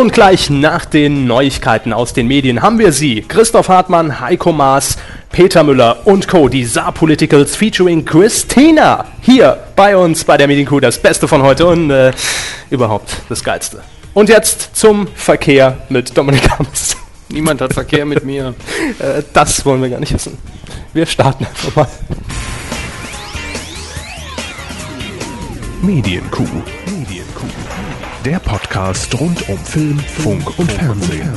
[0.00, 3.22] Und gleich nach den Neuigkeiten aus den Medien haben wir sie.
[3.22, 4.96] Christoph Hartmann, Heiko Maas,
[5.30, 6.48] Peter Müller und Co.
[6.48, 9.04] Die Saarpoliticals featuring Christina.
[9.20, 12.10] Hier bei uns bei der Medienkuh das Beste von heute und äh,
[12.70, 13.82] überhaupt das Geilste.
[14.14, 16.96] Und jetzt zum Verkehr mit Dominik Hammes.
[17.28, 18.52] Niemand hat Verkehr mit mir.
[18.98, 20.36] Äh, das wollen wir gar nicht wissen.
[20.92, 21.88] Wir starten einfach mal.
[25.82, 26.46] Medienkuh.
[28.24, 31.30] Der Podcast rund um Film, Funk und Fernsehen.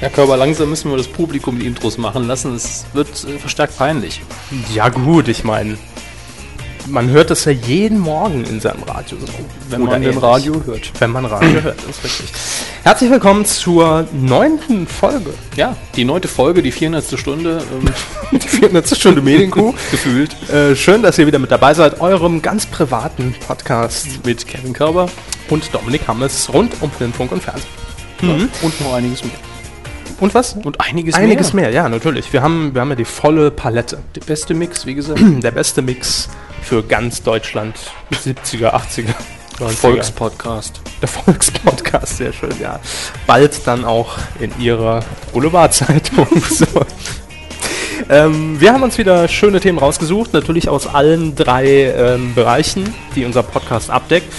[0.00, 2.54] Ja, Körper, langsam müssen wir das Publikum die Intros machen lassen.
[2.54, 4.22] Es wird äh, verstärkt peinlich.
[4.72, 5.76] Ja gut, ich meine,
[6.86, 9.16] man hört das ja jeden Morgen in seinem Radio.
[9.70, 10.22] Wenn Oder man den ähnlich.
[10.22, 10.92] Radio hört.
[10.98, 12.30] Wenn man Radio hört, ist richtig.
[12.82, 15.32] Herzlich willkommen zur neunten Folge.
[15.56, 17.18] Ja, die neunte Folge, die 400.
[17.18, 17.62] Stunde.
[17.72, 17.88] Ähm,
[18.38, 18.96] Die 400.
[18.96, 19.72] Stunde Medienkuh.
[19.90, 20.34] gefühlt.
[20.50, 22.00] Äh, schön, dass ihr wieder mit dabei seid.
[22.00, 25.08] Eurem ganz privaten Podcast Mit Kevin Körber.
[25.50, 27.68] und Dominik Hammes rund um Film, Funk und Fernsehen.
[28.20, 28.48] Mhm.
[28.62, 29.34] Und noch einiges mehr.
[30.20, 30.54] Und was?
[30.54, 31.66] Und einiges, Einiges mehr.
[31.66, 32.32] mehr, ja, natürlich.
[32.32, 33.98] Wir haben, wir haben ja die volle Palette.
[34.16, 35.20] Der beste Mix, wie gesagt.
[35.42, 36.28] Der beste Mix
[36.64, 37.76] für ganz Deutschland.
[38.12, 39.14] 70er, 80er,
[39.58, 39.70] 90er.
[39.76, 40.80] Volkspodcast.
[41.00, 42.80] Der Volkspodcast, sehr schön, ja.
[43.26, 46.26] Bald dann auch in ihrer Boulevardzeitung.
[46.50, 46.66] so.
[48.08, 53.24] ähm, wir haben uns wieder schöne Themen rausgesucht, natürlich aus allen drei ähm, Bereichen, die
[53.24, 54.32] unser Podcast abdeckt.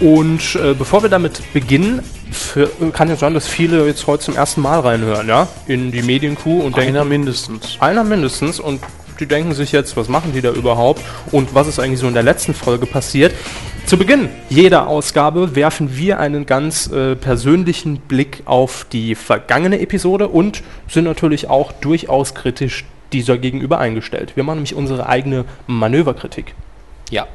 [0.00, 4.36] Und äh, bevor wir damit beginnen, für, kann ja sein, dass viele jetzt heute zum
[4.36, 7.76] ersten Mal reinhören, ja, in die Medienkuh und denken, Einer mindestens.
[7.80, 8.80] einer mindestens und
[9.22, 12.14] die denken sich jetzt, was machen die da überhaupt und was ist eigentlich so in
[12.14, 13.32] der letzten Folge passiert.
[13.86, 20.26] Zu Beginn jeder Ausgabe werfen wir einen ganz äh, persönlichen Blick auf die vergangene Episode
[20.26, 24.32] und sind natürlich auch durchaus kritisch dieser gegenüber eingestellt.
[24.34, 26.54] Wir machen nämlich unsere eigene Manöverkritik.
[27.10, 27.28] Ja.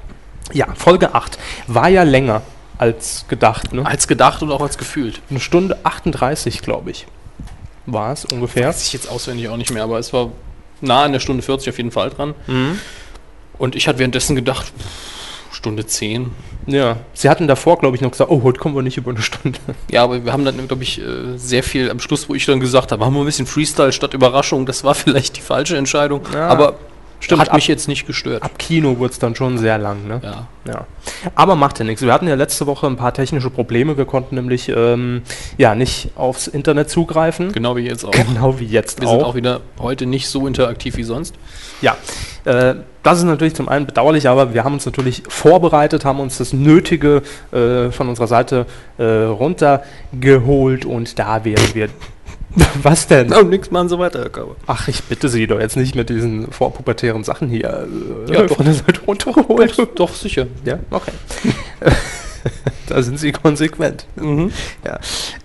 [0.51, 2.41] Ja, Folge 8 war ja länger
[2.77, 3.71] als gedacht.
[3.71, 3.85] Ne?
[3.85, 5.21] Als gedacht und auch als gefühlt.
[5.29, 7.07] Eine Stunde 38, glaube ich,
[7.85, 8.67] war es ungefähr.
[8.67, 10.31] Weiß ich jetzt auswendig auch nicht mehr, aber es war
[10.81, 12.33] nah an der Stunde 40 auf jeden Fall dran.
[13.57, 14.71] Und ich hatte währenddessen gedacht,
[15.51, 16.31] Stunde 10.
[16.67, 19.21] Ja, sie hatten davor, glaube ich, noch gesagt, oh, heute kommen wir nicht über eine
[19.21, 19.57] Stunde.
[19.91, 22.59] Ja, aber wir haben dann, glaube ich, äh, sehr viel am Schluss, wo ich dann
[22.59, 24.65] gesagt habe, machen wir ein bisschen Freestyle statt Überraschung.
[24.65, 26.21] Das war vielleicht die falsche Entscheidung.
[26.33, 26.47] Ja.
[26.47, 26.77] aber
[27.19, 28.43] Stimmt, hat ab- mich jetzt nicht gestört.
[28.43, 30.21] Ab Kino wurde es dann schon sehr lang, ne?
[30.23, 30.47] Ja.
[30.67, 30.85] Ja.
[31.33, 32.01] Aber macht ja nichts.
[32.03, 33.97] Wir hatten ja letzte Woche ein paar technische Probleme.
[33.97, 35.21] Wir konnten nämlich ähm,
[35.57, 37.51] ja nicht aufs Internet zugreifen.
[37.53, 38.11] Genau wie jetzt auch.
[38.11, 39.11] Genau wie jetzt Wir auch.
[39.13, 41.35] sind auch wieder heute nicht so interaktiv wie sonst.
[41.81, 41.95] Ja,
[42.45, 46.37] äh, das ist natürlich zum einen bedauerlich, aber wir haben uns natürlich vorbereitet, haben uns
[46.37, 47.21] das Nötige
[47.53, 48.65] äh, von unserer Seite
[48.97, 51.89] äh, runtergeholt und da wären wir.
[52.83, 53.31] Was denn?
[53.33, 54.29] Und nichts machen so weiter.
[54.65, 57.87] Ach, ich bitte Sie doch jetzt nicht mit diesen vorpubertären Sachen hier
[58.27, 58.57] äh, Ja, doch.
[58.57, 59.77] von der Seite runtergeholt.
[59.95, 60.47] Doch, sicher.
[60.65, 61.11] Ja, okay.
[62.87, 64.05] da sind Sie konsequent.
[64.15, 64.51] Mhm.
[64.85, 64.99] Ja,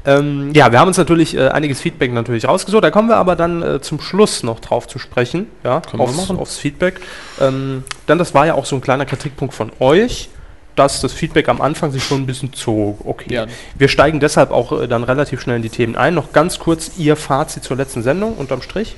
[0.06, 2.84] ähm, ja wir haben uns natürlich äh, einiges Feedback natürlich rausgesucht.
[2.84, 5.47] Da kommen wir aber dann äh, zum Schluss noch drauf zu sprechen.
[5.65, 6.39] Ja, Können wir aufs, machen.
[6.39, 7.01] aufs Feedback.
[7.41, 10.28] Ähm, denn das war ja auch so ein kleiner Kritikpunkt von euch,
[10.77, 12.99] dass das Feedback am Anfang sich schon ein bisschen zog.
[13.05, 13.33] Okay.
[13.34, 13.47] Ja.
[13.77, 16.15] Wir steigen deshalb auch äh, dann relativ schnell in die Themen ein.
[16.15, 18.97] Noch ganz kurz Ihr Fazit zur letzten Sendung unterm Strich.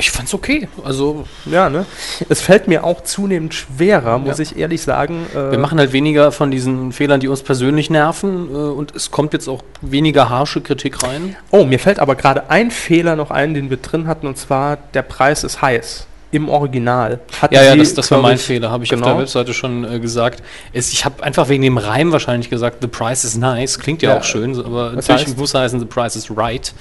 [0.00, 0.68] Ich fand's okay.
[0.84, 1.84] Also, Ja, ne?
[2.28, 4.42] Es fällt mir auch zunehmend schwerer, muss Ja.
[4.44, 5.26] ich ehrlich sagen.
[5.34, 8.48] äh, wir machen halt weniger von diesen Fehlern, die uns persönlich nerven.
[8.48, 11.34] Äh, und es kommt jetzt auch weniger harsche Kritik rein.
[11.50, 14.78] Oh, mir fällt aber gerade ein Fehler noch ein, den wir drin hatten, und zwar
[14.94, 16.06] der Preis ist heiß.
[16.30, 17.20] Im Original.
[17.40, 19.12] Hatten Ja, ja, das, das war mein ich, Fehler, habe ich auf genau.
[19.12, 20.42] der Webseite schon äh, gesagt.
[20.72, 23.78] Es, ich habe einfach wegen dem Reim wahrscheinlich gesagt, the price is nice.
[23.78, 24.18] Klingt ja, Ja.
[24.18, 25.38] auch schön, aber natürlich heißt?
[25.38, 26.74] muss heißen, the price is right.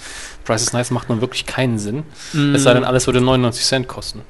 [0.44, 2.04] Price is nice macht nun wirklich keinen Sinn.
[2.34, 2.56] Mm.
[2.56, 4.22] Es sei denn, alles würde 99 Cent kosten.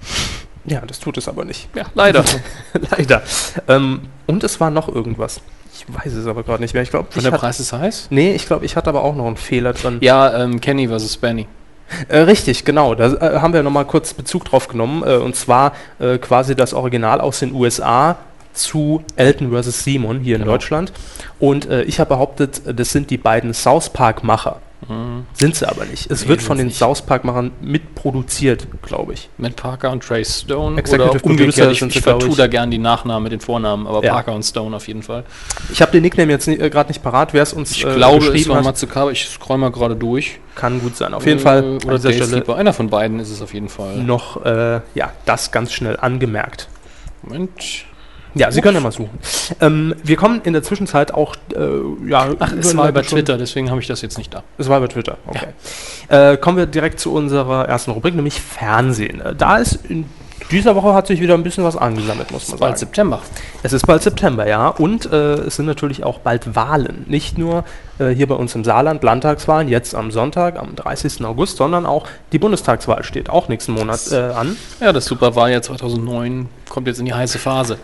[0.68, 1.68] Ja, das tut es aber nicht.
[1.76, 2.24] Ja, leider.
[2.90, 3.22] Leider.
[3.68, 5.40] Ähm, und es war noch irgendwas.
[5.72, 6.82] Ich weiß es aber gerade nicht mehr.
[6.82, 8.08] Ich glaube, Von der Preis ist heiß?
[8.10, 9.98] nee, ich glaube, ich hatte aber auch noch einen Fehler drin.
[10.00, 11.46] Ja, ähm, Kenny versus Benny.
[12.08, 12.94] Äh, richtig, genau.
[12.94, 15.02] Da äh, haben wir nochmal kurz Bezug drauf genommen.
[15.06, 18.16] Äh, und zwar äh, quasi das Original aus den USA
[18.52, 19.84] zu Elton vs.
[19.84, 20.52] Simon hier in Genau.
[20.54, 20.92] Deutschland.
[21.38, 24.60] Und äh, ich habe behauptet, das sind die beiden South Park-Macher.
[25.32, 26.10] Sind sie aber nicht.
[26.10, 26.78] Es Nee, wird von den nicht.
[26.78, 29.30] South Park-Machern mitproduziert, glaube ich.
[29.38, 30.78] Matt Parker und Trey Stone.
[30.78, 32.36] Executive oder umgekehrt, ich, sind ich vertue ich.
[32.36, 34.12] da gern die Nachnamen mit den Vornamen, aber Ja.
[34.12, 35.24] Parker und Stone auf jeden Fall.
[35.72, 38.26] Ich habe den Nickname jetzt äh, gerade nicht parat, wer es uns Ich äh, glaube,
[38.26, 38.62] es war.
[38.62, 39.10] Matsukawa.
[39.10, 40.38] Ich scroll mal gerade durch.
[40.54, 41.14] Kann gut sein.
[41.14, 42.56] Auf jeden Fall Äh, an Oder dieser Day Stelle Sleeper.
[42.56, 43.96] Einer von beiden ist es auf jeden Fall.
[43.96, 46.68] noch äh, ja, das ganz schnell angemerkt.
[47.22, 47.50] Moment.
[48.36, 49.18] Ja, Sie können ja mal suchen.
[49.60, 53.38] Ähm, wir kommen in der Zwischenzeit auch, äh, ja, Ach, es war über schon- Twitter,
[53.38, 54.42] deswegen habe ich das jetzt nicht da.
[54.58, 55.46] Es war über Twitter, okay.
[56.08, 59.20] Äh, kommen wir direkt zu unserer ersten Rubrik, nämlich Fernsehen.
[59.20, 60.04] Äh, Da ist in
[60.50, 62.86] dieser Woche hat sich wieder ein bisschen was angesammelt, muss man Bald sagen.
[62.88, 63.20] September.
[63.62, 64.68] Es ist bald September, ja.
[64.68, 65.16] Und äh,
[65.46, 67.04] es sind natürlich auch bald Wahlen.
[67.08, 67.64] Nicht nur
[67.98, 71.24] äh, hier bei uns im Saarland Landtagswahlen, jetzt am Sonntag, am 30.
[71.24, 74.56] August, sondern auch die Bundestagswahl steht auch nächsten Monat äh, an.
[74.80, 77.78] Ja, das Superwahljahr 2009 kommt jetzt in die heiße Phase.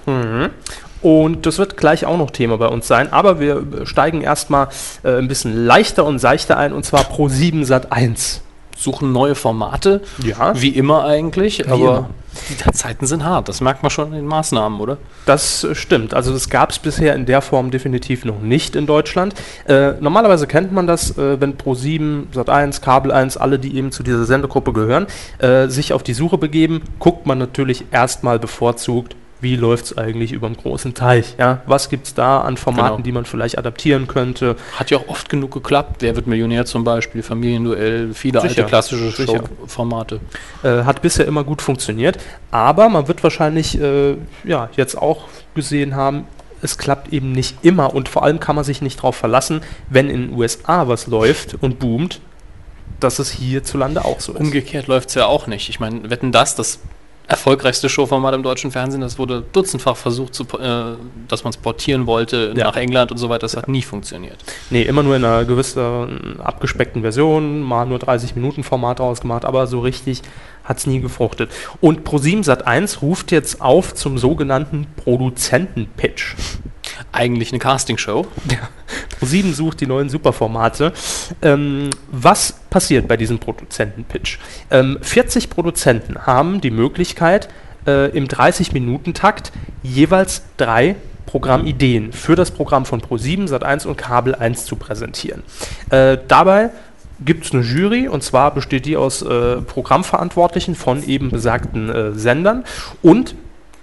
[1.02, 3.12] Und das wird gleich auch noch Thema bei uns sein.
[3.12, 4.68] Aber wir steigen erstmal
[5.02, 8.42] äh, ein bisschen leichter und seichter ein, und zwar Pro 7 Sat 1.
[8.76, 10.52] Suchen neue Formate, Ja.
[10.60, 12.10] wie immer eigentlich, aber immer.
[12.48, 13.48] Die Zeiten sind hart.
[13.48, 14.98] Das merkt man schon in den Maßnahmen, oder?
[15.26, 16.14] Das äh, stimmt.
[16.14, 19.34] Also das gab es bisher in der Form definitiv noch nicht in Deutschland.
[19.66, 24.02] Äh, normalerweise kennt man das, äh, wenn Pro7, Sat1, Kabel 1, alle, die eben zu
[24.02, 25.06] dieser Sendegruppe gehören,
[25.38, 30.32] äh, sich auf die Suche begeben, guckt man natürlich erstmal bevorzugt, wie läuft es eigentlich
[30.32, 31.34] über dem großen Teich.
[31.36, 31.62] Ja?
[31.66, 33.02] Was gibt es da an Formaten, Genau.
[33.02, 34.56] die man vielleicht adaptieren könnte?
[34.76, 35.96] Hat ja auch oft genug geklappt.
[36.00, 39.10] Wer wird Millionär zum Beispiel, Familienduell, viele Sicher, alte klassische.
[39.26, 40.20] Showformate.
[40.62, 42.18] Äh, hat bisher immer gut funktioniert,
[42.52, 45.24] aber man wird wahrscheinlich äh, ja, jetzt auch
[45.54, 46.24] gesehen haben,
[46.62, 50.08] es klappt eben nicht immer und vor allem kann man sich nicht darauf verlassen, wenn
[50.08, 52.20] in den USA was läuft und boomt,
[53.00, 54.40] dass es hierzulande auch so ist.
[54.40, 55.68] Umgekehrt läuft es ja auch nicht.
[55.68, 56.78] Ich meine, wetten das, das
[57.28, 60.96] erfolgreichste Showformat im deutschen Fernsehen, das wurde dutzendfach versucht, zu, äh,
[61.28, 62.64] dass man es portieren wollte Ja.
[62.64, 63.40] nach England und so weiter.
[63.40, 64.36] Das hat nie funktioniert.
[64.70, 69.66] Nee, immer nur in einer gewissen abgespeckten Version, mal nur 30 Minuten Format rausgemacht, aber
[69.66, 70.22] so richtig
[70.72, 71.50] hat es nie gefruchtet.
[71.80, 76.34] Und Pro7 Sat1 ruft jetzt auf zum sogenannten Produzentenpitch.
[77.12, 78.26] Eigentlich eine Castingshow.
[79.20, 80.92] Pro7 sucht die neuen Superformate.
[81.42, 84.38] Ähm, was passiert bei diesem Produzentenpitch?
[84.70, 87.50] Ähm, 40 Produzenten haben die Möglichkeit,
[87.86, 89.52] äh, im 30-Minuten-Takt
[89.82, 90.96] jeweils drei
[91.26, 95.42] Programmideen für das Programm von Pro7, Sat1 und Kabel 1 zu präsentieren.
[95.90, 96.70] Äh, dabei
[97.20, 102.12] gibt es eine Jury und zwar besteht die aus äh, Programmverantwortlichen von eben besagten äh,
[102.12, 102.64] Sendern
[103.02, 103.34] und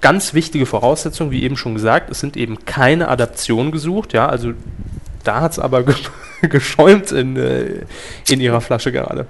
[0.02, 4.54] ganz wichtige Voraussetzung, wie eben schon gesagt, es sind eben keine Adaptionen gesucht, ja, also
[5.24, 5.96] da hat es aber ge
[6.42, 7.86] geschäumt in, äh,
[8.30, 9.26] in ihrer Flasche gerade.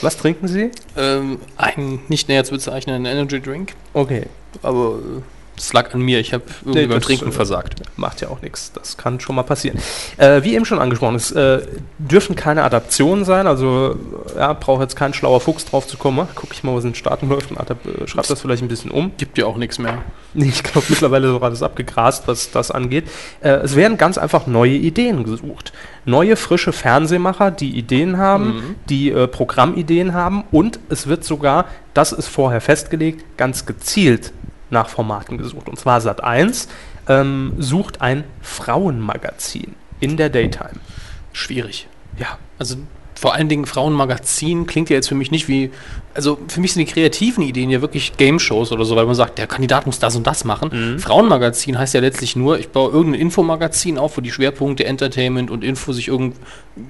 [0.00, 0.70] Was trinken Sie?
[0.96, 3.74] Ähm, ein nicht näher zu bezeichnenden Energy Drink.
[3.92, 4.24] Okay,
[4.62, 5.22] Aber äh,
[5.56, 6.20] das lag an mir.
[6.20, 7.74] Ich habe irgendwie Nee, beim Trinken äh, versagt.
[7.96, 8.72] macht ja auch nichts.
[8.72, 9.78] Das kann schon mal passieren.
[10.16, 11.62] Äh, wie eben schon angesprochen, es äh,
[11.98, 13.46] dürfen keine Adaptionen sein.
[13.46, 13.96] Also
[14.36, 16.26] ja, braucht jetzt kein schlauer Fuchs drauf zu kommen.
[16.34, 18.68] Guck ich mal, wo es in den Staaten läuft und äh, schreibt das vielleicht ein
[18.68, 19.12] bisschen um.
[19.16, 19.98] Gibt ja auch nichts mehr.
[20.34, 23.04] Nee, ich glaube mittlerweile ist auch alles abgegrast, was das angeht.
[23.40, 25.72] Äh, es werden ganz einfach neue Ideen gesucht.
[26.04, 32.12] Neue, frische Fernsehmacher, die Ideen haben, die äh, Programmideen haben und es wird sogar, das
[32.12, 34.32] ist vorher festgelegt, ganz gezielt
[34.70, 35.68] nach Formaten gesucht.
[35.68, 36.68] Und zwar Sat 1
[37.08, 40.80] ähm, sucht ein Frauenmagazin in der Daytime.
[41.32, 41.88] Schwierig.
[42.18, 42.76] Ja, Also
[43.24, 45.70] vor allen Dingen Frauenmagazin klingt ja jetzt für mich nicht wie,
[46.14, 49.38] also für mich sind die kreativen Ideen ja wirklich Game-Shows oder so, weil man sagt,
[49.38, 50.98] der Kandidat muss das und das machen.
[50.98, 55.64] Frauenmagazin heißt ja letztlich nur, ich baue irgendein Infomagazin auf, wo die Schwerpunkte Entertainment und
[55.64, 56.36] Info sich irgend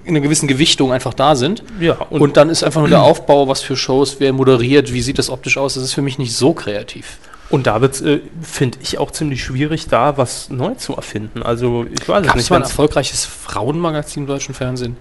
[0.05, 1.63] in einer gewissen Gewichtung einfach da sind.
[1.79, 5.19] ja Und, dann ist einfach nur der Aufbau, was für Shows, wer moderiert, wie sieht
[5.19, 7.19] das optisch aus, das ist für mich nicht so kreativ.
[7.51, 11.43] Und da wird es, äh, finde ich, auch ziemlich schwierig, da was neu zu erfinden.
[11.43, 12.45] Also ich weiß es Gab nicht.
[12.45, 14.97] es mal ein erfolgreiches Frauenmagazin im deutschen Fernsehen?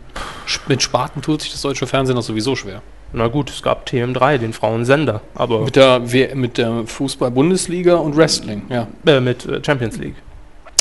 [0.68, 2.81] Mit Spaten tut sich das deutsche Fernsehen auch sowieso schwer.
[3.13, 8.18] Na gut, es gab TM3, den Frauensender, aber Mit der, W- mit der Fußball-Bundesliga und
[8.18, 8.88] Wrestling, ja.
[9.06, 10.15] äh, mit äh, Champions League.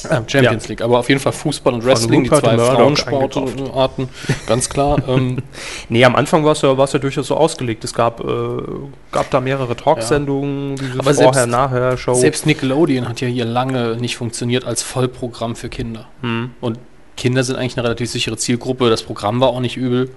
[0.04, 4.08] Äh, Champions League, aber auf jeden Fall Fußball und Wrestling, die zwei Frauensportarten,
[4.46, 5.00] ganz klar.
[5.08, 5.38] ähm,
[5.88, 7.84] Nee, am Anfang war es ja, war's ja durchaus so ausgelegt.
[7.84, 8.24] Es gab, äh,
[9.10, 12.14] gab da mehrere Talksendungen, diese Aber Vorher-, selbst- Nachher-Show.
[12.14, 16.06] selbst Nickelodeon hat ja hier lange nicht funktioniert als Vollprogramm für Kinder.
[16.22, 16.50] Hm.
[16.60, 16.78] Und
[17.16, 18.90] Kinder sind eigentlich eine relativ sichere Zielgruppe.
[18.90, 20.10] Das Programm war auch nicht übel.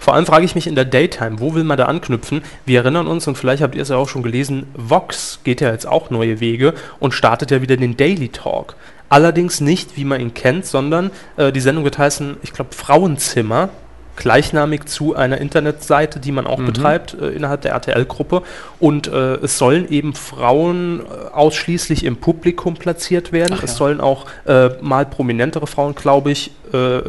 [0.00, 2.42] Vor allem frage ich mich in der Daytime, wo will man da anknüpfen?
[2.64, 5.70] Wir erinnern uns, und vielleicht habt ihr es ja auch schon gelesen, Vox geht ja
[5.70, 8.76] jetzt auch neue Wege und startet ja wieder den Daily Talk.
[9.10, 13.70] Allerdings nicht, wie man ihn kennt, sondern äh, die Sendung wird heißen, ich glaube, Frauenzimmer,
[14.14, 18.42] gleichnamig zu einer Internetseite, die man auch betreibt äh, innerhalb der RTL-Gruppe.
[18.78, 23.56] Und äh, es sollen eben Frauen äh, ausschließlich im Publikum platziert werden.
[23.58, 23.76] Ach es ja.
[23.76, 27.00] sollen auch äh, mal prominentere Frauen, glaube ich, äh,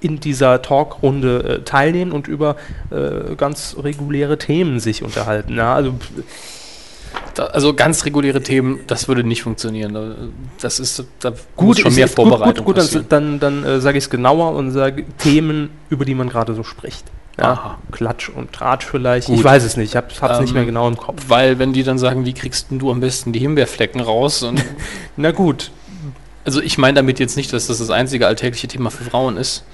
[0.00, 2.56] in dieser Talkrunde teilnehmen und über
[3.36, 5.56] ganz reguläre Themen sich unterhalten.
[5.56, 5.94] Ja, also
[7.34, 9.92] Da, also ganz reguläre Themen, das würde nicht funktionieren.
[9.94, 10.14] Da-
[10.60, 13.06] Das ist da muss gut, schon mehr gut, Vorbereitung Gut, gut, passieren.
[13.08, 16.54] dann, dann, dann äh, sage ich es genauer und sage Themen, über die man gerade
[16.54, 17.04] so spricht.
[17.38, 17.78] Ja, Aha.
[17.90, 19.26] Klatsch und Tratsch vielleicht.
[19.26, 19.38] Gut.
[19.38, 21.24] Ich weiß es nicht, ich habe es nicht Ähm, mehr genau im Kopf.
[21.26, 24.44] Weil wenn die dann sagen, wie kriegst du am besten die Himbeerflecken raus?
[24.44, 24.62] Und
[25.16, 25.72] Na gut,
[26.44, 29.64] Also ich meine damit jetzt nicht, dass das das einzige alltägliche Thema für Frauen ist.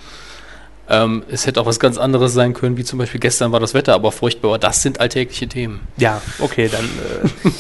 [0.91, 3.75] Ähm, es hätte auch was ganz anderes sein können, wie zum Beispiel gestern war das
[3.75, 4.49] Wetter aber furchtbar.
[4.49, 5.81] Aber das sind alltägliche Themen.
[5.97, 6.85] Ja, okay, dann.
[6.85, 7.51] Äh,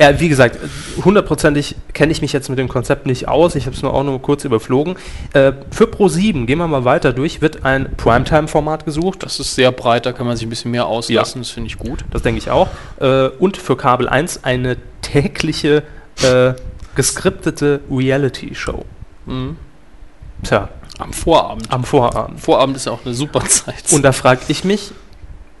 [0.12, 0.58] ja, wie gesagt,
[1.04, 3.54] hundertprozentig kenne ich mich jetzt mit dem Konzept nicht aus.
[3.54, 4.96] Ich habe es nur auch nur kurz überflogen.
[5.32, 9.22] Äh, für Pro7, gehen wir mal weiter durch, wird ein Primetime-Format gesucht.
[9.22, 11.42] Das ist sehr breit, da kann man sich ein bisschen mehr auslassen.
[11.42, 12.04] Das finde ich gut.
[12.10, 12.68] Das denke ich auch.
[12.98, 15.84] Äh, und für Kabel 1 eine tägliche
[16.22, 16.54] äh,
[16.96, 18.84] geskriptete Reality-Show.
[19.26, 19.56] Mhm.
[20.42, 20.68] Tja,
[20.98, 21.70] Am Vorabend.
[21.72, 22.40] am Vorabend.
[22.40, 23.92] Vorabend ist ja auch eine super Zeit.
[23.92, 24.92] Und da frage ich mich,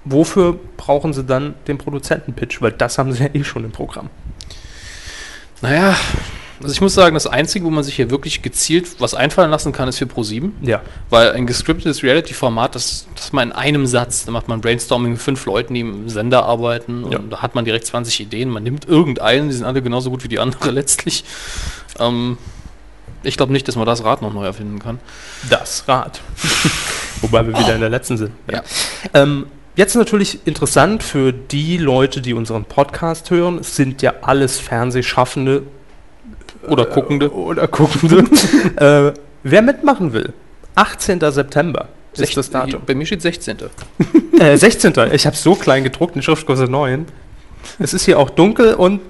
[0.04, 2.60] wofür brauchen sie dann den Produzentenpitch?
[2.60, 4.10] Weil das haben sie ja eh schon im Programm.
[5.60, 5.96] naja,
[6.62, 9.72] also ich muss sagen, das Einzige, wo man sich hier wirklich gezielt was einfallen lassen
[9.72, 10.50] kann, ist für Pro7.
[10.60, 10.80] Ja.
[11.10, 15.20] Weil ein gescriptetes Reality-Format, das, das man in einem Satz, da macht man Brainstorming mit
[15.20, 17.18] fünf Leuten, die im Sender arbeiten Ja.
[17.18, 18.48] und da hat man direkt 20 Ideen.
[18.48, 21.24] Man nimmt irgendeinen, die sind alle genauso gut wie die andere letztlich.
[21.98, 22.38] Ähm,
[23.22, 24.98] ich glaube nicht, dass man das Rad noch neu erfinden kann.
[25.48, 26.20] Das Rad.
[27.20, 28.32] Wobei wir wieder in der letzten sind.
[28.50, 28.62] Ja.
[29.14, 33.58] Ähm, jetzt natürlich interessant für die Leute, die unseren Podcast hören.
[33.58, 35.62] Es sind ja alles Fernsehschaffende
[36.66, 37.32] Oder Guckende.
[37.32, 38.24] oder Guckende.
[38.76, 40.32] äh, wer mitmachen will,
[40.74, 41.20] 18.
[41.30, 42.82] September ist das Datum.
[42.86, 43.56] Bei mir steht 16.
[44.38, 44.92] Äh, 16.
[45.12, 47.06] Ich habe so klein gedruckt, die Schriftgröße 9.
[47.78, 49.00] Es ist hier auch dunkel und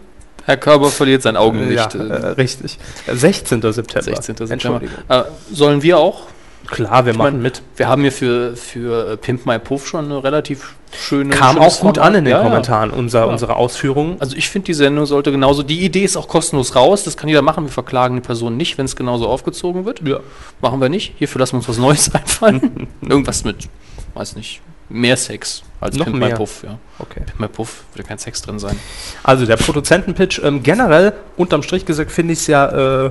[0.44, 1.94] Herr Körber verliert sein ja, Augenlicht.
[1.94, 2.78] äh, äh, richtig.
[3.06, 3.60] Äh, 16.
[3.72, 4.02] September.
[4.02, 4.36] 16.
[4.36, 4.52] September.
[4.52, 4.96] Entschuldigung.
[5.08, 5.22] Äh,
[5.52, 6.22] sollen wir auch?
[6.68, 7.60] Klar, wir Ich machen mein, mit.
[7.76, 11.34] Wir haben hier für, für äh, Pimp My Puff schon eine relativ schöne.
[11.34, 11.98] Kam auch gut Format.
[11.98, 12.44] an in den Ja, ja.
[12.44, 13.24] Kommentaren, unser, Ja.
[13.26, 14.16] unsere Ausführungen.
[14.20, 15.62] Also ich finde, die Sendung sollte genauso.
[15.64, 17.02] Die Idee ist auch kostenlos raus.
[17.04, 17.64] Das kann jeder machen.
[17.64, 20.06] Wir verklagen die Person nicht, wenn es genauso aufgezogen wird.
[20.06, 20.20] Ja.
[20.60, 21.14] Machen wir nicht.
[21.18, 22.86] Hierfür lassen wir uns was Neues einfallen.
[23.02, 23.68] Irgendwas mit,
[24.14, 26.28] weiß nicht, mehr Sex als Noch Pimp mehr.
[26.30, 26.62] My Puff.
[26.64, 26.78] Ja.
[26.98, 27.20] Okay.
[27.26, 28.78] Pimp My Puff würde kein Sex drin sein.
[29.22, 33.10] Also der Produzentenpitch, ähm, generell, unterm Strich gesagt, finde ich es ja äh,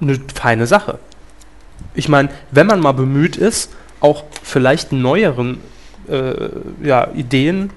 [0.00, 0.98] eine feine Sache.
[1.94, 5.60] Ich meine, wenn man mal bemüht ist, auch vielleicht neueren
[6.08, 6.48] äh,
[6.82, 7.70] ja, Ideen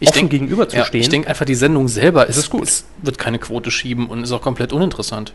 [0.00, 1.00] Ich offen denk- Ja, gegenüberzustehen.
[1.02, 2.62] ich denke einfach, die Sendung selber ist, ist gut.
[2.62, 5.32] Ist, wird keine Quote schieben und ist auch komplett uninteressant.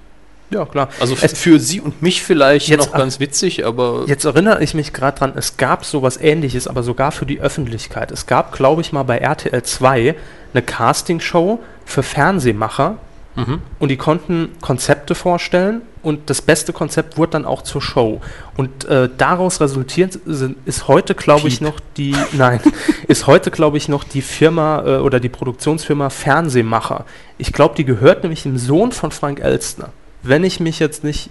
[0.51, 0.89] Ja, klar.
[1.00, 4.74] Also Es- für Sie und mich vielleicht Jetzt noch ganz witzig, aber Jetzt erinnere ich
[4.74, 8.12] mich gerade dran, es gab sowas ähnliches, aber sogar für die Öffentlichkeit.
[8.12, 10.15] Es gab, glaube ich, mal bei RTL 2
[10.53, 12.98] eine Castingshow für Fernsehmacher
[13.34, 13.62] Mhm.
[13.79, 18.20] und die konnten Konzepte vorstellen und das beste Konzept wurde dann auch zur Show.
[18.58, 22.60] Und äh, daraus resultiert sind, ist heute, glaube ich, noch die, nein,
[23.08, 27.05] ist heute, glaube ich, noch die Firma äh, oder die Produktionsfirma Fernsehmacher.
[27.38, 29.89] Ich glaube, die gehört nämlich dem Sohn von Frank Elstner.
[30.24, 31.30] Wenn ich mich jetzt nicht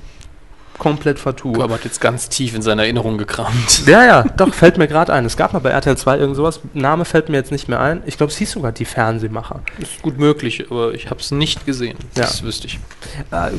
[0.81, 1.53] komplett vertue.
[1.53, 3.87] Körber hat jetzt ganz tief in seine Erinnerung gekramt.
[3.87, 5.25] Ja, ja, doch, fällt mir gerade ein.
[5.25, 6.61] Es gab mal bei RTL 2 irgend sowas.
[6.73, 8.03] Name fällt mir jetzt nicht mehr ein.
[8.07, 9.61] Ich glaube, es hieß sogar die Fernsehmacher.
[9.79, 11.99] Ist gut möglich, aber ich habe es nicht gesehen.
[12.17, 12.23] Ja.
[12.23, 12.81] Das wüsste ich.
[13.31, 13.51] Äh,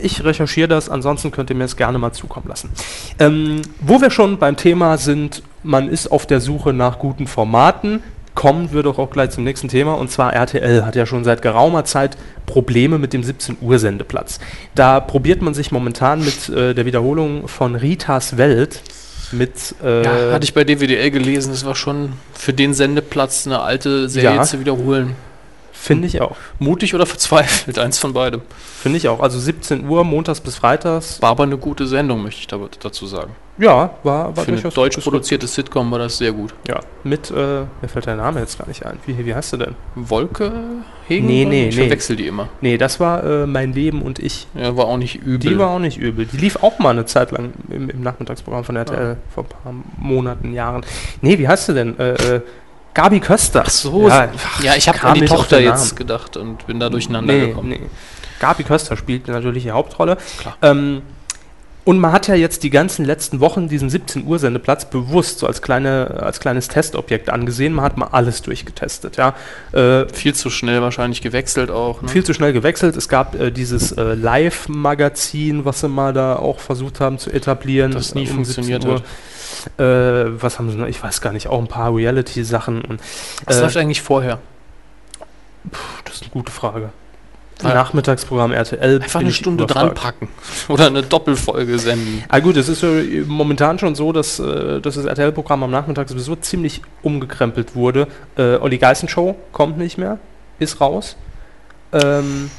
[0.00, 2.70] ich recherchiere das, ansonsten könnt ihr mir es gerne mal zukommen lassen.
[3.18, 8.02] Ähm, wo wir schon beim Thema sind, man ist auf der Suche nach guten Formaten.
[8.34, 9.94] Kommen wir doch auch gleich zum nächsten Thema.
[9.94, 14.40] Und zwar RTL hat ja schon seit geraumer Zeit Probleme mit dem 17 Uhr Sendeplatz.
[14.74, 18.80] Da probiert man sich momentan mit äh, der Wiederholung von Ritas Welt
[19.32, 23.60] mit äh, Ja, hatte ich bei DWDL gelesen, das war schon für den Sendeplatz eine
[23.60, 24.42] alte Serie Ja.
[24.42, 25.16] zu wiederholen.
[25.72, 26.36] finde ich auch.
[26.58, 28.42] Mutig oder verzweifelt, eins von beidem.
[28.82, 29.20] Finde ich auch.
[29.20, 31.20] Also 17 Uhr, montags bis freitags.
[31.22, 33.32] War aber eine gute Sendung, möchte ich da- dazu sagen.
[33.56, 36.52] Ja, war, war Für eine durchaus deutsch gutes produzierte Sitcom war das sehr gut.
[36.66, 38.98] Ja, mit, äh, mir fällt der Name jetzt gar nicht ein.
[39.06, 39.76] Wie, wie heißt du denn?
[39.94, 40.52] Wolke
[41.06, 41.26] Hegen?
[41.26, 41.82] Nee, nee, ich nee.
[41.82, 42.48] verwechsel die immer.
[42.60, 44.48] Nee, das war äh, Mein Leben und ich.
[44.54, 45.38] Ja, war auch nicht übel.
[45.38, 46.26] Die war auch nicht übel.
[46.26, 49.74] Die lief auch mal eine Zeit lang im, im Nachmittagsprogramm von RTL vor ein paar
[49.98, 50.84] Monaten, Jahren.
[51.20, 51.98] Nee, wie heißt du denn?
[51.98, 52.40] Äh, äh,
[52.92, 53.62] Gabi Köster.
[53.66, 54.28] Ach so, Ja,
[54.62, 57.68] ja, ich habe an die Tochter jetzt gedacht und bin da durcheinander nee, gekommen.
[57.68, 57.80] nee.
[58.40, 60.16] Gabi Köster spielt natürlich die Hauptrolle.
[60.38, 60.56] Klar.
[60.62, 61.02] Ähm,
[61.84, 65.46] und man hat ja jetzt die ganzen letzten Wochen diesen 17 Uhr Sendeplatz bewusst so
[65.46, 67.74] als, kleine, als kleines Testobjekt angesehen.
[67.74, 69.18] Man hat mal alles durchgetestet.
[69.18, 69.34] Ja.
[69.72, 72.00] Äh, Viel zu schnell wahrscheinlich gewechselt auch.
[72.00, 72.08] Ne?
[72.08, 72.96] viel zu schnell gewechselt.
[72.96, 77.92] Es gab äh, dieses äh, Live-Magazin, was sie mal da auch versucht haben zu etablieren.
[77.92, 79.84] Das nie äh, funktioniert 17 Uhr.
[79.84, 80.86] Äh, was haben sie noch?
[80.86, 82.98] Ich weiß gar nicht, auch ein paar Reality-Sachen.
[83.44, 84.38] Was äh, läuft eigentlich vorher?
[86.04, 86.90] Das ist eine gute Frage.
[87.62, 87.72] Ja.
[87.74, 89.00] Nachmittagsprogramm RTL.
[89.00, 89.86] Einfach eine Stunde überfragt.
[89.86, 90.28] dran packen.
[90.68, 92.24] Oder eine Doppelfolge senden.
[92.28, 96.08] Ah gut, es ist äh, momentan schon so, dass, äh, dass das RTL-Programm am Nachmittag
[96.08, 98.08] sowieso ziemlich umgekrempelt wurde.
[98.36, 100.18] Äh, Olli Geißen Show kommt nicht mehr,
[100.58, 101.16] ist raus.
[101.92, 102.50] Ähm,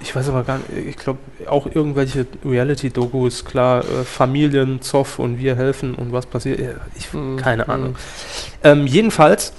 [0.00, 5.38] ich weiß aber gar nicht, ich glaube auch irgendwelche Reality-Dokus, klar, äh, Familien, Zoff und
[5.38, 6.58] wir helfen und was passiert.
[6.60, 7.36] Ja, Ich, Mhm.
[7.36, 7.94] keine Ahnung.
[8.64, 9.52] Ähm, jedenfalls,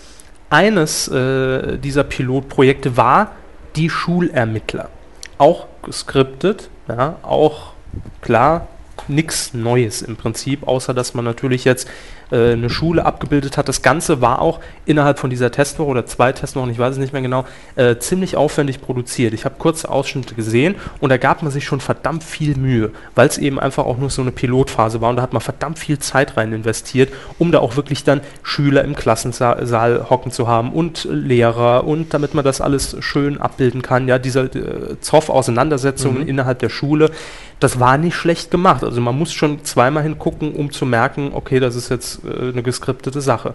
[0.50, 3.32] eines äh, dieser Pilotprojekte war
[3.75, 4.89] die Schulermittler.
[5.38, 7.74] Auch geskriptet, ja, auch
[8.22, 8.67] klar,
[9.08, 11.88] nichts Neues im Prinzip, außer dass man natürlich jetzt
[12.36, 13.68] äh, eine Schule abgebildet hat.
[13.70, 17.13] Das Ganze war auch innerhalb von dieser Testwoche oder zwei Testwochen, ich weiß es nicht
[17.13, 19.34] mehr genau, äh, ziemlich aufwendig produziert.
[19.34, 23.27] Ich habe kurze Ausschnitte gesehen und da gab man sich schon verdammt viel Mühe, weil
[23.27, 26.00] es eben einfach auch nur so eine Pilotphase war und da hat man verdammt viel
[26.00, 31.08] Zeit rein investiert, um da auch wirklich dann Schüler im Klassensaal hocken zu haben und
[31.10, 34.08] Lehrer und damit man das alles schön abbilden kann.
[34.08, 36.27] Ja, diese äh, Zoff-Auseinandersetzungen Mhm.
[36.27, 37.12] innerhalb der Schule,
[37.60, 38.84] das war nicht schlecht gemacht.
[38.84, 43.22] Also man muss schon zweimal hingucken, um zu merken, okay, das ist jetzt eine geskriptete
[43.22, 43.53] Sache.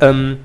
[0.00, 0.38] Ähm,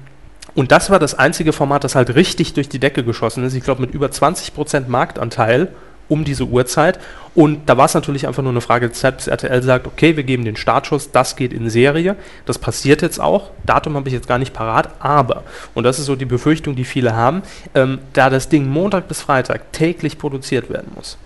[0.55, 3.53] und das war das einzige Format, das halt richtig durch die Decke geschossen ist.
[3.53, 5.69] Ich glaube, mit über 20% Marktanteil
[6.09, 6.99] um diese Uhrzeit.
[7.35, 10.17] Und da war es natürlich einfach nur eine Frage der Zeit, bis RTL sagt, okay,
[10.17, 12.15] wir geben den Startschuss, das geht in Serie.
[12.45, 13.51] Das passiert jetzt auch.
[13.65, 15.43] Datum habe ich jetzt gar nicht parat, aber,
[15.75, 17.43] und das ist so die Befürchtung, die viele haben,
[17.75, 21.17] ähm, da das Ding Montag bis Freitag täglich produziert werden muss,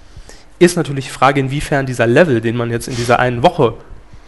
[0.59, 3.73] ist natürlich die Frage, inwiefern dieser Level, den man jetzt in dieser einen Woche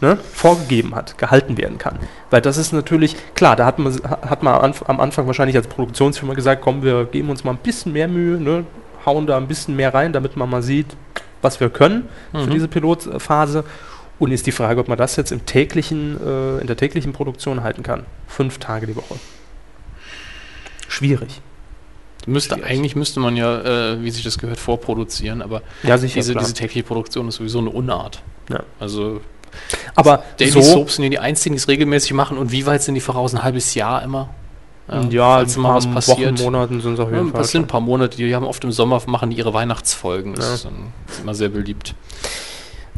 [0.00, 1.98] ne, vorgegeben hat, gehalten werden kann.
[2.30, 5.56] Weil das ist natürlich, klar, da hat man, hat man am Anf- am Anfang wahrscheinlich
[5.56, 8.64] als Produktionsfirma gesagt, komm, wir geben uns mal ein bisschen mehr Mühe, ne,
[9.06, 10.86] hauen da ein bisschen mehr rein, damit man mal sieht,
[11.42, 12.50] was wir können für Mhm.
[12.50, 13.64] diese Pilotphase.
[14.18, 17.62] Und ist die Frage, ob man das jetzt im täglichen, äh, in der täglichen Produktion
[17.62, 18.06] halten kann.
[18.26, 19.16] Fünf Tage die Woche.
[20.88, 21.40] Schwierig.
[22.26, 22.70] Müsste, Schwierig.
[22.70, 26.14] eigentlich müsste man ja, äh, wie sich das gehört, vorproduzieren, aber Ja, sicher.
[26.14, 28.22] diese, diese tägliche Produktion ist sowieso eine Unart.
[28.48, 28.62] Ja.
[28.80, 29.20] Also
[29.94, 32.38] Aber Daily so, Soaps sind ja die einzigen, die es regelmäßig machen.
[32.38, 33.34] Und wie weit sind die voraus?
[33.34, 34.28] Ein halbes Jahr immer?
[35.10, 36.38] ja, ein paar was passiert.
[36.38, 37.40] Wochen, Monaten sind es auf Ja, jeden Fall.
[37.40, 40.34] das sind ein paar Monate, die haben oft im Sommer machen die ihre Weihnachtsfolgen.
[40.34, 40.54] Das Ja.
[40.54, 41.94] ist, dann, ist immer sehr beliebt.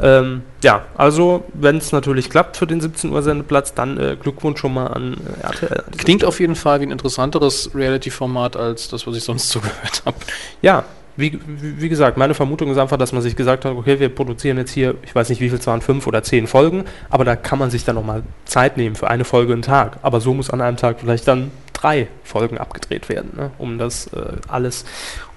[0.01, 4.59] Ähm, ja, also wenn es natürlich klappt für den 17 Uhr Sendeplatz, dann äh, Glückwunsch
[4.61, 5.83] schon mal an äh, RTL.
[5.97, 10.03] Klingt auf jeden Fall wie ein interessanteres Reality-Format als das, was ich sonst so gehört
[10.05, 10.15] habe.
[10.61, 10.85] Ja,
[11.19, 14.57] wie, wie gesagt, meine Vermutung ist einfach, dass man sich gesagt hat, okay, wir produzieren
[14.57, 17.35] jetzt hier, ich weiß nicht, wie viel es waren, fünf oder zehn Folgen, aber da
[17.35, 19.97] kann man sich dann nochmal Zeit nehmen für eine Folge einen Tag.
[20.01, 24.07] Aber so muss an einem Tag vielleicht dann drei Folgen abgedreht werden, ne, um das
[24.07, 24.85] äh, alles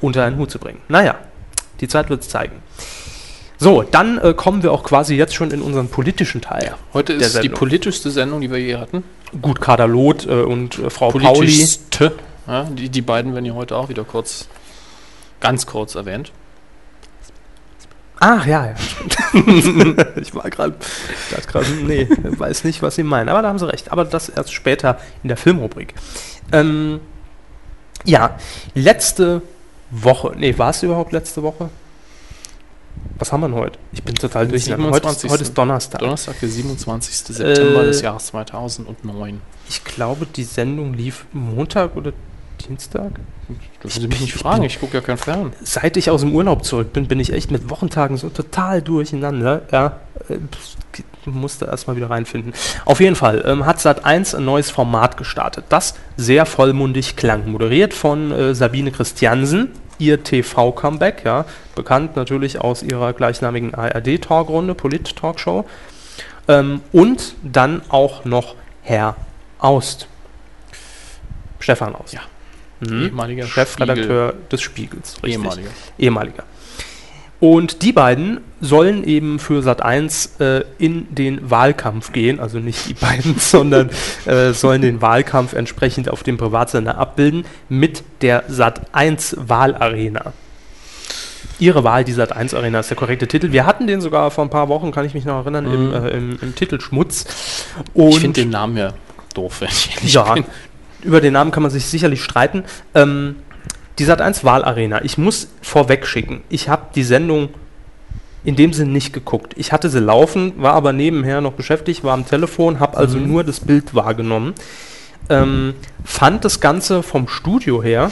[0.00, 0.78] unter einen Hut zu bringen.
[0.88, 1.16] Naja,
[1.80, 2.62] die Zeit wird es zeigen.
[3.58, 6.74] So, dann äh, kommen wir auch quasi jetzt schon in unseren politischen Teil.
[6.92, 7.58] Heute Der ist die Sendung.
[7.58, 9.04] politischste Sendung, die wir je hatten.
[9.40, 11.64] Gut, Kader Loth äh, und äh, Frau Pauli.
[12.48, 14.48] Ja, die, die beiden werden ja heute auch wieder kurz,
[15.42, 16.32] ganz kurz erwähnt.
[18.18, 18.74] Ach ja, ja.
[20.16, 20.74] ich war gerade,
[21.84, 23.28] nee, weiß nicht, was Sie meinen.
[23.28, 23.90] Aber da haben Sie recht.
[23.90, 25.92] Aber das erst später in der Filmrubrik.
[26.52, 27.00] Ähm,
[28.04, 28.38] ja,
[28.74, 29.42] letzte
[29.90, 30.34] Woche.
[30.36, 31.68] Nee, war es überhaupt letzte Woche?
[33.18, 33.78] Was haben wir denn heute?
[33.92, 34.62] Ich bin total durch.
[34.70, 34.78] Heute, ist-
[35.20, 35.30] 27..
[35.30, 35.98] heute ist Donnerstag.
[36.00, 37.14] Donnerstag, der 27.
[37.36, 39.40] September Äh, des Jahres 2009.
[39.68, 42.12] Ich glaube, die Sendung lief Montag oder
[42.62, 43.12] Dienstag.
[43.82, 45.52] Das Sie mich nicht fragen, ich gucke ja kein Fern.
[45.62, 49.62] Seit ich aus dem Urlaub zurück bin, bin ich echt mit Wochentagen so total durcheinander.
[49.70, 50.38] Ja, äh,
[51.24, 52.52] musste erstmal wieder reinfinden.
[52.84, 57.50] Auf jeden Fall ähm, hat Sat1 ein neues Format gestartet, das sehr vollmundig klang.
[57.50, 61.44] Moderiert von äh, Sabine Christiansen, ihr TV-Comeback, ja,
[61.74, 65.64] bekannt natürlich aus ihrer gleichnamigen ARD-Talkrunde, Polit-Talkshow.
[66.48, 69.16] Ähm, und dann auch noch Herr
[69.58, 70.08] Aust.
[71.60, 72.14] Stefan Aust.
[72.14, 72.20] Ja.
[72.82, 73.04] Mhm.
[73.06, 75.14] Ehemaliger Chefredakteur des Spiegels.
[75.22, 75.32] richtig.
[75.34, 75.70] Ehemaliger.
[75.98, 76.42] ehemaliger.
[77.40, 82.94] Und die beiden sollen eben für Sat1 äh, in den Wahlkampf gehen, also nicht die
[83.00, 83.90] beiden, sondern
[84.26, 90.32] äh, sollen den Wahlkampf entsprechend auf dem Privatsender abbilden mit der Sat1 Wahlarena.
[91.58, 93.52] Ihre Wahl, die Sat1 Arena ist der korrekte Titel.
[93.52, 95.94] Wir hatten den sogar vor ein paar Wochen, kann ich mich noch erinnern, im, Mhm.
[95.94, 97.24] äh, im, im Titelschmutz.
[97.94, 98.94] Und Ich finde den Namen ja
[99.34, 100.44] doof, wenn ich ehrlich ja, bin.
[101.02, 102.64] Über den Namen kann man sich sicherlich streiten.
[102.94, 103.36] Ähm,
[103.98, 107.50] die Sat1 Wahlarena, ich muss vorweg schicken, ich habe die Sendung
[108.44, 109.52] in dem Sinn nicht geguckt.
[109.56, 113.28] Ich hatte sie laufen, war aber nebenher noch beschäftigt, war am Telefon, habe also Mhm.
[113.28, 114.54] nur das Bild wahrgenommen.
[115.28, 118.10] Ähm, fand das Ganze vom Studio her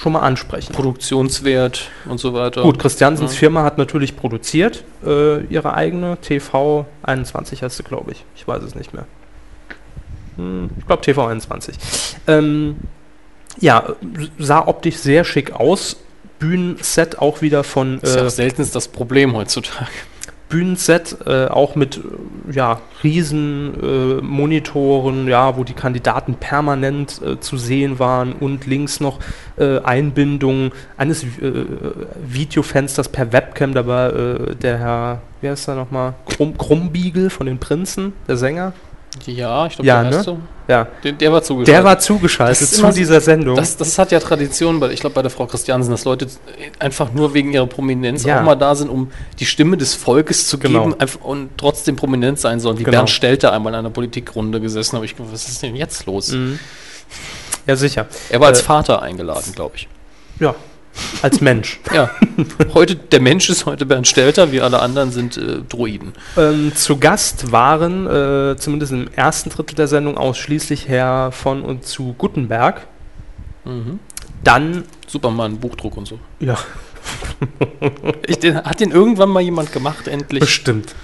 [0.00, 0.76] schon mal ansprechend.
[0.76, 2.62] Produktionswert und so weiter.
[2.62, 3.38] Gut, Christiansens Ja.
[3.40, 8.24] Firma hat natürlich produziert, äh, ihre eigene, TV21 heißt sie, glaube ich.
[8.36, 9.06] Ich weiß es nicht mehr.
[10.78, 11.72] Ich glaube TV21.
[12.26, 12.76] Ähm,
[13.60, 13.84] ja,
[14.38, 15.96] sah optisch sehr schick aus.
[16.38, 19.90] Bühnenset auch wieder von Das ist ja äh, seltenst das Problem heutzutage.
[20.48, 27.38] Bühnenset, äh, auch mit äh, ja, riesen äh, Monitoren, ja, wo die Kandidaten permanent äh,
[27.38, 29.18] zu sehen waren und links noch
[29.58, 31.64] äh, Einbindung eines äh,
[32.26, 37.46] Videofensters per Webcam, da war äh, der Herr, wie heißt er nochmal, Krumm, Krummbiegel von
[37.46, 38.72] den Prinzen, der Sänger.
[39.26, 40.16] Ja, ich glaube, Ja, der ne?
[40.16, 40.36] erste.
[40.68, 40.86] Ja.
[41.02, 41.74] Der, der war zugeschaltet.
[41.74, 43.56] Der war zugeschaltet zu so- dieser Sendung.
[43.56, 46.26] Das, das hat ja Tradition, bei, ich glaube bei der Frau Christiansen, dass Leute
[46.78, 48.40] einfach nur wegen ihrer Prominenz Ja.
[48.40, 50.84] auch mal da sind, um die Stimme des Volkes zu Genau.
[50.84, 52.78] geben einfach, und trotzdem prominent sein sollen.
[52.78, 52.98] Wie Genau.
[52.98, 55.06] Bernd Stelter einmal in einer Politikrunde gesessen habe.
[55.06, 56.32] Ich gedacht, was ist denn jetzt los?
[56.32, 56.58] Mhm.
[57.66, 58.06] ja, sicher.
[58.28, 59.88] Er war als Äh, Vater eingeladen, glaube ich.
[60.38, 60.54] Ja.
[61.22, 61.80] Als Mensch.
[61.94, 62.10] Ja,
[62.74, 66.12] heute, der Mensch ist heute Bernd Stelter, wir alle anderen sind äh, Droiden.
[66.36, 71.84] Ähm, zu Gast waren, äh, zumindest im ersten Drittel der Sendung, ausschließlich Herr von und
[71.84, 72.86] zu Guttenberg.
[73.64, 73.98] Mhm.
[74.44, 76.18] Dann, Superman, Buchdruck und so.
[76.40, 76.56] ja,
[78.26, 80.40] Ich, den, hat den irgendwann mal jemand gemacht, endlich?
[80.40, 80.94] bestimmt.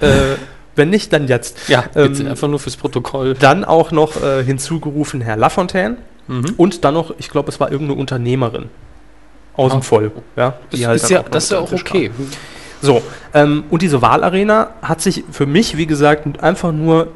[0.00, 0.36] äh,
[0.76, 1.68] wenn nicht, dann jetzt.
[1.68, 3.34] Ja, Ähm, bitte, einfach nur fürs Protokoll.
[3.34, 5.96] Dann auch noch äh, hinzugerufen Herr Lafontaine
[6.26, 6.54] Mhm.
[6.58, 8.66] und dann noch, ich glaube, es war irgendeine Unternehmerin.
[9.54, 9.82] Aus dem Ah.
[9.82, 10.12] Volk.
[10.36, 12.08] Ja, Das, halt ist ja, das ist ja auch okay.
[12.08, 12.26] kam.
[12.82, 13.02] So,
[13.34, 17.08] ähm, und diese Wahlarena hat sich für mich, wie gesagt, einfach nur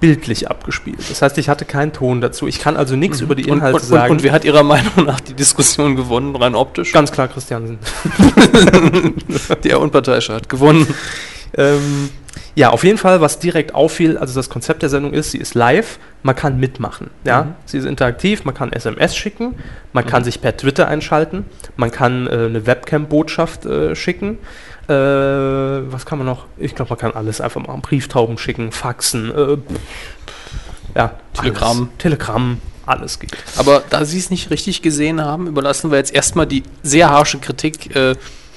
[0.00, 0.98] bildlich abgespielt.
[1.08, 2.46] Das heißt, ich hatte keinen Ton dazu.
[2.46, 3.50] Ich kann also nichts über die Mhm.
[3.52, 4.10] Und, Inhalte und, und, sagen.
[4.12, 6.92] und wer hat Ihrer Meinung nach die Diskussion gewonnen, rein optisch?
[6.92, 7.78] Ganz klar Christiansen.
[9.64, 10.86] Der Unparteiische hat gewonnen.
[11.56, 12.10] Ähm,
[12.54, 15.54] ja, auf jeden Fall, was direkt auffiel, also das Konzept der Sendung ist, sie ist
[15.54, 17.10] live, man kann mitmachen.
[17.24, 17.44] Ja?
[17.44, 17.54] Mhm.
[17.66, 19.54] Sie ist interaktiv, man kann SMS schicken,
[19.92, 21.44] man kann sich per Twitter einschalten,
[21.76, 24.38] man kann äh, eine Webcam-Botschaft äh, schicken.
[24.88, 26.46] Äh, was kann man noch?
[26.56, 27.82] Ich glaube, man kann alles einfach machen.
[27.82, 29.58] Brieftauben schicken, Faxen, äh,
[30.96, 31.78] ja, Telegramm.
[31.78, 31.88] Alles.
[31.98, 33.36] Telegramm, alles geht.
[33.56, 37.38] Aber da Sie es nicht richtig gesehen haben, überlassen wir jetzt erstmal die sehr harsche
[37.38, 38.14] Kritik äh,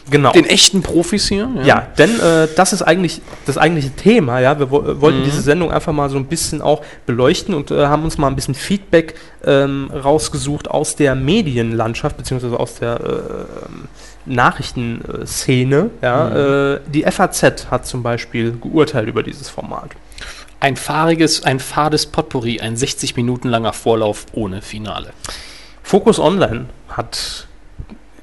[0.10, 0.32] Genau.
[0.32, 1.50] den echten Profis hier.
[1.63, 4.39] Ja, denn äh, das ist eigentlich das eigentliche Thema.
[4.39, 5.24] Ja, wir wo äh, wollten Mhm.
[5.26, 8.36] diese Sendung einfach mal so ein bisschen auch beleuchten und äh, haben uns mal ein
[8.36, 9.15] bisschen Feedback
[9.46, 14.30] ähm, rausgesucht aus der Medienlandschaft beziehungsweise aus der äh,
[14.67, 15.89] Nachrichtenszene.
[16.02, 19.91] Ja, äh, die FAZ hat zum Beispiel geurteilt über dieses Format.
[20.60, 25.12] Ein fahriges, ein fades Potpourri, ein 60 Minuten langer Vorlauf ohne Finale.
[25.84, 27.47] Focus Online hat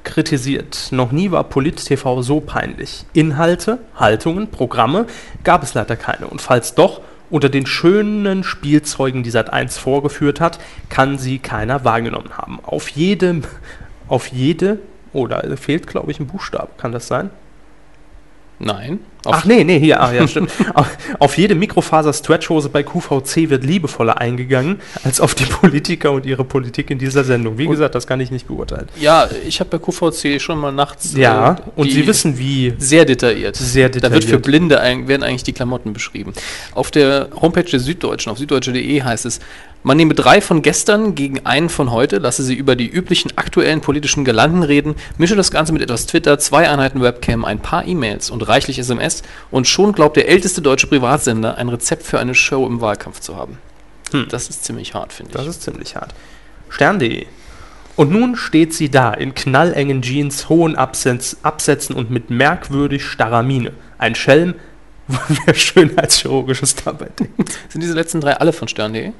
[0.04, 3.04] kritisiert, noch nie war Polit-TV so peinlich.
[3.12, 5.06] Inhalte, Haltungen, Programme
[5.42, 6.26] gab es leider keine.
[6.26, 12.36] Und falls doch, unter den schönen Spielzeugen, die Sat1 vorgeführt hat, kann sie keiner wahrgenommen
[12.36, 12.60] haben.
[12.62, 13.42] Auf jedem,
[14.06, 14.78] auf jede,
[15.12, 17.30] oder fehlt, glaube ich, ein Buchstabe, kann das sein?
[18.58, 19.00] Nein.
[19.26, 20.50] Ach nee, nee, hier, ah, ja, stimmt.
[21.18, 26.90] auf, jede Mikrofaser-Stretchhose bei QVC wird liebevoller eingegangen, als auf die Politiker und ihre Politik
[26.90, 27.56] in dieser Sendung.
[27.58, 28.88] Wie Und- gesagt, das kann ich nicht beurteilen.
[29.00, 31.14] Ja, ich habe bei QVC schon mal nachts.
[31.16, 33.56] Ja, äh, und Sie wissen, wie Sehr detailliert.
[33.56, 34.42] Sehr Da wird für detailliert.
[34.42, 34.76] Blinde
[35.08, 36.32] werden eigentlich die Klamotten beschrieben.
[36.74, 39.40] Auf der Homepage der Süddeutschen, auf süddeutsche.de heißt es,
[39.84, 43.82] man nehme drei von gestern gegen einen von heute, lasse sie über die üblichen aktuellen
[43.82, 48.30] politischen Gelanden reden, mische das Ganze mit etwas Twitter, zwei Einheiten Webcam, ein paar E-Mails
[48.30, 52.66] und reichlich SMS und schon glaubt der älteste deutsche Privatsender, ein Rezept für eine Show
[52.66, 53.58] im Wahlkampf zu haben.
[54.10, 54.26] Hm.
[54.30, 55.48] Das ist ziemlich hart, finde Das ich.
[55.48, 56.14] ist ziemlich hart.
[56.70, 57.26] Stern.de.
[57.96, 63.42] Und nun steht sie da, in knallengen Jeans, hohen Absatz, Absätzen und mit merkwürdig starrer
[63.42, 63.72] Miene.
[63.98, 64.54] Ein Schelm,
[65.44, 67.52] wer schönheitschirurgisches dabei denkt.
[67.68, 69.12] Sind diese letzten drei alle von Stern.de?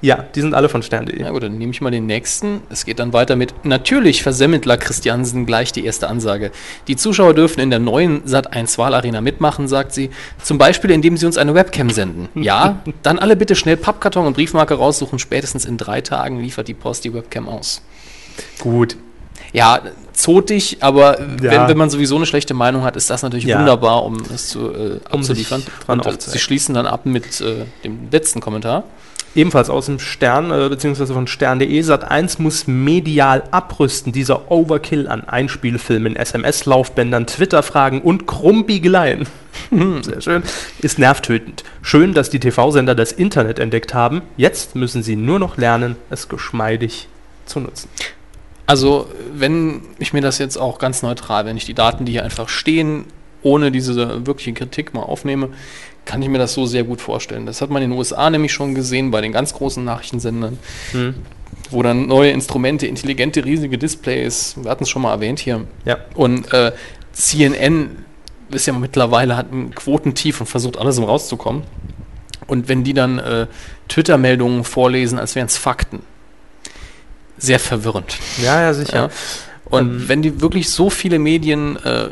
[0.00, 1.20] Ja, die sind alle von Stern.de.
[1.20, 2.60] Na gut, dann nehme ich mal den nächsten.
[2.70, 6.52] Es geht dann weiter mit Natürlich versemmelt La Christiansen gleich die erste Ansage.
[6.86, 10.10] Die Zuschauer dürfen in der neuen Sat1 Wahlarena mitmachen, sagt sie.
[10.42, 12.28] Zum Beispiel, indem sie uns eine Webcam senden.
[12.34, 15.18] Ja, dann alle bitte schnell Pappkarton und Briefmarke raussuchen.
[15.18, 17.82] Spätestens in drei Tagen liefert die Post die Webcam aus.
[18.60, 18.96] Gut.
[19.52, 19.80] Ja,
[20.18, 21.26] zotig, aber Ja.
[21.38, 23.58] wenn, wenn man sowieso eine schlechte Meinung hat, ist das natürlich Ja.
[23.60, 25.62] wunderbar, um es zu, äh, Um abzuliefern.
[25.86, 28.84] und äh, sie schließen dann ab mit äh, dem letzten Kommentar.
[29.34, 34.10] Ebenfalls aus dem Stern, äh, beziehungsweise von Stern.de, Sat1 muss medial abrüsten.
[34.10, 39.26] Dieser Overkill an Einspielfilmen, SMS-Laufbändern, Twitter-Fragen und Krummbiegeleien.
[40.02, 40.42] Sehr schön.
[40.80, 41.62] Ist nervtötend.
[41.82, 44.22] Schön, dass die TV-Sender das Internet entdeckt haben.
[44.36, 47.06] Jetzt müssen sie nur noch lernen, es geschmeidig
[47.44, 47.88] zu nutzen.
[48.68, 52.22] Also, wenn ich mir das jetzt auch ganz neutral, wenn ich die Daten, die hier
[52.22, 53.06] einfach stehen,
[53.42, 55.48] ohne diese wirkliche Kritik mal aufnehme,
[56.04, 57.46] kann ich mir das so sehr gut vorstellen.
[57.46, 60.58] Das hat man in den USA nämlich schon gesehen bei den ganz großen Nachrichtensendern,
[60.92, 61.14] Hm.
[61.70, 65.96] wo dann neue Instrumente, intelligente, riesige Displays, wir hatten es schon mal erwähnt hier, Ja.
[66.14, 66.72] und äh,
[67.12, 68.04] CNN
[68.50, 71.62] ist ja mittlerweile hat ein Quotentief und versucht alles um rauszukommen.
[72.46, 73.46] Und wenn die dann äh,
[73.88, 76.00] Twitter-Meldungen vorlesen, als wären es Fakten,
[77.38, 78.16] sehr verwirrend.
[78.42, 78.96] Ja, ja, sicher.
[78.96, 79.10] Ja.
[79.64, 80.08] Und Ähm.
[80.08, 82.08] wenn die wirklich so viele Medien äh,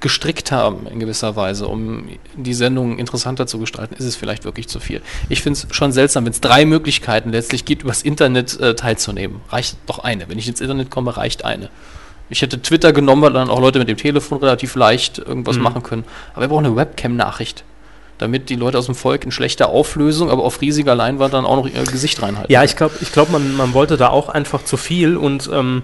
[0.00, 4.68] gestrickt haben, in gewisser Weise, um die Sendung interessanter zu gestalten, ist es vielleicht wirklich
[4.68, 5.00] zu viel.
[5.30, 9.40] Ich finde es schon seltsam, wenn es drei Möglichkeiten letztlich gibt, übers Internet äh, teilzunehmen.
[9.48, 10.28] Reicht doch eine.
[10.28, 11.70] Wenn ich ins Internet komme, reicht eine.
[12.28, 15.62] Ich hätte Twitter genommen, weil dann auch Leute mit dem Telefon relativ leicht irgendwas Mhm.
[15.62, 16.04] machen können.
[16.34, 17.64] Aber wir brauchen eine Webcam-Nachricht.
[18.18, 21.56] Damit die Leute aus dem Volk in schlechter Auflösung, aber auf riesiger Leinwand dann auch
[21.56, 22.52] noch ihr Gesicht reinhalten.
[22.52, 25.16] Ja, ich glaube, ich glaub, man, man wollte da auch einfach zu viel.
[25.16, 25.82] Und ähm,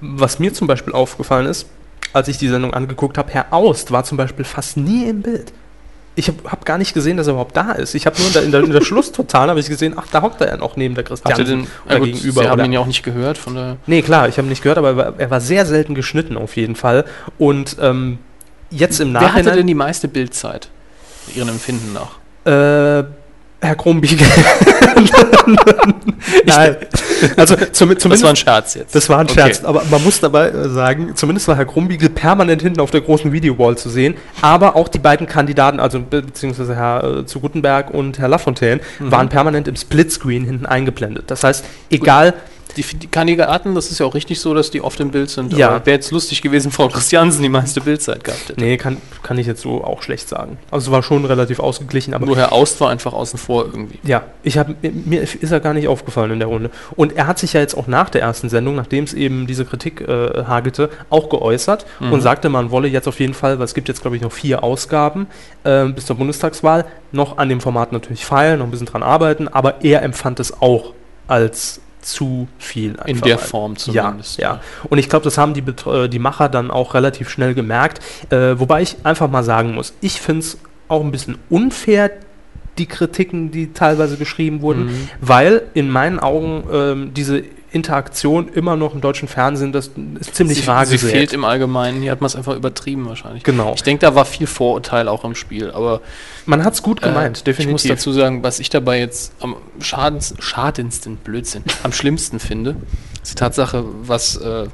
[0.00, 1.66] was mir zum Beispiel aufgefallen ist,
[2.12, 5.52] als ich die Sendung angeguckt habe, Herr Aust war zum Beispiel fast nie im Bild.
[6.14, 7.94] Ich habe hab gar nicht gesehen, dass er überhaupt da ist.
[7.94, 10.20] Ich habe nur in der, in der, in der Schlusstotale habe ich gesehen, ach, da
[10.20, 11.44] hockt er ja noch neben der Christian.
[11.44, 12.42] Den oder gut, gegenüber.
[12.42, 13.76] Sie haben oder- ihn ja auch nicht gehört von der.
[13.86, 16.74] Nee, klar, ich habe ihn nicht gehört, aber er war, sehr selten geschnitten auf jeden
[16.74, 17.04] Fall.
[17.38, 18.18] Und ähm,
[18.70, 19.66] jetzt im Wer hatte denn Nachhinein.
[19.68, 20.70] die meiste Bildzeit?
[21.34, 22.18] Ihren Empfinden nach.
[22.44, 23.04] Äh,
[23.60, 24.26] Herr Krumbiegel.
[26.46, 26.76] Nein.
[27.36, 28.22] Also zum, Das zumindest.
[28.22, 28.94] war ein Scherz jetzt.
[28.94, 29.34] Das war ein Okay.
[29.40, 33.00] Scherz, aber man muss dabei äh, sagen, zumindest war Herr Krumbiegel permanent hinten auf der
[33.00, 37.40] großen Videowall zu sehen, aber auch die beiden Kandidaten, also be beziehungsweise Herr äh, zu
[37.40, 39.10] Gutenberg und Herr Lafontaine, Mhm.
[39.12, 41.24] waren permanent im Splitscreen hinten eingeblendet.
[41.30, 42.34] Das heißt, egal,
[42.76, 45.52] Die, die Kandidaten, das ist ja auch richtig so, dass die oft im Bild sind.
[45.52, 45.84] Ja.
[45.84, 48.60] Wäre jetzt lustig gewesen, Frau Christiansen die meiste Bildzeit gehabt hätte.
[48.60, 50.58] nee, kann, kann ich jetzt so auch schlecht sagen.
[50.70, 53.98] Also es war schon relativ ausgeglichen, aber Nur Herr Aust war einfach außen vor irgendwie.
[54.04, 56.70] Ja, ich hab, mir- ist er gar nicht aufgefallen in der Runde.
[56.94, 59.64] Und er hat sich ja jetzt auch nach der ersten Sendung, nachdem es eben diese
[59.64, 63.74] Kritik äh, hagelte, auch geäußert und sagte, man wolle jetzt auf jeden Fall, weil es
[63.74, 65.26] gibt jetzt glaube ich noch vier Ausgaben
[65.64, 69.48] äh, bis zur Bundestagswahl, noch an dem Format natürlich feilen, noch ein bisschen dran arbeiten,
[69.48, 70.92] aber er empfand es auch
[71.26, 72.92] als zu viel.
[72.92, 73.42] In einfach der mal.
[73.42, 74.38] Form Ja, zumindest.
[74.38, 74.60] ja.
[74.88, 78.00] Und ich glaube, das haben die, Betr- äh, die Macher dann auch relativ schnell gemerkt.
[78.30, 82.10] Äh, wobei ich einfach mal sagen muss, ich finde es auch ein bisschen unfair,
[82.78, 85.08] die Kritiken, die teilweise geschrieben wurden, Mhm.
[85.20, 90.62] weil in meinen Augen ähm, diese Interaktion immer noch im deutschen Fernsehen, das ist ziemlich
[90.62, 91.10] sie, rar sie gesät.
[91.10, 92.00] fehlt im Allgemeinen.
[92.00, 93.42] Hier hat man es einfach übertrieben wahrscheinlich.
[93.42, 93.74] Genau.
[93.74, 95.70] Ich denke, da war viel Vorurteil auch im Spiel.
[95.70, 96.00] Aber
[96.46, 97.66] Man hat es gut gemeint, äh, definitiv.
[97.66, 102.76] Ich muss dazu sagen, was ich dabei jetzt am schadens, schadendsten, Blödsinn, am schlimmsten finde,
[103.22, 104.66] ist die Tatsache, was äh,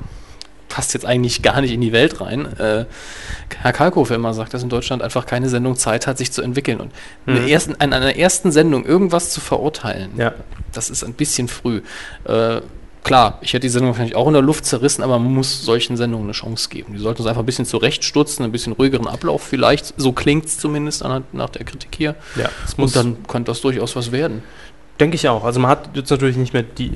[0.68, 2.46] passt jetzt eigentlich gar nicht in die Welt rein.
[2.58, 2.84] Äh,
[3.60, 6.80] Herr Kalkofe immer sagt, dass in Deutschland einfach keine Sendung Zeit hat, sich zu entwickeln.
[6.80, 6.92] Und
[7.26, 7.48] in, Mhm.
[7.48, 10.32] ersten, an einer ersten Sendung irgendwas zu verurteilen, ja.
[10.72, 11.82] das ist ein bisschen früh.
[12.24, 12.60] Äh,
[13.04, 15.96] klar, ich hätte die Sendung wahrscheinlich auch in der Luft zerrissen, aber man muss solchen
[15.96, 16.94] Sendungen eine Chance geben.
[16.94, 19.94] Die sollten uns einfach ein bisschen zurechtstutzen, ein bisschen ruhigeren Ablauf vielleicht.
[19.96, 22.16] So klingt es zumindest an, nach der Kritik hier.
[22.34, 24.42] ja, es muss Und dann könnte das durchaus was werden.
[25.00, 25.44] Denke ich auch.
[25.44, 26.92] Also man hat jetzt natürlich nicht mehr die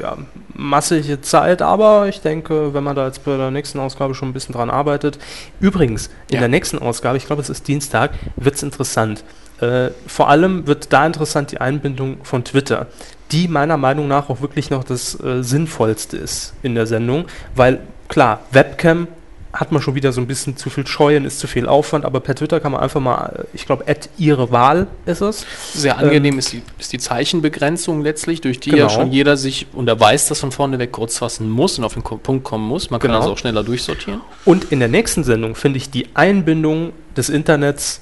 [0.00, 0.16] ja,
[0.54, 4.32] massige Zeit, aber ich denke, wenn man da jetzt bei der nächsten Ausgabe schon ein
[4.32, 5.18] bisschen dran arbeitet.
[5.58, 6.38] Übrigens, in Ja.
[6.40, 9.24] der nächsten Ausgabe, ich glaube es ist Dienstag, wird es interessant.
[9.62, 12.88] Äh, vor allem wird da interessant die Einbindung von Twitter,
[13.30, 17.78] die meiner Meinung nach auch wirklich noch das äh, Sinnvollste ist in der Sendung, weil
[18.08, 19.06] klar, Webcam
[19.52, 22.20] hat man schon wieder so ein bisschen zu viel Scheuen, ist zu viel Aufwand, aber
[22.20, 25.46] per Twitter kann man einfach mal, äh, ich glaube, at ihre Wahl ist es.
[25.74, 28.88] Sehr angenehm ist, die, ist die Zeichenbegrenzung letztlich, durch die ja Genau.
[28.88, 31.92] schon jeder sich, und er weiß, dass von vorne weg kurz fassen muss und auf
[31.94, 32.90] den Punkt kommen muss.
[32.90, 33.20] Man kann Genau.
[33.20, 34.22] also auch schneller durchsortieren.
[34.44, 38.00] Und in der nächsten Sendung finde ich die Einbindung des Internets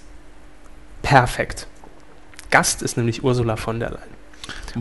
[1.03, 1.67] perfekt.
[2.51, 4.21] Gast ist nämlich Ursula von der Leyen.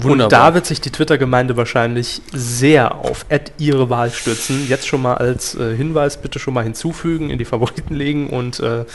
[0.04, 4.68] Und da wird sich die Twitter-Gemeinde wahrscheinlich sehr auf Ad ihre Wahl stützen.
[4.68, 8.60] Jetzt schon mal als äh, Hinweis bitte schon mal hinzufügen, in die Favoriten legen und
[8.60, 8.86] äh,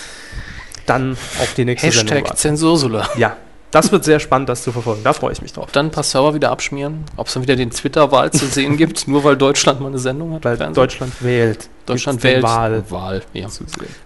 [0.86, 2.36] dann auf die nächste Sendung Hashtag warten.
[2.36, 3.08] Zensursula.
[3.16, 3.36] Ja,
[3.74, 5.00] das wird sehr spannend, das zu verfolgen.
[5.02, 5.70] Da freue ich mich drauf.
[5.72, 9.08] Dann ein paar Server wieder abschmieren, ob es dann wieder den Twitter-Wahl zu sehen gibt,
[9.08, 10.44] nur weil Deutschland mal eine Sendung hat.
[10.44, 10.74] Weil Fernsehen.
[10.74, 11.68] Deutschland wählt.
[11.86, 12.42] Deutschland wählt.
[12.42, 13.46] Wahl Wahl, ja.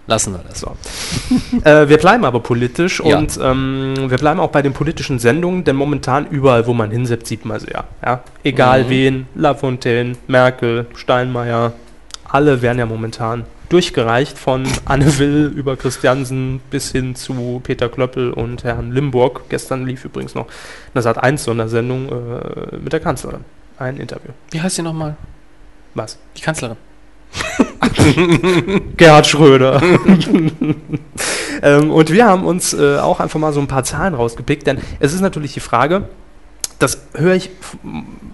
[0.07, 0.59] Lassen wir das.
[0.59, 0.75] So.
[1.63, 3.17] äh, wir bleiben aber politisch Ja.
[3.17, 7.27] und ähm, wir bleiben auch bei den politischen Sendungen, denn momentan überall, wo man hinsetzt,
[7.27, 7.83] sieht man sie ja.
[8.03, 8.23] ja?
[8.43, 8.89] Egal Mhm.
[8.89, 11.73] wen, Lafontaine, Merkel, Steinmeier,
[12.27, 18.31] alle werden ja momentan durchgereicht von Anne Will über Christiansen bis hin zu Peter Klöppel
[18.31, 19.43] und Herrn Limburg.
[19.49, 20.47] Gestern lief übrigens noch
[20.93, 23.45] eine Sat 1 Sondersendung äh, mit der Kanzlerin.
[23.77, 24.31] Ein Interview.
[24.51, 25.15] Wie heißt sie nochmal?
[25.93, 26.17] Was?
[26.35, 26.77] Die Kanzlerin.
[28.97, 29.81] Gerhard Schröder.
[31.61, 34.79] ähm, und wir haben uns äh, auch einfach mal so ein paar Zahlen rausgepickt, denn
[34.99, 36.09] es ist natürlich die Frage,
[36.79, 37.49] das höre ich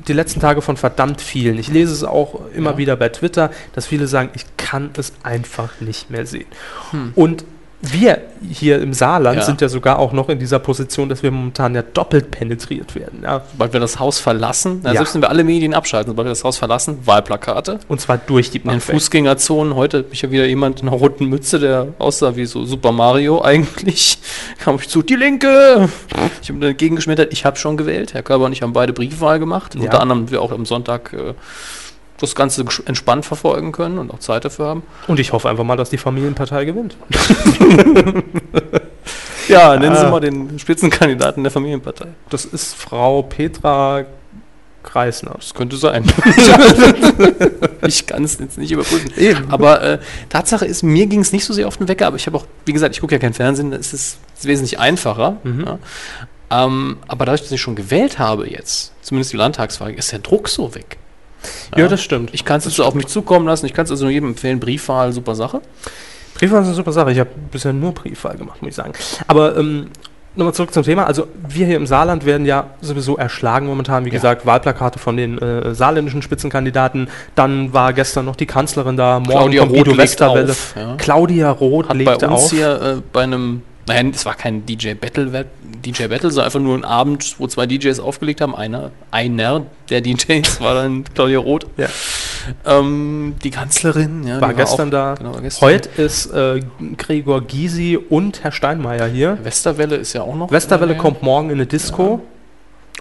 [0.08, 1.58] die letzten Tage von verdammt vielen.
[1.58, 2.78] Ich lese es auch immer Ja.
[2.78, 6.46] wieder bei Twitter, dass viele sagen, ich kann es einfach nicht mehr sehen.
[6.92, 7.12] Hm.
[7.16, 7.44] Und
[7.82, 9.44] wir hier im Saarland Ja.
[9.44, 13.20] sind ja sogar auch noch in dieser Position, dass wir momentan ja doppelt penetriert werden.
[13.24, 13.42] Ja?
[13.52, 14.94] Sobald wir das Haus verlassen, Ja.
[14.94, 17.80] selbst wenn wir alle Medien abschalten, sobald wir das Haus verlassen, Wahlplakate.
[17.88, 18.96] Und zwar durch die In Bank weg.
[18.96, 22.66] Fußgängerzonen, heute hab ich ja wieder jemand in einer roten Mütze, der aussah wie so
[22.66, 24.18] Super Mario eigentlich.
[24.60, 25.90] Kam ich zu, die Linke!
[26.42, 28.14] Ich habe dagegen geschmettert, ich habe schon gewählt.
[28.14, 29.76] Herr Körber und ich haben beide Briefwahl gemacht.
[29.76, 31.34] Unter anderem wir auch am Sonntag äh,
[32.20, 34.84] das Ganze entspannt verfolgen können und auch Zeit dafür haben.
[35.08, 36.96] Und ich hoffe einfach mal, dass die Familienpartei gewinnt.
[39.48, 40.10] Ja, nennen Sie Ah.
[40.10, 42.08] mal den Spitzenkandidaten der Familienpartei.
[42.32, 44.04] Das ist Frau Petra
[44.82, 45.34] Kreisner.
[45.36, 46.04] Das könnte sein.
[47.88, 49.12] ich kann es jetzt nicht überprüfen.
[49.18, 49.46] Eben.
[49.52, 50.00] Aber äh,
[50.30, 52.46] Tatsache ist, mir ging es nicht so sehr auf den Wecker, aber ich habe auch,
[52.66, 55.38] wie gesagt, ich gucke ja kein Fernsehen, es ist, es wesentlich einfacher.
[55.44, 55.78] Ja.
[56.66, 60.50] Ähm, aber dadurch, dass ich schon gewählt habe jetzt, zumindest die Landtagswahl, ist der Druck
[60.50, 60.98] so weg.
[61.76, 62.34] Ja, das stimmt.
[62.34, 64.60] Ich kann es jetzt so auf mich zukommen lassen, ich kann es also jedem empfehlen,
[64.60, 65.62] Briefwahl, super Sache.
[66.36, 67.12] Briefwahl ist eine super Sache.
[67.12, 68.92] Ich habe bisher nur Briefwahl gemacht, muss ich sagen.
[69.28, 69.88] Aber ähm,
[70.36, 71.06] nochmal zurück zum Thema.
[71.08, 74.04] Also wir hier im Saarland werden ja sowieso erschlagen momentan.
[74.04, 74.16] Wie Ja.
[74.16, 77.08] gesagt, Wahlplakate von den äh, saarländischen Spitzenkandidaten.
[77.36, 79.20] Dann war gestern noch die Kanzlerin da.
[79.22, 80.52] Morgen Claudia Roth Westerwelle.
[80.52, 80.96] auf, ja.
[80.98, 82.52] Claudia Roth Hat bei legte uns auf.
[82.52, 85.46] hier äh, bei einem, naja, es war kein DJ Battle,
[85.86, 88.56] DJ Battle, sondern einfach nur ein Abend, wo zwei DJs aufgelegt haben.
[88.56, 91.68] Einer, einer der DJs war dann Claudia Roth.
[91.78, 91.88] Ja.
[92.66, 95.16] Ähm, die Kanzlerin, ja, war die gestern auch- da.
[95.16, 95.68] Genau, war gestern.
[95.70, 96.62] Heute ist äh,
[96.98, 99.38] Gregor Gysi und Herr Steinmeier hier.
[99.44, 100.52] Westerwelle ist ja auch noch.
[100.52, 102.22] Westerwelle kommt morgen in eine Disco.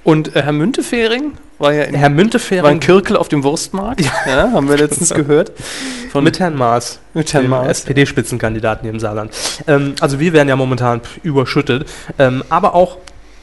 [0.05, 4.03] Und äh, Herr Müntefering war ja in, Herr war in Müntefering Kirkel auf dem Wurstmarkt.
[4.03, 4.53] Ja.
[4.53, 5.53] haben wir letztens gehört.
[6.13, 7.01] Von, mit Herrn Maas.
[7.15, 7.69] mit Herrn Maas.
[7.69, 9.33] SPD-Spitzenkandidaten hier im Saarland.
[9.67, 11.89] Ähm, also wir werden ja momentan überschüttet,
[12.19, 12.99] ähm, aber auch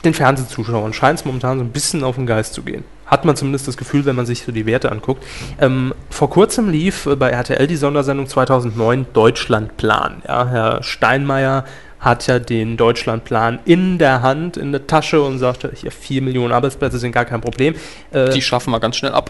[0.06, 2.84] den Fernsehzuschauern scheint es momentan so ein bisschen auf den Geist zu gehen.
[3.06, 5.24] Hat man zumindest das Gefühl, wenn man sich so die Werte anguckt.
[5.60, 10.22] Ähm, vor kurzem lief äh, bei RTL die Sondersendung 2009 Deutschlandplan.
[10.28, 11.66] Ja, Herr Steinmeier
[12.02, 16.52] hat ja den Deutschlandplan in der Hand, in der Tasche und sagte, hier 4 Millionen
[16.52, 17.76] Arbeitsplätze sind gar kein Problem.
[18.12, 19.30] Äh, Die schaffen wir ganz schnell ab.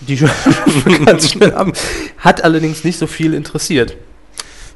[0.00, 0.16] die
[1.04, 1.68] ganz schnell ab.
[2.18, 3.96] Hat allerdings nicht so viel interessiert.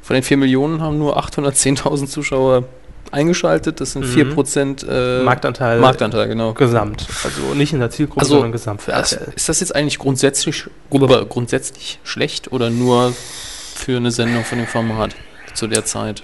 [0.01, 2.65] Von den 4 Millionen haben nur 810.000 Zuschauer
[3.11, 3.79] eingeschaltet.
[3.81, 4.33] Das sind Mhm.
[4.37, 6.53] 4% äh, Marktanteil, Marktanteil, genau.
[6.53, 7.07] gesamt.
[7.23, 10.65] Also nicht in der Zielgruppe, Also, sondern gesamt für Das, ist das jetzt eigentlich grundsätzlich,
[10.91, 13.13] grund- grundsätzlich schlecht oder nur
[13.75, 15.15] für eine Sendung von dem Format
[15.53, 16.23] zu der Zeit?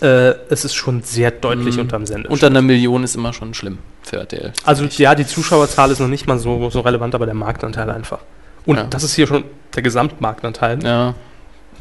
[0.00, 1.82] Äh, es ist schon sehr deutlich Mhm.
[1.82, 2.30] unterm Sender.
[2.30, 4.52] Unter einer Million ist immer schon schlimm für RTL.
[4.64, 8.18] also ja, die Zuschauerzahl ist noch nicht mal so, so relevant, aber der Marktanteil einfach.
[8.66, 8.84] Und Ja.
[8.84, 10.82] das ist hier schon der Gesamtmarktanteil.
[10.84, 11.14] Ja,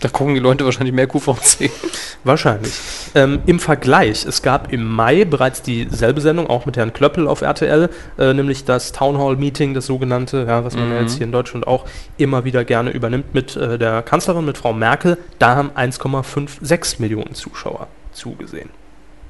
[0.02, 1.70] da gucken die Leute wahrscheinlich mehr QVC.
[2.26, 2.74] Wahrscheinlich.
[3.14, 7.42] Ähm, Im Vergleich, es gab im Mai bereits dieselbe Sendung, auch mit Herrn Klöppel auf
[7.42, 11.02] RTL, äh, nämlich das Town Hall Meeting, das sogenannte, ja, was man ja Mhm.
[11.02, 11.86] jetzt hier in Deutschland auch
[12.18, 15.18] immer wieder gerne übernimmt mit äh, der Kanzlerin, mit Frau Merkel.
[15.40, 18.70] Da haben 1,56 Millionen Zuschauer zugesehen.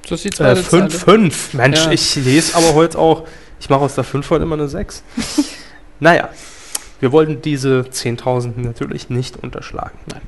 [0.09, 1.53] Ist die Äh, 5, 5.
[1.55, 1.91] Mensch, Ja.
[1.91, 3.27] ich lese aber heute auch,
[3.59, 5.03] ich mache aus der 5 heute immer eine 6.
[5.99, 6.29] naja,
[6.99, 9.97] wir wollten diese 10.000 natürlich nicht unterschlagen.
[10.11, 10.21] Nein.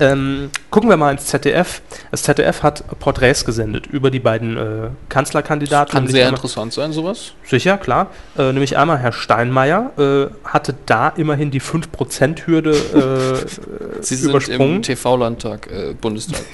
[0.00, 1.80] Ähm, gucken wir mal ins ZDF.
[2.10, 5.92] Das ZDF hat Porträts gesendet über die beiden äh, Kanzlerkandidaten.
[5.92, 7.32] Kann Nämlich sehr einmal- interessant sein, sowas.
[7.44, 8.08] Sicher, klar.
[8.36, 14.76] Äh, nämlich einmal Herr Steinmeier äh, hatte da immerhin die 5%-Hürde äh, Sie sind übersprungen.
[14.76, 16.42] im TV-Landtag, äh, Bundestag.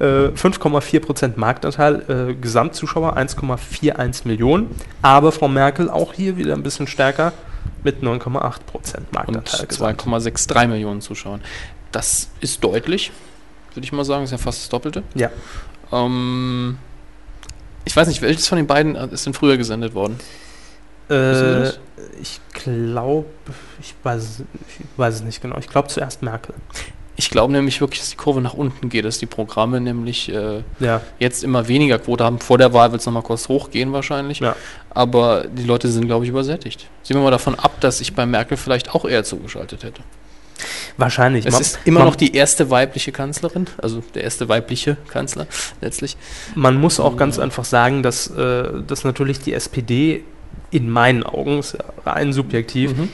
[0.00, 4.74] Äh, 5,4% Marktanteil, äh, Gesamtzuschauer 1,41 Millionen.
[5.02, 7.32] Aber Frau Merkel auch hier wieder ein bisschen stärker
[7.84, 8.58] mit 9,8%
[8.96, 9.66] und Marktanteil.
[9.66, 10.02] gesamt.
[10.02, 11.42] 2,63 Millionen Zuschauern.
[11.94, 13.12] Das ist deutlich,
[13.72, 14.24] würde ich mal sagen.
[14.24, 15.04] Ist ja fast das Doppelte.
[15.14, 15.30] Ja.
[15.92, 16.76] Ähm,
[17.84, 20.18] ich weiß nicht, welches von den beiden ist denn früher gesendet worden?
[21.08, 21.78] Äh, das?
[22.20, 23.26] ich glaube,
[23.80, 25.56] ich weiß, ich weiß es nicht genau.
[25.58, 26.54] Ich glaube zuerst Merkel.
[27.14, 30.64] Ich glaube nämlich wirklich, dass die Kurve nach unten geht, dass die Programme nämlich äh,
[30.80, 32.40] Ja, jetzt immer weniger Quote haben.
[32.40, 34.40] Vor der Wahl wird es nochmal kurz hochgehen wahrscheinlich.
[34.40, 34.56] Ja.
[34.90, 36.88] Aber die Leute sind, glaube ich, übersättigt.
[37.04, 40.02] Sehen wir mal davon ab, dass ich bei Merkel vielleicht auch eher zugeschaltet hätte.
[40.96, 41.46] Wahrscheinlich.
[41.46, 45.46] Es Man- ist immer man, noch die erste weibliche Kanzlerin, also der erste weibliche Kanzler
[45.80, 46.16] letztlich.
[46.54, 50.22] Man muss auch ganz einfach sagen, dass, äh, dass natürlich die SPD
[50.70, 53.08] in meinen Augen, ist ja rein subjektiv, Mhm.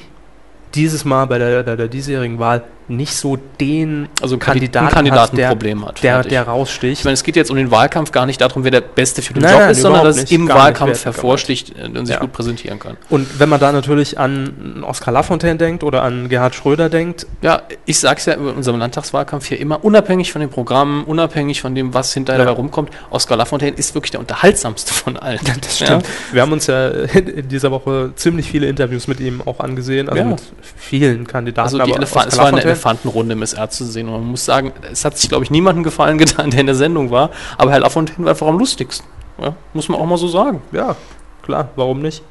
[0.74, 5.28] dieses Mal bei der, der, der diesjährigen Wahl nicht so den Also Kandidaten Kandidaten, hat,
[5.30, 6.02] Kandidatenproblem hat.
[6.02, 7.00] der, der raussticht.
[7.00, 9.32] ich meine, es geht jetzt um den Wahlkampf gar nicht darum, wer der Beste für
[9.32, 12.14] den Nein, Job nein, ist, sondern dass es im Wahlkampf der hervorsticht äh, und sich
[12.16, 12.20] Ja.
[12.20, 12.96] gut präsentieren kann.
[13.08, 17.62] Und wenn man da natürlich an Oskar Lafontaine denkt oder an Gerhard Schröder denkt, Ja,
[17.86, 21.74] ich sage es ja über unserem Landtagswahlkampf hier immer, unabhängig von den Programmen, unabhängig von
[21.74, 22.44] dem, was hinterher Ja.
[22.46, 25.38] dabei rumkommt, Oskar Lafontaine ist wirklich der unterhaltsamste von allen.
[25.60, 26.04] das stimmt.
[26.32, 30.20] Wir haben uns ja in dieser Woche ziemlich viele Interviews mit ihm auch angesehen, also
[30.22, 30.28] Ja.
[30.28, 30.42] mit
[30.76, 31.64] vielen Kandidaten.
[31.66, 34.44] Also die aber Elefant, es war eine Elefantenrunde im SR zu sehen und man muss
[34.44, 37.70] sagen, es hat sich, glaube ich, niemandem gefallen getan, der in der Sendung war, aber
[37.70, 39.06] Herr Lafontaine war einfach am lustigsten.
[39.40, 40.62] Ja, muss man auch mal so sagen.
[40.72, 40.96] Ja,
[41.42, 42.22] klar, warum nicht?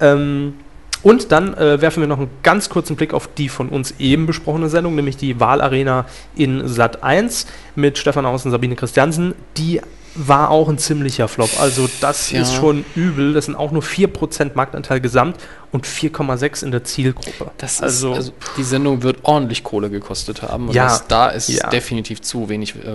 [0.00, 0.54] Ähm,
[1.02, 4.26] und dann äh, werfen wir noch einen ganz kurzen Blick auf die von uns eben
[4.26, 6.06] besprochene Sendung, nämlich die Wahlarena
[6.36, 9.34] in Sat 1 mit Stefan Aus und Sabine Christiansen.
[9.56, 9.80] Die
[10.14, 11.50] war auch ein ziemlicher Flop.
[11.60, 12.42] Also das Ja.
[12.42, 13.32] ist schon übel.
[13.32, 15.36] Das sind auch nur 4% Marktanteil gesamt
[15.70, 17.50] und 4,6 in der Zielgruppe.
[17.58, 20.68] Das also, ist, also die Sendung wird ordentlich Kohle gekostet haben.
[20.68, 21.70] Und Ja, das, da ist ja.
[21.70, 22.90] definitiv zu wenig äh,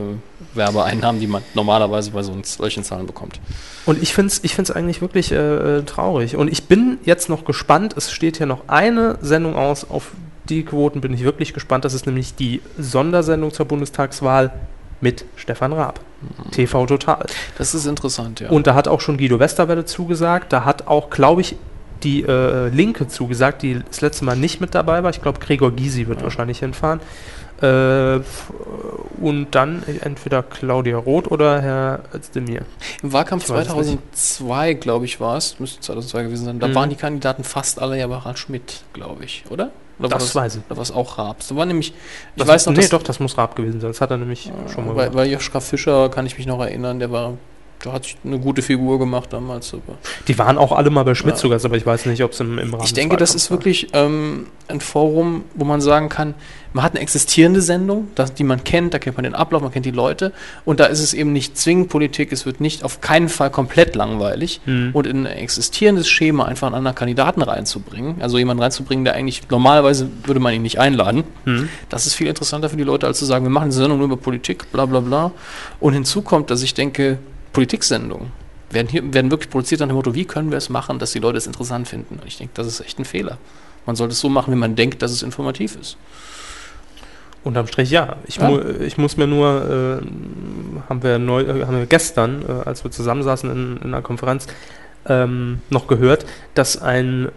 [0.53, 3.39] Werbeeinnahmen, die man normalerweise bei so solchen Zahlen bekommt.
[3.85, 6.35] Und ich finde es ich find's eigentlich wirklich äh, traurig.
[6.35, 7.95] Und ich bin jetzt noch gespannt.
[7.97, 10.11] Es steht hier noch eine Sendung aus, auf
[10.49, 11.83] die Quoten, bin ich wirklich gespannt.
[11.83, 14.51] Das ist nämlich die Sondersendung zur Bundestagswahl
[15.01, 15.99] mit Stefan Raab.
[16.51, 17.25] TV Total.
[17.57, 18.49] Das ist interessant, ja.
[18.49, 20.51] Und da hat auch schon Guido Westerwelle zugesagt.
[20.51, 21.55] Da hat auch, glaube ich,
[22.03, 25.09] die äh, Linke zugesagt, die das letzte Mal nicht mit dabei war.
[25.11, 26.99] Ich glaube, Gregor Gysi wird wahrscheinlich hinfahren.
[27.61, 28.19] Äh,
[29.19, 32.61] und dann entweder Claudia Roth oder Herr Özdemir.
[33.01, 36.67] Im Wahlkampf Ich weiß es 2002, glaube ich, war es, müsste 2002 gewesen sein, da
[36.67, 36.75] Mhm.
[36.75, 39.71] waren die Kandidaten fast alle ja bei Harald Schmidt, glaube ich, oder?
[39.99, 40.61] Oder war Das weiß ich.
[40.67, 41.47] Oder war es auch Raabs?
[41.47, 41.95] Da war nämlich, ich
[42.35, 43.89] Das- weiß noch, nee, doch, das muss Raab gewesen sein.
[43.89, 45.15] Das hat er nämlich schon mal bei, gemacht.
[45.15, 47.33] bei Joschka Fischer kann ich mich noch erinnern, der war,
[47.85, 49.73] der hat sich eine gute Figur gemacht damals.
[49.73, 49.97] Aber
[50.27, 51.49] Die waren auch alle mal bei Schmidt Ja.
[51.49, 53.57] Gast, aber ich weiß nicht, ob es im, im Rahmen ich denke, das ist war.
[53.57, 56.33] wirklich ähm, ein Forum, wo man sagen kann,
[56.73, 59.71] man hat eine existierende Sendung, das, die man kennt, da kennt man den Ablauf, man
[59.71, 60.31] kennt die Leute
[60.65, 63.95] und da ist es eben nicht zwingend Politik, es wird nicht auf keinen Fall komplett
[63.95, 64.89] langweilig Hm.
[64.93, 69.41] und in ein existierendes Schema einfach einen anderen Kandidaten reinzubringen, also jemanden reinzubringen, der eigentlich
[69.49, 71.69] normalerweise würde man ihn nicht einladen, Hm.
[71.89, 74.05] das ist viel interessanter für die Leute, als zu sagen, wir machen eine Sendung nur
[74.07, 75.31] über Politik, bla bla bla.
[75.79, 77.17] Und hinzu kommt, dass ich denke,
[77.57, 78.31] Politiksendungen
[78.69, 81.17] werden, hier, werden wirklich produziert nach dem Motto, wie können wir es machen, dass die
[81.17, 82.19] Leute es interessant finden.
[82.19, 83.39] Und ich denke, das ist echt ein Fehler.
[83.87, 85.97] Man sollte es so machen, wie man denkt, dass es informativ ist.
[87.43, 88.17] Unterm Strich ja.
[88.27, 88.47] Ich, Ja.
[88.47, 92.83] Mu ich muss mir nur, äh, haben, wir neu, äh, haben wir gestern, äh, als
[92.83, 94.45] wir zusammensaßen in, in einer Konferenz,
[95.07, 97.29] ähm, noch gehört, dass ein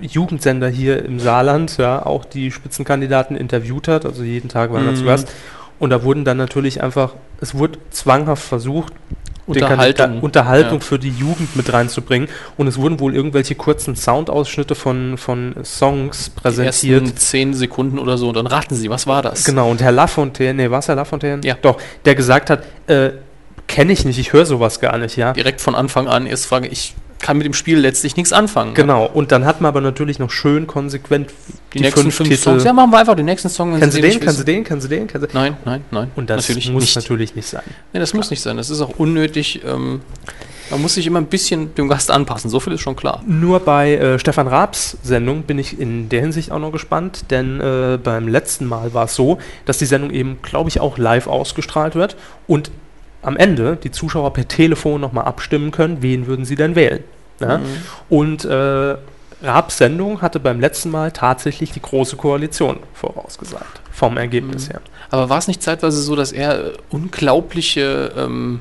[0.00, 4.88] äh, Jugendsender hier im Saarland ja auch die Spitzenkandidaten interviewt hat, also jeden Tag waren
[4.88, 5.06] er zu Mhm.
[5.06, 5.28] Gast.
[5.78, 8.92] Und da wurden dann natürlich einfach, es wurde zwanghaft versucht,
[9.50, 10.06] Unterhaltung.
[10.06, 10.84] Kandida- Unterhaltung Ja.
[10.84, 12.28] für die Jugend mit reinzubringen.
[12.56, 17.02] Und es wurden wohl irgendwelche kurzen Soundausschnitte von, von Songs Die präsentiert.
[17.02, 18.28] ersten zehn Sekunden oder so.
[18.28, 19.44] Und dann raten Sie, was war das?
[19.44, 21.40] Genau, und Herr Lafontaine, nee, war es Herr Lafontaine?
[21.44, 21.56] Ja.
[21.60, 23.10] Doch, der gesagt hat, äh,
[23.66, 25.32] kenne ich nicht, ich höre sowas gar nicht, ja.
[25.32, 28.74] Direkt von Anfang an erst frage, ich kann mit dem Spiel letztlich nichts anfangen.
[28.74, 31.30] Genau, und dann hat man aber natürlich noch schön konsequent
[31.74, 32.64] Die, nächsten fünf, Songs.
[32.64, 33.78] Ja, machen wir einfach den nächsten Song.
[33.78, 34.44] Kennen Sie den den, Sie wissen.
[34.44, 36.10] den, kennen Sie den, Nein, nein, nein.
[36.16, 36.96] Und das natürlich muss nicht.
[36.96, 37.62] natürlich nicht sein.
[37.92, 38.56] Nee, das muss nicht sein.
[38.56, 39.60] Das ist auch unnötig.
[39.64, 40.00] Ähm,
[40.70, 42.48] man muss sich immer ein bisschen dem Gast anpassen.
[42.48, 43.22] So viel ist schon klar.
[43.26, 47.60] Nur bei äh, Stefan Raabs Sendung bin ich in der Hinsicht auch noch gespannt, denn
[47.60, 51.26] äh, beim letzten Mal war es so, dass die Sendung eben, glaube ich, auch live
[51.26, 52.16] ausgestrahlt wird
[52.46, 52.70] und
[53.22, 57.04] am Ende die Zuschauer per Telefon nochmal abstimmen können, wen würden sie denn wählen.
[57.40, 57.58] Ja?
[57.58, 57.64] Mhm.
[58.08, 58.96] Und äh,
[59.42, 64.72] Raabs Sendung hatte beim letzten Mal tatsächlich die große Koalition vorausgesagt, vom Ergebnis Mhm.
[64.72, 64.80] her.
[65.10, 68.12] Aber war es nicht zeitweise so, dass er äh, unglaubliche.
[68.16, 68.60] Ähm,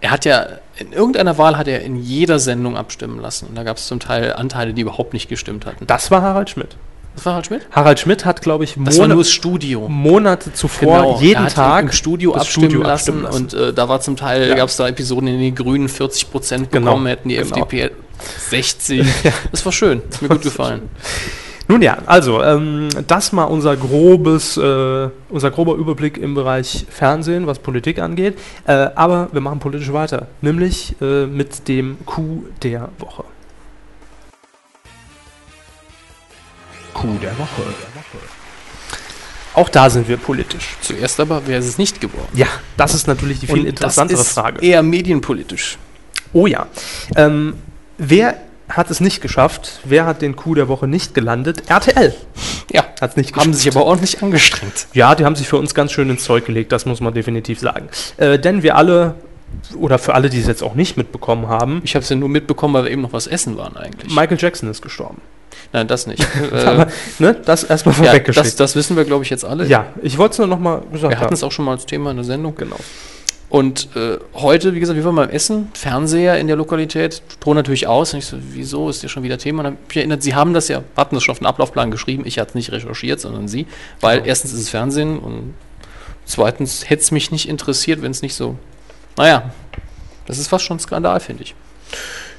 [0.00, 0.46] er hat ja.
[0.78, 3.46] In irgendeiner Wahl hat er in jeder Sendung abstimmen lassen.
[3.46, 5.86] Und da gab es zum Teil Anteile, die überhaupt nicht gestimmt hatten.
[5.86, 6.76] Das war Harald Schmidt.
[7.14, 7.66] Das war Harald Schmidt?
[7.70, 9.86] Harald Schmidt hat, glaube ich, Das war nur das Studio.
[9.88, 13.58] Monate zuvor Genau, jeden hat Tag im Studio das abstimmen, Studio lassen, abstimmen lassen.
[13.60, 14.54] und äh, da war zum Teil, Ja.
[14.54, 17.48] gab es da Episoden, in denen die Grünen 40 Prozent Genau, bekommen hätten, die genau.
[17.56, 17.90] FDP
[18.48, 19.06] 60.
[19.52, 20.82] Das war schön, ist mir gut gefallen.
[21.68, 27.46] Nun ja, also ähm, das mal unser grobes, äh, unser grober Überblick im Bereich Fernsehen,
[27.46, 28.36] was Politik angeht.
[28.66, 33.24] Äh, aber wir machen politisch weiter, nämlich äh, mit dem Coup der Woche.
[36.94, 37.62] Coup der Woche.
[39.54, 40.76] Auch da sind wir politisch.
[40.80, 42.28] Zuerst aber, wer ist es nicht geworden?
[42.34, 44.64] Ja, das ist natürlich die viel Und interessantere das ist Frage.
[44.64, 45.76] eher medienpolitisch.
[46.32, 46.66] Oh ja.
[47.16, 47.54] Ähm,
[47.98, 48.36] wer
[48.68, 49.80] hat es nicht geschafft?
[49.84, 51.68] Wer hat den Coup der Woche nicht gelandet?
[51.68, 52.14] RTL
[52.72, 54.86] Ja, hat es nicht haben sich aber ordentlich angestrengt.
[54.94, 57.60] Ja, die haben sich für uns ganz schön ins Zeug gelegt, das muss man definitiv
[57.60, 57.88] sagen.
[58.16, 59.16] Äh, denn wir alle,
[59.76, 62.30] oder für alle, die es jetzt auch nicht mitbekommen haben, Ich habe es ja nur
[62.30, 64.14] mitbekommen, weil wir eben noch was essen waren eigentlich.
[64.14, 65.20] Michael Jackson ist gestorben.
[65.72, 66.26] Nein, das nicht.
[66.66, 69.66] Aber, äh, ne, das erstmal ja, das, das wissen wir, glaube ich, jetzt alle.
[69.66, 72.10] Ja, ich wollte es nur nochmal gesagt Wir hatten es auch schon mal als Thema
[72.10, 72.54] in der Sendung.
[72.56, 72.76] Genau.
[73.52, 77.86] Und äh, heute, wie gesagt, wir waren beim Essen, Fernseher in der Lokalität, drohen natürlich
[77.86, 78.14] aus.
[78.14, 79.58] Und ich so, wieso ist ja schon wieder Thema?
[79.60, 81.46] Und dann hab ich mich erinnert, Sie haben das ja, hatten das schon auf den
[81.46, 82.22] Ablaufplan geschrieben.
[82.24, 83.66] Ich hatte es nicht recherchiert, sondern Sie.
[84.00, 84.28] Weil Genau.
[84.28, 85.52] erstens ist es Fernsehen und
[86.24, 88.56] zweitens hätte es mich nicht interessiert, wenn es nicht so.
[89.18, 89.52] Naja,
[90.26, 91.54] das ist fast schon ein Skandal, finde ich.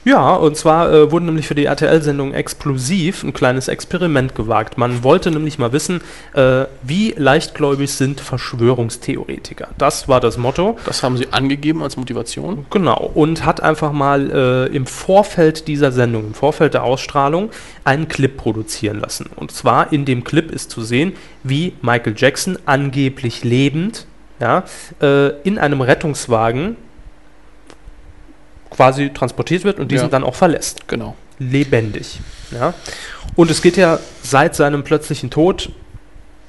[0.06, 4.78] Ja, und zwar äh, wurde nämlich für die RTL-Sendung Explosiv ein kleines Experiment gewagt.
[4.78, 6.02] Man wollte nämlich mal wissen,
[6.34, 9.70] äh, wie leichtgläubig sind Verschwörungstheoretiker.
[9.78, 10.78] Das war das Motto.
[10.86, 12.66] Das haben Sie angegeben als Motivation.
[12.70, 14.30] Genau, und hat einfach mal
[14.70, 17.50] äh, im Vorfeld dieser Sendung, im Vorfeld der Ausstrahlung,
[17.86, 19.30] einen Clip produzieren lassen.
[19.38, 24.06] Und zwar in dem Clip ist zu sehen, wie Michael Jackson angeblich lebend
[24.42, 24.64] ja,
[25.02, 26.76] äh, in einem Rettungswagen
[28.76, 30.10] quasi transportiert wird und diesen Ja.
[30.10, 30.88] dann auch verlässt.
[30.88, 31.16] Genau.
[31.40, 32.20] Lebendig.
[32.52, 32.74] Ja.
[33.36, 35.70] Und es geht ja seit seinem plötzlichen Tod,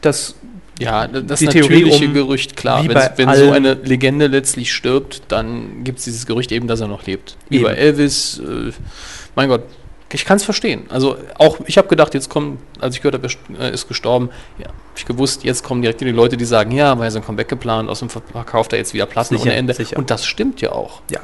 [0.00, 0.34] das
[0.80, 2.84] Ja, das Die Theorie natürliche um- Gerücht, klar.
[3.16, 7.06] Wenn, so eine Legende letztlich stirbt, dann gibt es dieses Gerücht eben, dass er noch
[7.06, 7.36] lebt.
[7.48, 7.64] Wie Eben.
[7.66, 8.72] bei Elvis, äh,
[9.36, 9.62] mein Gott,
[10.12, 10.84] Ich kann es verstehen.
[10.90, 14.66] Also auch, ich habe gedacht, jetzt kommen, als ich gehört habe, er ist gestorben, ja,
[14.66, 17.48] habe ich gewusst, jetzt kommen direkt die Leute, die sagen, ja, weil er sein Comeback
[17.48, 19.74] geplant, aus dem verkauft er jetzt wieder Platten Sicher, ohne Ende.
[19.74, 19.96] sicher.
[19.96, 21.02] Und das stimmt ja auch.
[21.10, 21.18] Ja.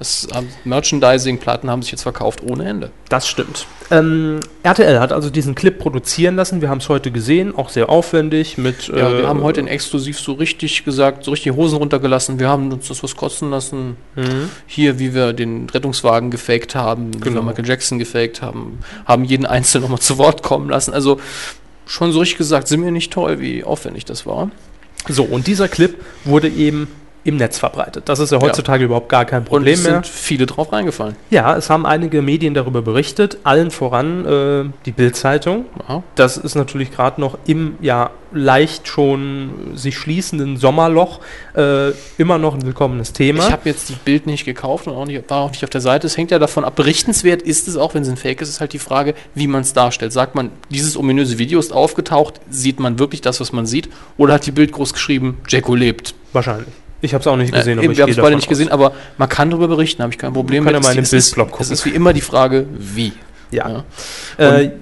[0.00, 2.90] Das, ähm, Merchandising-Platten haben sich jetzt verkauft ohne Ende.
[3.10, 3.66] Das stimmt.
[3.90, 6.62] Ähm, RTL hat also diesen Clip produzieren lassen.
[6.62, 8.88] Wir haben es heute gesehen, auch sehr aufwendig mit.
[8.88, 12.40] Ja, wir äh, haben heute in exklusiv so richtig gesagt, so richtig die Hosen runtergelassen.
[12.40, 13.98] Wir haben uns das was kosten lassen.
[14.16, 14.48] Mhm.
[14.66, 17.42] Hier, wie wir den Rettungswagen gefaked haben, wie wir Genau.
[17.42, 20.94] Michael Jackson gefaked haben, haben jeden Einzelnen nochmal zu Wort kommen lassen.
[20.94, 21.20] Also
[21.84, 24.50] schon so richtig gesagt, sind wir nicht toll, wie aufwendig das war.
[25.10, 25.94] So, und dieser Clip
[26.24, 26.88] wurde eben
[27.24, 28.08] im Netz verbreitet.
[28.08, 29.92] Das ist ja heutzutage überhaupt gar kein Und Problem es mehr.
[29.94, 31.16] sind viele drauf reingefallen.
[31.30, 35.66] Ja, es haben einige Medien darüber berichtet, allen voran äh, die Bild-Zeitung.
[35.88, 36.02] Ja.
[36.14, 41.20] Das ist natürlich gerade noch im ja leicht schon sich schließenden Sommerloch
[41.56, 43.46] äh, immer noch ein willkommenes Thema.
[43.46, 45.80] Ich habe jetzt die Bild nicht gekauft und auch nicht, war auch nicht auf der
[45.80, 46.06] Seite.
[46.06, 46.76] Es hängt ja davon ab.
[46.76, 49.62] Berichtenswert ist es auch, wenn es ein Fake ist, ist halt die Frage, wie man
[49.62, 50.12] es darstellt.
[50.12, 53.88] Sagt man, dieses ominöse Video ist aufgetaucht, sieht man wirklich das, was man sieht?
[54.16, 56.14] Oder hat die Bild groß geschrieben, Jacko lebt?
[56.32, 56.68] Wahrscheinlich.
[57.02, 58.44] Ich habe es auch nicht gesehen, Äh, eben, ich wir haben gehe es beide nicht
[58.44, 58.48] aus.
[58.48, 60.86] gesehen, aber man kann darüber berichten, habe ich kein Problem Kann ja mit.
[60.88, 61.64] mal in den Bildblog gucken.
[61.64, 63.12] Es ist wie immer die Frage, wie.
[63.50, 63.84] Ja.
[64.38, 64.58] Ja.
[64.58, 64.72] Äh,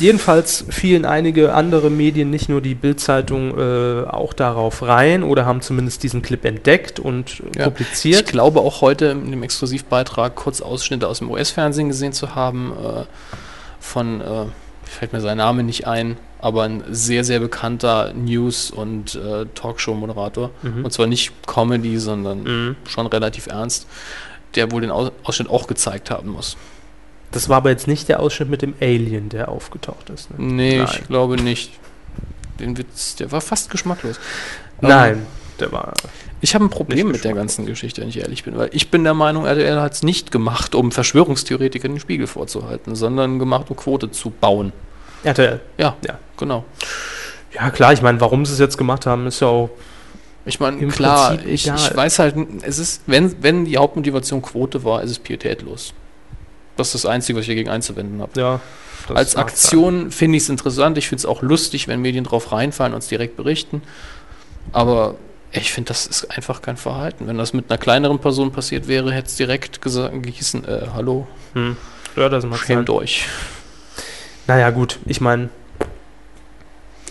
[0.00, 5.60] jedenfalls fielen einige andere Medien, nicht nur die Bild-Zeitung, äh, auch darauf rein oder haben
[5.60, 7.66] zumindest diesen Clip entdeckt und äh, Ja.
[7.68, 8.26] Ich publiziert.
[8.26, 13.02] glaube auch heute in dem Exklusivbeitrag kurz Ausschnitte aus dem US-Fernsehen gesehen zu haben äh,
[13.80, 14.24] von, äh,
[14.84, 20.50] fällt mir sein Name nicht ein, aber ein sehr, sehr bekannter News- und äh, Talkshow-Moderator.
[20.62, 20.84] Mhm.
[20.84, 22.76] Und zwar nicht Comedy, sondern Mhm.
[22.88, 23.86] schon relativ ernst,
[24.54, 26.56] der wohl den Aus Ausschnitt auch gezeigt haben muss.
[27.32, 30.30] Das war aber jetzt nicht der Ausschnitt mit dem Alien, der aufgetaucht ist.
[30.30, 30.36] Ne?
[30.38, 30.88] Nee, Nein.
[30.92, 31.72] ich glaube nicht.
[32.60, 34.20] Den Witz, der war fast geschmacklos.
[34.80, 35.26] Nein,
[35.58, 35.92] der war.
[36.40, 39.02] Ich habe ein Problem mit der ganzen Geschichte, wenn ich ehrlich bin, weil ich bin
[39.04, 43.76] der Meinung, RTL hat es nicht gemacht, um Verschwörungstheoretikern den Spiegel vorzuhalten, sondern gemacht, um
[43.76, 44.72] Quote zu bauen.
[45.22, 45.60] RTL.
[45.78, 46.18] Ja, Ja.
[46.36, 46.64] genau.
[47.54, 49.70] Ja, klar, ich meine, warum sie es jetzt gemacht haben, ist ja auch.
[50.44, 54.42] Ich meine, Im klar, Prinzip ich, ich weiß halt, es ist, wenn, wenn die Hauptmotivation
[54.42, 55.94] Quote war, ist es pietätlos.
[56.76, 58.38] Das ist das Einzige, was ich dagegen einzuwenden habe.
[58.38, 58.60] Ja.
[59.14, 60.98] Als Aktion finde ich es interessant.
[60.98, 63.82] Ich finde es auch lustig, wenn Medien drauf reinfallen und uns direkt berichten.
[64.72, 65.14] Aber
[65.60, 67.26] ich finde, das ist einfach kein Verhalten.
[67.26, 71.26] Wenn das mit einer kleineren Person passiert wäre, hätte es direkt gesagt, gehießen, äh, hallo.
[71.54, 71.76] Hm.
[72.16, 72.66] Ja, das mag sein.
[72.66, 73.26] schämt euch.
[74.46, 75.48] Naja, gut, ich meine.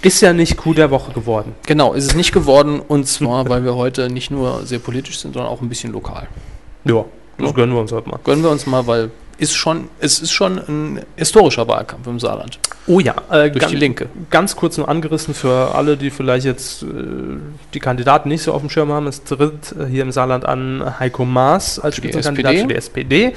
[0.02, 1.56] Ist ja nicht Coup der Woche geworden.
[1.66, 2.82] Genau, ist es nicht geworden.
[2.82, 6.28] Und zwar, weil wir heute nicht nur sehr politisch sind, sondern auch ein bisschen lokal.
[6.84, 7.06] Ja,
[7.38, 7.54] das Ja.
[7.54, 8.20] gönnen wir uns heute mal.
[8.24, 12.60] Gönnen wir uns mal, weil ist schon, es ist schon ein historischer Wahlkampf im Saarland.
[12.88, 14.08] Oh ja, äh, Durch ganz, die Linke.
[14.30, 16.86] ganz kurz nur angerissen für alle, die vielleicht jetzt äh,
[17.74, 19.08] die Kandidaten nicht so auf dem Schirm haben.
[19.08, 23.34] Es tritt äh, hier im Saarland an Heiko Maas als Spitzenkandidat für die SPD,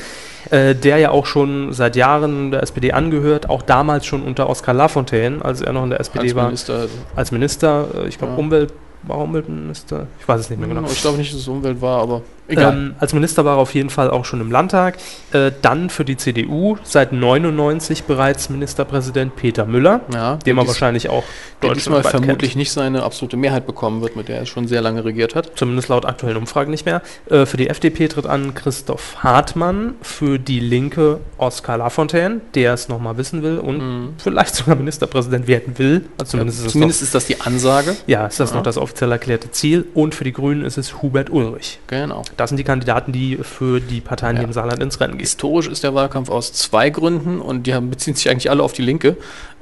[0.51, 4.75] äh, der ja auch schon seit Jahren der SPD angehört, auch damals schon unter Oskar
[4.75, 6.87] Lafontaine, als er noch in der SPD Als war, Minister.
[7.15, 7.87] als Minister.
[8.05, 8.39] Äh, ich glaube, Ja.
[8.39, 8.73] Umwelt,
[9.05, 10.07] war er Umweltminister?
[10.21, 10.87] Ich weiß es nicht mehr genau.
[10.91, 12.23] Ich glaube nicht, dass es Umwelt war, aber.
[12.49, 14.99] Ähm, als Minister war er auf jeden Fall auch schon im Landtag.
[15.33, 21.09] Äh, dann für die CDU, seit 99 bereits Ministerpräsident Peter Müller, ja, man dies- wahrscheinlich
[21.09, 21.25] auch
[21.63, 22.57] der diesmal vermutlich kennt.
[22.59, 25.53] nicht seine absolute Mehrheit bekommen wird, mit der er schon sehr lange regiert hat.
[25.57, 27.03] Zumindest laut aktuellen Umfragen nicht mehr.
[27.31, 32.89] Äh, für die FDP tritt an Christoph Hartmann, für die Linke Oskar Lafontaine, der es
[32.89, 34.09] nochmal wissen will und Mhm.
[34.19, 36.05] vielleicht sogar Ministerpräsident werden will.
[36.19, 37.97] Also zumindest, ist, es Zumindest ist das die Ansage.
[38.07, 38.57] ja, ist das Ja.
[38.57, 39.85] noch das offiziell erklärte Ziel.
[39.95, 41.81] Und für die Grünen ist es Hubert Ulrich.
[41.89, 42.23] Genau.
[42.37, 44.41] Das sind die Kandidaten, die für die Parteien Ja.
[44.41, 45.21] hier im Saarland ins Rennen gehen.
[45.21, 48.73] Historisch ist der Wahlkampf aus zwei Gründen und die haben, beziehen sich eigentlich alle auf
[48.73, 49.17] die Linke.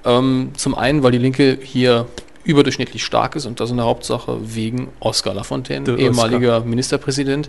[0.04, 2.06] Ähm, zum einen, weil die Linke hier
[2.44, 7.48] überdurchschnittlich stark ist und das in der Hauptsache wegen Oskar Lafontaine, Der ehemaliger Ministerpräsident,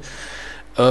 [0.78, 0.82] äh,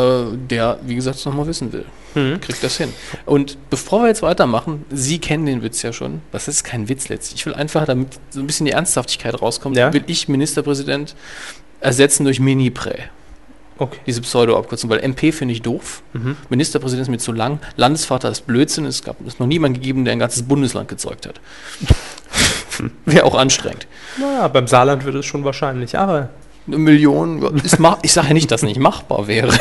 [0.51, 1.85] der, wie gesagt, es nochmal wissen will.
[2.15, 2.41] Mhm.
[2.41, 2.93] Kriegt das hin.
[3.27, 6.21] Und bevor wir jetzt weitermachen, Sie kennen den Witz ja schon.
[6.33, 7.41] Das ist kein Witz letztlich.
[7.41, 9.93] Ich will einfach, damit so ein bisschen die Ernsthaftigkeit rauskommt, Ja.
[9.93, 11.15] will ich Ministerpräsident
[11.81, 13.05] ersetzen durch Mini-Prä.
[13.77, 13.99] Okay.
[14.07, 16.03] Diese Pseudo-Abkürzung, weil MP finde ich doof.
[16.13, 16.37] Mhm.
[16.49, 17.59] Ministerpräsident ist mir zu lang.
[17.77, 18.85] Landesvater ist Blödsinn.
[18.87, 21.41] Es gab es noch niemand gegeben, der ein ganzes Bundesland gezeugt hat.
[23.05, 23.87] Wäre auch anstrengend.
[24.19, 26.31] Naja, beim Saarland wird es schon wahrscheinlich, aber
[26.67, 29.49] Eine Million, ist mach, ich sage ja nicht, dass nicht machbar wäre.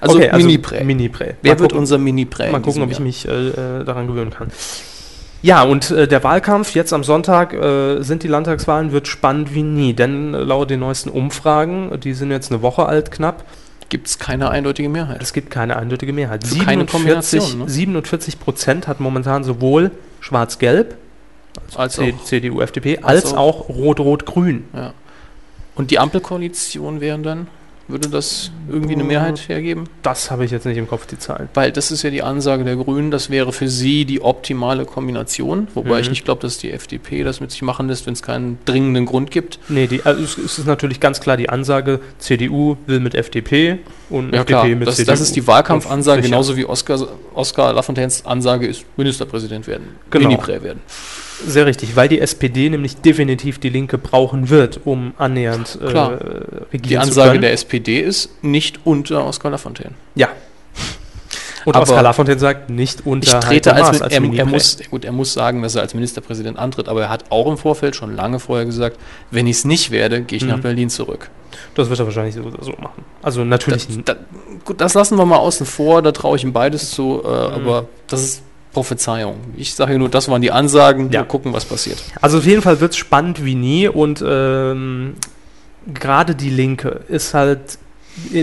[0.00, 0.84] also okay, Mini-Prä.
[0.84, 1.34] Mini-Prä.
[1.42, 1.78] Wer Mal wird gucken.
[1.78, 2.50] unser Mini-Prä?
[2.50, 4.50] Mal gucken, ob ich mich äh, daran gewöhnen kann.
[5.42, 9.62] Ja, und äh, der Wahlkampf jetzt am Sonntag äh, sind die Landtagswahlen, wird spannend wie
[9.62, 13.44] nie, denn äh, laut den neuesten Umfragen, die sind jetzt eine Woche alt knapp,
[13.88, 15.22] Gibt es keine eindeutige Mehrheit.
[15.22, 16.42] es gibt keine eindeutige Mehrheit.
[16.42, 16.90] Also keine 47,
[17.40, 17.68] Kombination, ne?
[17.68, 20.96] 47 Prozent hat momentan sowohl Schwarz-Gelb,
[21.76, 24.64] Als C- auch, CDU, FDP, als als auch Rot-Rot-Grün.
[24.74, 24.92] ja.
[25.76, 27.46] Und die Ampelkoalition wären dann?
[27.88, 29.84] Würde das irgendwie eine Mehrheit hergeben?
[30.02, 31.48] Das habe ich jetzt nicht im Kopf, die Zahlen.
[31.54, 35.68] Weil das ist ja die Ansage der Grünen, das wäre für sie die optimale Kombination.
[35.74, 36.00] Wobei Mhm.
[36.00, 39.06] ich nicht glaube, dass die FDP das mit sich machen lässt, wenn es keinen dringenden
[39.06, 39.60] Grund gibt.
[39.68, 43.78] Nee, die, also es, ist natürlich ganz klar die Ansage, CDU will mit FDP
[44.10, 45.10] und Ja FDP klar, mit das, CDU.
[45.12, 50.26] das ist die Wahlkampfansage, genauso wie Oskar, Oskar Lafontaines Ansage ist, Ministerpräsident werden, Genau.
[50.28, 50.80] Mini-Prä werden.
[51.44, 56.12] Sehr richtig, weil die SPD nämlich definitiv die Linke brauchen wird, um annähernd äh, Klar.
[56.72, 59.92] regieren Die Ansage der SPD ist nicht unter Oskar Lafontaine.
[60.14, 60.28] Ja.
[61.64, 64.78] Und Aber Oskar Lafontaine sagt, nicht unter Ich trete Heiko als, Maas er, er muss
[64.88, 67.96] gut, er muss sagen, dass er als Ministerpräsident antritt, aber er hat auch im Vorfeld
[67.96, 68.98] schon lange vorher gesagt,
[69.32, 70.62] wenn ich es nicht werde, gehe ich nach Mhm.
[70.62, 71.28] Berlin zurück.
[71.74, 73.04] Das wird er wahrscheinlich so so machen.
[73.20, 73.88] Also natürlich.
[73.88, 74.16] Das, da,
[74.64, 77.54] gut, das lassen wir mal außen vor, da traue ich ihm beides zu, äh, Mhm.
[77.54, 78.42] aber das ist
[78.76, 79.36] Prophezeiung.
[79.56, 81.20] Ich sage nur, das waren die Ansagen, Ja.
[81.20, 82.02] wir gucken, was passiert.
[82.20, 85.14] Also auf jeden Fall wird es spannend wie nie und ähm,
[85.94, 87.78] gerade die Linke ist halt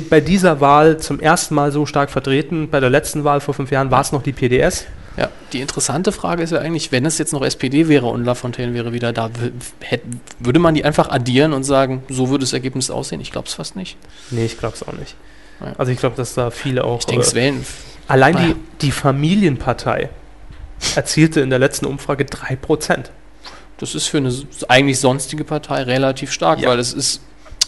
[0.10, 2.68] bei dieser Wahl zum ersten Mal so stark vertreten.
[2.72, 4.86] Bei der letzten Wahl vor fünf Jahren war es noch die PDS.
[5.18, 8.74] Ja, die interessante Frage ist ja eigentlich, wenn es jetzt noch SPD wäre und Lafontaine
[8.74, 10.02] wäre wieder da, w- hätt-
[10.40, 13.22] würde man die einfach addieren und sagen, so würde das Ergebnis aussehen?
[13.22, 13.96] Ich glaube es fast nicht.
[14.32, 15.16] Nee, ich glaube es auch nicht.
[15.62, 15.74] Ja.
[15.78, 17.00] Also ich glaube, dass da viele auch.
[17.02, 17.64] Ich denke, es äh, wählen.
[18.08, 18.48] allein naja.
[18.82, 20.10] die, die Familienpartei
[20.96, 23.06] erzielte in der letzten Umfrage 3%.
[23.78, 24.34] Das ist für eine
[24.68, 26.70] eigentlich sonstige Partei relativ stark, Ja.
[26.70, 27.22] weil es ist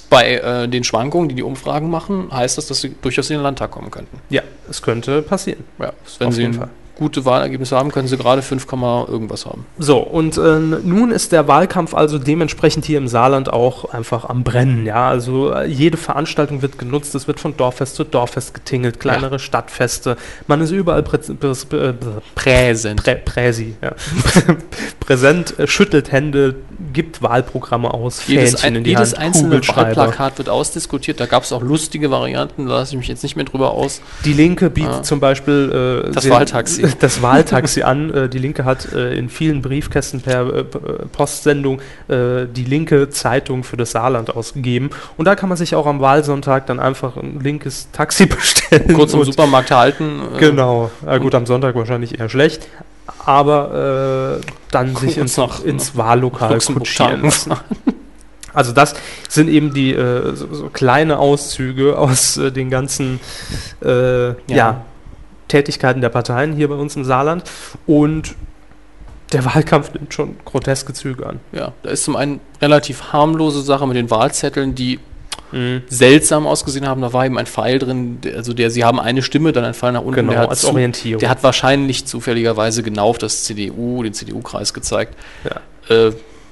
[0.09, 3.43] bei äh, den Schwankungen, die die Umfragen machen, heißt das, dass sie durchaus in den
[3.43, 4.19] Landtag kommen könnten.
[4.29, 5.63] Ja, es könnte passieren.
[5.79, 6.69] Ja, wenn Auf sie jeden Fall.
[6.97, 9.65] Gute Wahlergebnisse haben, können sie gerade 5, Komma irgendwas haben.
[9.77, 14.43] So, und äh, nun ist der Wahlkampf also dementsprechend hier im Saarland auch einfach am
[14.43, 14.85] Brennen.
[14.85, 19.39] Ja, also äh, jede Veranstaltung wird genutzt, es wird von Dorffest zu Dorffest getingelt, kleinere
[19.39, 20.17] Stadtfeste.
[20.47, 21.93] Man ist überall prä prä prä
[22.35, 23.03] Präsent.
[23.03, 23.91] prä Präsi, ja.
[24.99, 26.55] präsent, äh, schüttelt Hände,
[26.93, 29.61] gibt Wahlprogramme aus, Jedes, Fähnchen ein, in die jedes Hand, einzelne.
[29.67, 31.19] Wahlplakat wird ausdiskutiert.
[31.19, 34.01] Da gab es auch lustige Varianten, da lasse ich mich jetzt nicht mehr drüber aus.
[34.23, 35.03] Die Linke bietet Ah.
[35.03, 36.84] zum Beispiel äh, Das Wahltaxi.
[36.99, 38.13] Das Wahltaxi an.
[38.13, 40.63] Äh, die Linke hat äh, in vielen Briefkästen per äh,
[41.11, 44.89] Postsendung die linke Zeitung für das Saarland ausgegeben.
[45.17, 48.93] Und da kann man sich auch am Wahlsonntag dann einfach ein linkes Taxi bestellen.
[48.93, 50.21] Kurz im Supermarkt halten.
[50.39, 50.91] Genau.
[51.05, 52.67] Ja, gut, am Sonntag wahrscheinlich eher schlecht.
[53.25, 57.53] Aber äh, dann sich Kurz ins, nach- ins Wahllokal Luxemburg kutschieren lassen.
[58.53, 58.95] Also das
[59.27, 63.19] sind eben die äh, so, so kleine Auszüge aus äh, den ganzen
[63.83, 64.85] äh, ja.
[65.47, 67.43] Tätigkeiten der Parteien hier bei uns im Saarland.
[67.87, 68.35] Und
[69.33, 71.39] der Wahlkampf nimmt schon groteske Züge an.
[71.51, 74.99] Ja, da ist zum einen relativ harmlose Sache mit den Wahlzetteln, die
[75.87, 77.01] seltsam ausgesehen haben.
[77.01, 79.93] Da war eben ein Pfeil drin, also der, sie haben eine Stimme, dann ein Pfeil
[79.93, 80.15] nach unten.
[80.15, 81.19] Genau, der, hat als zu, Orientierung.
[81.19, 85.15] der hat wahrscheinlich zufälligerweise genau auf das CDU, den CDU-Kreis gezeigt.
[85.43, 86.07] Ja.
[86.07, 86.11] Äh,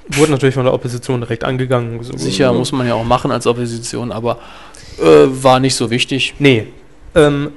[0.10, 2.04] Wurde natürlich von der Opposition direkt angegangen.
[2.04, 4.39] So, sicher muss man ja auch machen als Opposition, aber
[5.00, 6.36] äh, war nicht so wichtig.
[6.39, 6.68] Nee.
[7.16, 7.52] Ähm,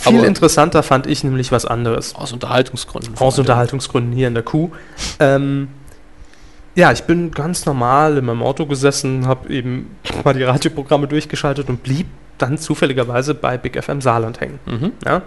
[0.00, 2.14] viel Aber- interessanter fand ich nämlich was anderes.
[2.14, 3.16] Aus Unterhaltungsgründen.
[3.18, 3.38] Aus.
[3.38, 4.70] Unterhaltungsgründen hier in der Kuh.
[5.18, 5.68] Ähm,
[6.74, 11.68] ja, ich bin ganz normal in meinem Auto gesessen, habe eben mal die Radioprogramme durchgeschaltet
[11.68, 12.06] und blieb
[12.38, 14.58] dann zufälligerweise bei Big FM Saarland hängen.
[14.66, 14.92] Mhm.
[15.04, 15.22] Ja?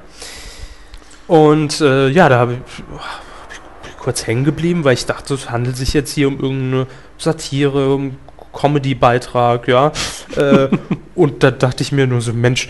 [1.27, 5.49] Und äh, ja, da habe ich, hab ich kurz hängen geblieben, weil ich dachte, es
[5.49, 8.15] handelt sich jetzt hier um irgendeine Satire, um
[8.53, 9.91] Comedy-Beitrag, ja.
[10.35, 10.69] äh,
[11.15, 12.69] und da dachte ich mir nur so, Mensch,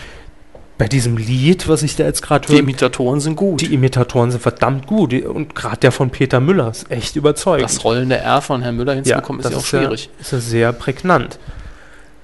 [0.78, 3.62] bei diesem Lied, was ich da jetzt gerade Die höre, Imitatoren sind gut.
[3.62, 5.12] die Imitatoren sind verdammt gut.
[5.12, 7.66] Die- Und gerade der von Peter Müller ist echt überzeugend.
[7.70, 10.06] das rollende R von Herrn Müller hinzubekommen, ist ja auch schwierig.
[10.16, 11.38] Ja, ist ja sehr prägnant.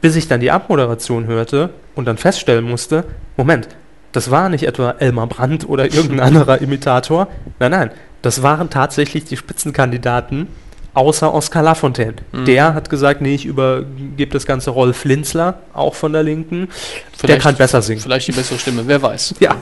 [0.01, 3.03] Bis ich dann die Abmoderation hörte und dann feststellen musste,
[3.37, 3.67] Moment,
[4.13, 7.27] das war nicht etwa Elmar Brandt oder irgendein anderer Imitator.
[7.59, 7.91] Nein, nein,
[8.23, 10.47] das waren tatsächlich die Spitzenkandidaten
[10.99, 12.15] außer Oskar Lafontaine.
[12.33, 12.43] Mhm.
[12.45, 16.67] Der hat gesagt, nee, ich übergebe das ganze Rolf Linzler, auch von der Linken.
[16.67, 18.01] der Vielleicht- kann besser singen.
[18.01, 19.35] Vielleicht die bessere Stimme, wer weiß.
[19.39, 19.55] Ja,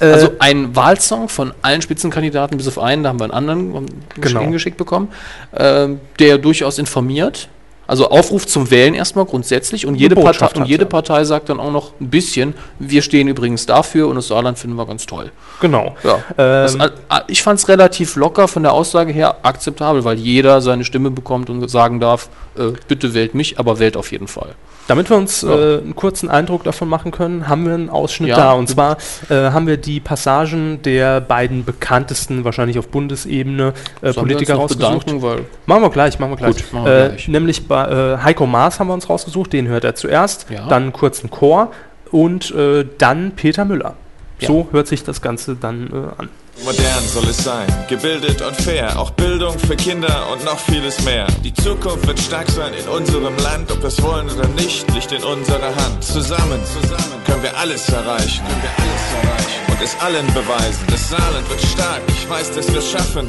[0.00, 3.86] äh, Also ein Wahlsong von allen Spitzenkandidaten bis auf einen, da haben wir einen anderen
[4.20, 4.40] Genau.
[4.40, 5.08] hingeschickt bekommen,
[5.56, 7.48] ähm, der durchaus informiert.
[7.92, 10.88] Also Aufruf zum Wählen erstmal grundsätzlich und jede, Partei, und jede ja.
[10.88, 14.76] Partei sagt dann auch noch ein bisschen, wir stehen übrigens dafür und das Saarland finden
[14.78, 15.30] wir ganz toll.
[15.60, 15.94] genau.
[16.02, 16.20] Ja.
[16.38, 16.88] Das, Ähm, äh,
[17.26, 21.50] ich fand es relativ locker von der Aussage her akzeptabel, weil jeder seine Stimme bekommt
[21.50, 24.54] und sagen darf, äh, bitte wählt mich, aber wählt auf jeden Fall.
[24.88, 25.50] Damit wir uns Ja.
[25.50, 28.36] äh, einen kurzen Eindruck davon machen können, haben wir einen Ausschnitt Ja.
[28.36, 28.52] da.
[28.54, 28.96] Und zwar
[29.28, 35.06] äh, haben wir die Passagen der beiden bekanntesten, wahrscheinlich auf Bundesebene, äh, Politiker rausgesucht.
[35.06, 36.56] bedanken, Machen wir gleich, machen wir gleich.
[36.56, 37.28] Gut, machen wir äh, gleich.
[37.28, 40.66] Nämlich bei äh, Heiko Maas haben wir uns rausgesucht, den hört er zuerst, Ja.
[40.68, 41.72] dann einen kurzen Chor
[42.10, 43.94] und äh, dann Peter Müller.
[44.40, 44.48] Ja.
[44.48, 46.28] So hört sich das Ganze dann äh, an.
[46.64, 51.26] Modern soll es sein, gebildet und fair, auch Bildung für Kinder und noch vieles mehr.
[51.42, 55.10] Die Zukunft wird stark sein in unserem Land, ob wir es wollen oder nicht, liegt
[55.12, 56.04] in unserer Hand.
[56.04, 60.84] Zusammen, zusammen können wir alles erreichen, können wir alles erreichen und es allen beweisen.
[60.90, 63.26] Das Saarland wird stark, ich weiß, dass wir es schaffen.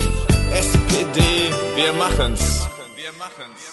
[0.51, 1.21] SPD,
[1.75, 2.67] wir machen's.
[2.95, 3.72] Wir machen's.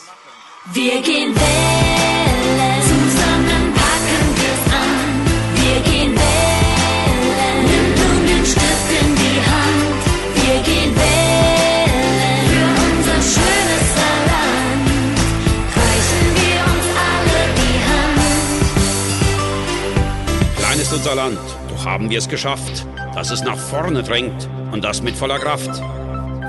[0.73, 5.27] Wir gehen wählen, zusammen packen wir's an.
[5.57, 10.01] Wir gehen wählen, nimm du den Stift in die Hand.
[10.37, 14.87] Wir gehen wählen für unser schönes Saarland.
[15.75, 18.21] Reichen wir uns alle die Hand.
[20.57, 24.85] Klein ist unser Land, doch haben wir es geschafft, dass es nach vorne drängt und
[24.85, 25.83] das mit voller Kraft.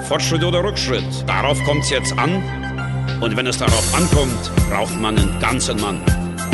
[0.07, 2.43] Fortschritt oder Rückschritt, darauf kommt's jetzt an.
[3.21, 6.01] Und wenn es darauf ankommt, braucht man einen ganzen Mann.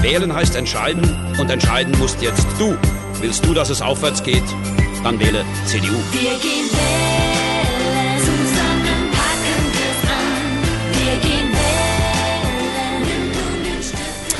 [0.01, 1.03] Wählen heißt entscheiden
[1.39, 2.75] und entscheiden musst jetzt du.
[3.21, 4.43] Willst du, dass es aufwärts geht?
[5.03, 5.93] Dann wähle CDU.
[6.11, 10.91] Wir gehen wählen, zusammen packen wir's an.
[10.91, 14.35] Wir gehen wählen, nimm du den Stift.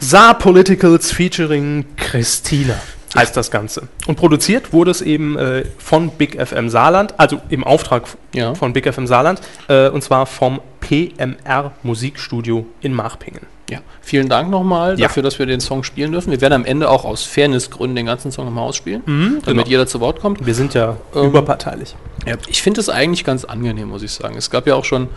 [0.00, 2.74] Saar Politicals featuring Christina
[3.16, 3.88] heißt das Ganze.
[4.06, 8.04] Und produziert wurde es eben äh, von Big FM Saarland, also im Auftrag
[8.34, 8.54] Ja.
[8.54, 13.46] von Big FM Saarland, äh, und zwar vom PMR Musikstudio in Marpingen.
[13.70, 15.06] Ja, vielen Dank nochmal Ja.
[15.06, 16.30] dafür, dass wir den Song spielen dürfen.
[16.30, 19.62] Wir werden am Ende auch aus Fairnessgründen den ganzen Song nochmal ausspielen, damit genau.
[19.64, 20.44] jeder zu Wort kommt.
[20.44, 21.96] Wir sind ja Ähm, überparteilich.
[22.26, 24.36] Ja, ich finde es eigentlich ganz angenehm, muss ich sagen.
[24.36, 25.08] Es gab ja auch schon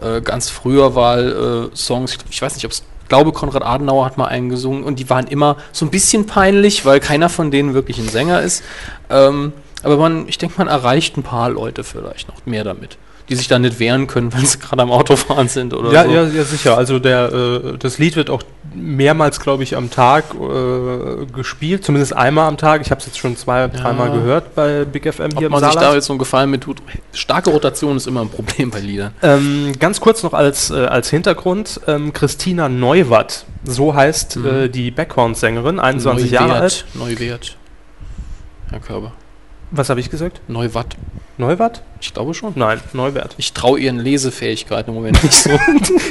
[0.00, 4.04] äh, ganz früher Wahl äh, Songs, ich, ich weiß nicht, ob es, glaube Konrad Adenauer
[4.04, 7.50] hat mal einen gesungen und die waren immer so ein bisschen peinlich, weil keiner von
[7.50, 8.62] denen wirklich ein Sänger ist.
[9.10, 9.52] Ähm,
[9.82, 12.98] aber man, ich denke, man erreicht ein paar Leute vielleicht noch mehr damit,
[13.28, 16.10] die sich da nicht wehren können, wenn sie gerade am Autofahren sind oder Ja, so.
[16.10, 16.76] ja, ja, sicher.
[16.76, 18.42] Also der, äh, das Lied wird auch
[18.74, 22.82] mehrmals, glaube ich, am Tag äh, gespielt, zumindest einmal am Tag.
[22.82, 25.60] Ich habe es jetzt schon zwei, dreimal gehört bei Big FM hier Ob im man
[25.60, 25.94] sich da Saarland.
[25.94, 26.78] jetzt so einen Gefallen mit tut.
[27.12, 29.12] Starke Rotation ist immer ein Problem bei Liedern.
[29.22, 34.90] Ähm, ganz kurz noch als, äh, als Hintergrund, ähm, Christina Neuwatt, so heißt äh, die
[34.90, 36.84] Backhorn-Sängerin, 21 Jahre alt.
[36.94, 37.56] Neuwert.
[38.70, 39.12] Herr Körber.
[39.70, 40.40] Was habe ich gesagt?
[40.48, 40.96] Neuwatt.
[41.38, 41.82] Neuwatt?
[42.06, 42.52] Ich glaube schon.
[42.54, 43.34] Nein, Neuwert.
[43.36, 45.50] Ich traue ihren Lesefähigkeiten im Moment nicht so.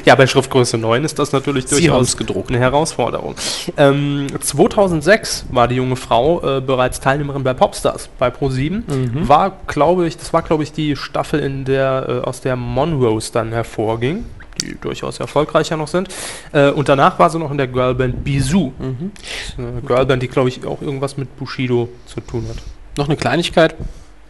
[0.05, 2.49] Ja, bei Schriftgröße 9 ist das natürlich Sie durchaus gedruckt.
[2.49, 3.35] eine Herausforderung.
[3.77, 8.83] Ähm, 2006 war die junge Frau äh, bereits Teilnehmerin bei Popstars bei Pro7.
[8.85, 9.27] Mhm.
[9.29, 13.31] War, glaube ich, das war, glaube ich, die Staffel, in der äh, aus der Monrose
[13.31, 14.25] dann hervorging,
[14.61, 16.09] die durchaus erfolgreicher noch sind.
[16.51, 18.73] Äh, und danach war sie noch in der Girlband Bisou.
[18.77, 19.11] Mhm.
[19.57, 22.57] Eine Girlband, die, glaube ich, auch irgendwas mit Bushido zu tun hat.
[22.97, 23.75] Noch eine Kleinigkeit.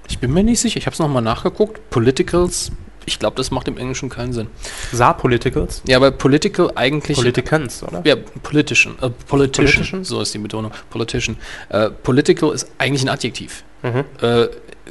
[0.08, 0.78] Ich bin mir nicht sicher.
[0.78, 1.90] Ich habe es nochmal nachgeguckt.
[1.90, 2.72] Politicals.
[3.08, 4.48] Ich glaube, das macht im Englischen keinen Sinn.
[4.92, 5.84] Saar Politicals?
[5.88, 7.18] Ja, aber Political eigentlich.
[7.18, 8.02] Politikans, oder?
[8.04, 8.96] Ja, Politician.
[9.00, 9.66] Äh, politician.
[9.68, 10.04] Politician?
[10.04, 10.72] So ist die Betonung.
[10.90, 11.38] Politician.
[11.70, 13.64] Äh, political ist eigentlich ein Adjektiv.
[13.84, 14.06] Mhm.
[14.22, 14.48] Äh,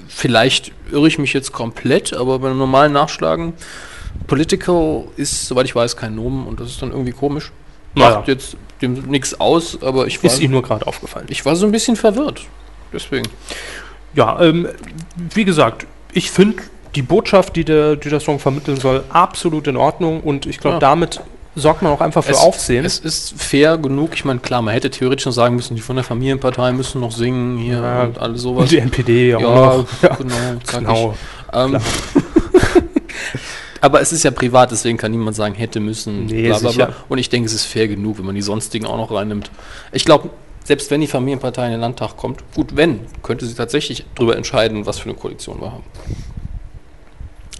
[0.06, 3.54] vielleicht irre ich mich jetzt komplett, aber beim normalen Nachschlagen,
[4.28, 7.50] Political ist, soweit ich weiß, kein Nomen und das ist dann irgendwie komisch.
[7.94, 8.18] Naja.
[8.18, 11.26] Macht jetzt dem nichts aus, aber ich war, Ist Ihnen nur gerade aufgefallen.
[11.30, 12.42] ich war so ein bisschen verwirrt.
[12.92, 13.28] Deswegen.
[14.14, 14.68] Ja, ähm,
[15.34, 16.62] wie gesagt, ich finde
[16.94, 20.76] die Botschaft, die der, die der Song vermitteln soll, absolut in Ordnung und ich glaube,
[20.76, 20.80] Ja.
[20.80, 21.20] damit
[21.56, 22.84] sorgt man auch einfach für Aufsehen.
[22.84, 24.10] Es ist fair genug.
[24.14, 27.12] Ich meine, klar, man hätte theoretisch noch sagen müssen, die von der Familienpartei müssen noch
[27.12, 28.02] singen hier Ja.
[28.04, 28.62] und alles sowas.
[28.62, 29.86] und die NPD auch ja, noch.
[30.02, 30.34] Ja, genau.
[30.72, 31.14] Genau.
[31.52, 31.78] Ähm,
[33.80, 36.26] aber es ist ja privat, deswegen kann niemand sagen, hätte müssen.
[36.26, 36.94] Nee, sicher.
[37.08, 39.50] Und ich denke, es ist fair genug, wenn man die sonstigen auch noch reinnimmt.
[39.92, 40.30] Ich glaube,
[40.64, 44.86] selbst wenn die Familienpartei in den Landtag kommt, gut, wenn, könnte sie tatsächlich darüber entscheiden,
[44.86, 45.84] was für eine Koalition wir haben.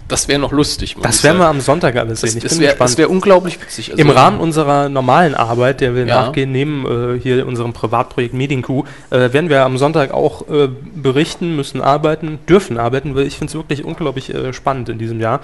[0.07, 0.95] Das wäre noch lustig.
[1.01, 2.27] Das werden wir am Sonntag alles sehen.
[2.27, 3.89] Das, Ich das bin wäre wär unglaublich witzig.
[3.91, 6.25] Also, Im Rahmen unserer normalen Arbeit, der wir Ja.
[6.25, 6.85] nachgehen, neben
[7.15, 12.37] äh, hier unserem Privatprojekt Medienkuh, äh, werden wir am Sonntag auch äh, berichten, müssen arbeiten,
[12.47, 15.39] dürfen arbeiten, weil ich finde es wirklich unglaublich äh, spannend in diesem Jahr.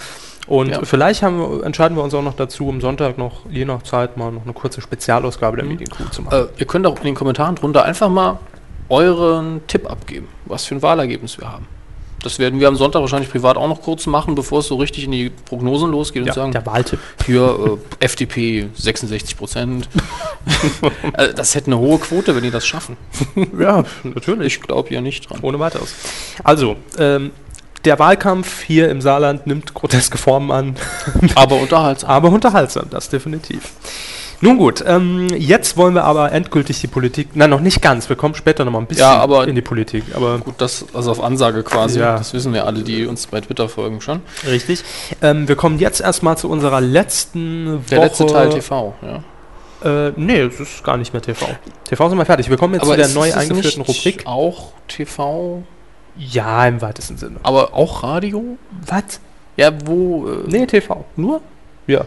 [0.47, 0.80] Und Ja.
[0.84, 4.18] vielleicht haben wir, entscheiden wir uns auch noch dazu, am Sonntag noch, je nach Zeit,
[4.18, 5.59] mal noch eine kurze Spezialausgabe Mhm.
[5.59, 6.36] der Medienkuh zu machen.
[6.55, 8.38] Äh, ihr könnt auch in den Kommentaren drunter einfach mal
[8.89, 11.66] euren Tipp abgeben, was für ein Wahlergebnis wir haben.
[12.24, 15.05] Das werden wir am Sonntag wahrscheinlich privat auch noch kurz machen, bevor es so richtig
[15.05, 16.99] in die Prognosen losgeht ja, und sagen, der Wahltipp.
[17.26, 19.89] hier äh, FDP 66 Prozent.
[21.13, 22.97] äh, das hätte eine hohe Quote, wenn die das schaffen.
[23.59, 24.57] Ja, natürlich.
[24.57, 25.39] Ich glaube ja nicht dran.
[25.41, 25.95] Ohne weiteres.
[26.43, 27.32] Also, ähm,
[27.86, 30.76] der Wahlkampf hier im Saarland nimmt groteske Formen an.
[31.36, 32.09] Aber unterhaltsam.
[32.09, 33.72] Aber unterhaltsam, das definitiv.
[34.43, 38.15] Nun gut, ähm, jetzt wollen wir aber endgültig die Politik, nein, noch nicht ganz, wir
[38.15, 41.11] kommen später noch mal ein bisschen Ja, aber- in die Politik, aber Gut, das also
[41.11, 41.99] auf Ansage quasi.
[41.99, 42.17] Ja.
[42.17, 44.21] Das wissen wir alle, die uns bei Twitter folgen schon.
[44.47, 44.83] richtig.
[45.21, 48.05] Ähm, wir kommen jetzt erstmal zu unserer letzten Der Woche.
[48.07, 49.23] letzte Teil TV, ja.
[49.83, 51.45] Äh, nee, es ist gar nicht mehr TV.
[51.85, 52.49] TV sind wir fertig.
[52.49, 54.23] Wir kommen jetzt zu der ist- neu ist eingeführten Rubrik.
[54.25, 55.63] Auch TV.
[56.17, 57.37] Ja, im weitesten Sinne.
[57.43, 58.57] Aber auch Radio?
[58.87, 59.19] Was?
[59.57, 60.27] Ja, wo?
[60.27, 61.05] Äh, Nee, TV.
[61.15, 61.41] Nur?
[61.87, 62.01] Ja.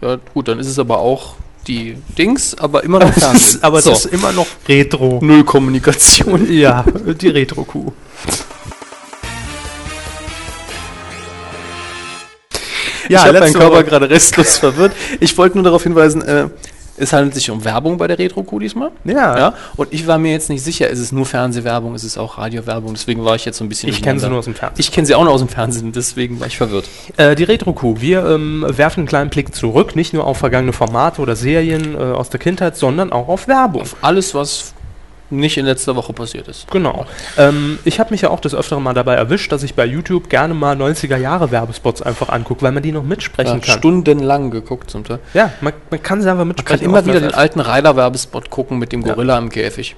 [0.00, 1.34] Ja, gut, dann ist es aber auch
[1.66, 3.62] die Dings, aber immer noch Fernsehen.
[3.62, 3.90] Aber so.
[3.90, 5.18] das ist immer noch Retro.
[5.22, 6.46] Null Kommunikation.
[6.58, 6.84] Ja,
[7.20, 7.92] die Retro-Kuh.
[13.08, 14.92] Ja, ich habe meinen Körper gerade restlos verwirrt.
[15.20, 16.48] Ich wollte nur darauf hinweisen, äh,
[16.98, 18.90] es handelt sich um Werbung bei der Retro-Q diesmal.
[19.04, 19.38] Ja.
[19.38, 19.54] ja.
[19.76, 22.94] Und ich war mir jetzt nicht sicher, ist es nur Fernsehwerbung, ist es auch Radiowerbung,
[22.94, 24.80] deswegen war ich jetzt so ein bisschen Ich kenne sie nur aus dem Fernsehen.
[24.80, 26.88] Ich kenne sie auch nur aus dem Fernsehen, deswegen war ich verwirrt.
[27.16, 28.00] Äh, die Retro-Kuh.
[28.00, 31.98] Wir ähm, werfen einen kleinen Blick zurück, nicht nur auf vergangene Formate oder Serien äh,
[31.98, 33.84] aus der Kindheit, sondern auch auf Werbung.
[34.00, 34.74] Alles, was
[35.30, 36.70] nicht in letzter Woche passiert ist.
[36.70, 37.06] Genau.
[37.36, 40.28] Ähm, ich habe mich ja auch des Öfteren mal dabei erwischt, dass ich bei YouTube
[40.30, 43.78] gerne mal 90er-Jahre-Werbespots einfach angucke, weil man die noch mitsprechen Ja, kann.
[43.78, 45.18] stundenlang geguckt zum Teil.
[45.34, 46.80] Ja, man, man kann sie einfach Man mitsprechen.
[46.80, 49.14] kann immer wieder der den alten Reider-Werbespot gucken mit dem Ja.
[49.14, 49.96] Gorilla im Käfig.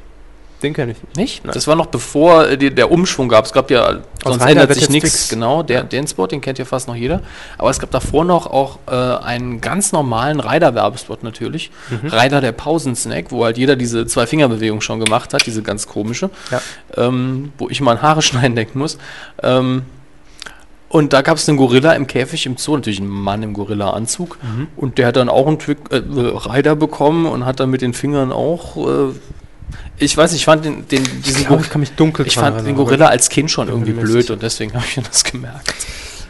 [0.63, 1.17] Den kenne ich.
[1.17, 1.45] Nicht?
[1.45, 1.55] Nein.
[1.55, 3.47] Das war noch bevor äh, die, der Umschwung gab.
[3.47, 5.29] Es gab ja, sonst ändert sich nichts.
[5.29, 7.23] Genau, der, den Spot, den kennt ja fast noch jeder.
[7.57, 11.71] Aber es gab davor noch auch äh, einen ganz normalen Ryder-Werbespot natürlich.
[11.89, 12.09] Mhm.
[12.09, 16.31] Ryder der Pausensnack, wo halt jeder diese Zwei-Finger-Bewegung schon gemacht hat, diese ganz komische.
[16.51, 16.61] Ja.
[16.97, 18.99] Ähm, wo ich mal an Haare schneiden denken muss.
[19.43, 19.83] Ähm,
[20.91, 24.39] und da gab es einen Gorilla im Käfig im Zoo, natürlich einen Mann im Gorilla-Anzug.
[24.43, 24.67] Mhm.
[24.77, 27.95] Und der hat dann auch einen Twick, äh, Rider bekommen und hat dann mit den
[27.95, 28.77] Fingern auch.
[28.77, 29.13] Äh,
[29.99, 32.35] ich weiß nicht, ich fand den, den diesen Ich glaub, ich kann mich dunkel ich
[32.35, 35.75] fand den Gorilla als Kind schon irgendwie blöd und deswegen habe ich mir das gemerkt.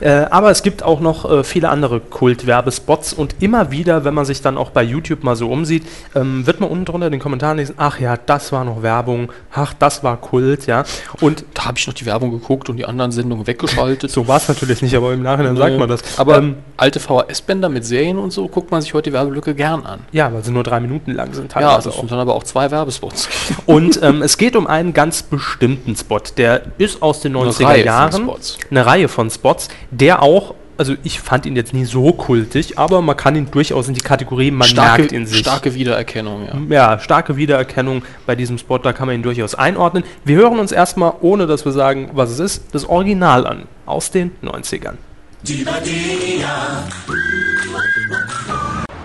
[0.01, 4.25] Äh, aber es gibt auch noch äh, viele andere Kult-Werbespots und immer wieder, wenn man
[4.25, 5.85] sich dann auch bei YouTube mal so umsieht,
[6.15, 9.31] ähm, wird man unten drunter in den Kommentaren lesen, ach ja, das war noch Werbung,
[9.53, 10.85] ach, das war Kult, ja.
[11.21, 14.11] Und Da habe ich noch die Werbung geguckt und die anderen Sendungen weggeschaltet.
[14.11, 16.01] so war es natürlich nicht, aber im Nachhinein sagt man das.
[16.19, 19.85] Aber ähm, alte VHS-Bänder mit Serien und so guckt man sich heute die Werbelücke gern
[19.85, 20.01] an.
[20.13, 21.99] ja, weil sie nur drei Minuten lang sind Ja, das auch.
[22.01, 23.29] sind dann aber auch zwei Werbespots.
[23.67, 27.65] Und ähm, es geht um einen ganz bestimmten Spot, der ist aus den Eine 90er
[27.65, 28.31] Reihe von Jahren.
[28.71, 33.03] Eine Reihe von Spots, der auch, also ich fand ihn jetzt nie so kultig, aber
[33.03, 35.39] man kann ihn durchaus in die Kategorie, man starke, merkt ihn sich.
[35.41, 36.93] starke Wiedererkennung, ja.
[36.93, 40.05] ja, starke Wiedererkennung bei diesem Spot, da kann man ihn durchaus einordnen.
[40.25, 44.11] Wir hören uns erstmal, ohne dass wir sagen, was es ist, das Original an, aus
[44.11, 44.95] den 90ern.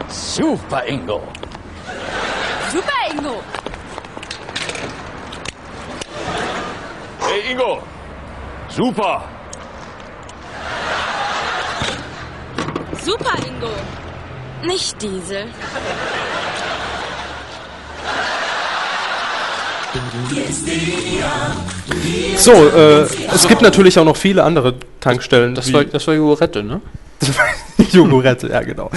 [0.09, 1.21] Super, Ingo.
[2.71, 3.41] Super, Ingo.
[7.19, 7.81] Hey, Ingo.
[8.69, 9.23] Super.
[13.03, 13.69] Super, Ingo.
[14.65, 15.45] Nicht Diesel.
[22.37, 23.01] So, äh,
[23.33, 25.55] es gibt natürlich auch noch viele andere Tankstellen.
[25.55, 26.81] Das wie- war, das war Jogurette, ne?
[27.91, 28.91] Jogurette, ja genau.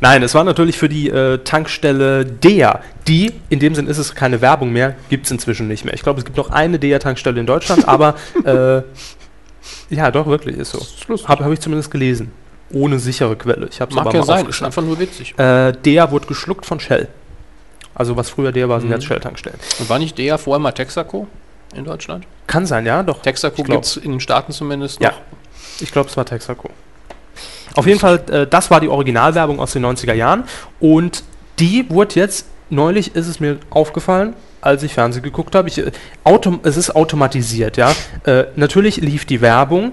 [0.00, 2.80] Nein, es war natürlich für die äh, Tankstelle DEA.
[3.06, 5.92] Die, in dem Sinn ist es keine Werbung mehr, gibt es inzwischen nicht mehr.
[5.94, 8.14] Ich glaube, es gibt noch eine DEA-Tankstelle in Deutschland, aber
[8.44, 8.82] äh,
[9.90, 11.26] ja, doch, wirklich, ist so.
[11.26, 12.30] Habe hab ich zumindest gelesen.
[12.70, 13.68] Ohne sichere Quelle.
[13.70, 15.38] Ich habe es Mag aber ja mal sein, ist einfach nur witzig.
[15.38, 17.08] Äh, DEA wurde geschluckt von Shell.
[17.94, 19.58] Also was früher DEA war, sind jetzt Shell-Tankstellen.
[19.78, 21.26] Und war nicht der vorher mal Texaco
[21.74, 22.26] in Deutschland?
[22.46, 23.22] Kann sein, ja, doch.
[23.22, 25.20] Texaco gibt es in den Staaten zumindest Ja, noch.
[25.80, 26.70] ich glaube, es war Texaco.
[27.74, 30.44] Auf jeden Fall, äh, das war die Originalwerbung aus den 90er Jahren
[30.80, 31.24] und
[31.58, 35.90] die wurde jetzt, neulich ist es mir aufgefallen, als ich Fernsehen geguckt habe, ich, äh,
[36.24, 37.92] autom es ist automatisiert, ja.
[38.24, 39.92] Äh, natürlich lief die Werbung,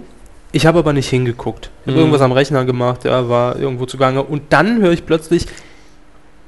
[0.51, 1.69] ich habe aber nicht hingeguckt.
[1.81, 1.97] Ich habe Mhm.
[1.99, 5.45] irgendwas am Rechner gemacht, ja, war irgendwo zugange und dann höre ich plötzlich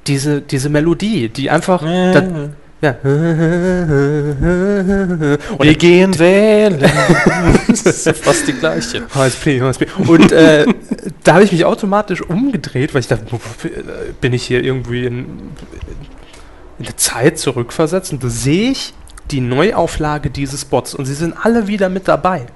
[0.06, 1.82] diese, diese Melodie, die einfach...
[1.82, 2.22] da,
[2.80, 2.90] ja.
[3.02, 3.08] Und
[5.64, 6.78] Wir gehen wählen.
[7.68, 9.02] das ist ja fast die gleiche.
[9.14, 9.86] HSP, HSP.
[10.06, 10.64] Und äh,
[11.24, 13.24] da habe ich mich automatisch umgedreht, weil ich dachte,
[14.20, 15.26] bin ich hier irgendwie in,
[16.78, 18.12] in der Zeit zurückversetzt?
[18.12, 18.94] Und da sehe ich
[19.30, 22.46] die Neuauflage dieses Spots und sie sind alle wieder mit dabei.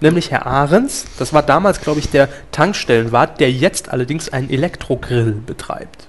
[0.00, 5.32] Nämlich Herr Ahrens, das war damals, glaube ich, der Tankstellenwart, der jetzt allerdings einen Elektrogrill
[5.46, 6.08] betreibt.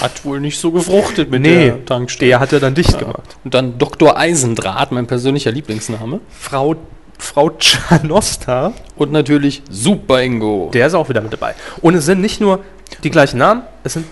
[0.00, 2.28] Hat wohl nicht so gefruchtet mit Nee, der Tankstelle.
[2.30, 3.36] Der hat er dann dicht gemacht.
[3.44, 4.16] Und dann Dr.
[4.18, 6.20] Eisendraht, mein persönlicher Lieblingsname.
[6.28, 6.74] Frau,
[7.18, 10.70] Frau Czanosta, Und natürlich Super Ingo.
[10.74, 11.54] der ist auch wieder mit dabei.
[11.80, 12.60] Und es sind nicht nur
[13.02, 14.04] die gleichen Namen, es sind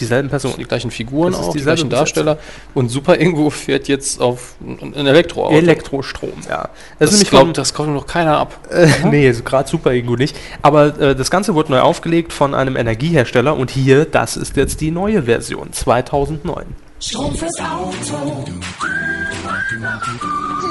[0.00, 0.54] dieselben Personen.
[0.58, 2.38] die gleichen Figuren auch, die gleichen Darsteller.
[2.74, 5.54] Und Super Ingo fährt jetzt auf ein Elektroauto.
[5.54, 6.68] Elektrostrom, ja.
[6.98, 8.58] das, Das, von, das kauft noch keiner ab.
[8.70, 10.36] äh, nee, gerade super Ego nicht.
[10.62, 14.80] Aber äh, das Ganze wurde neu aufgelegt von einem Energiehersteller und hier, das ist jetzt
[14.80, 16.64] die neue Version, 2009.
[17.00, 18.44] Strom fürs Auto.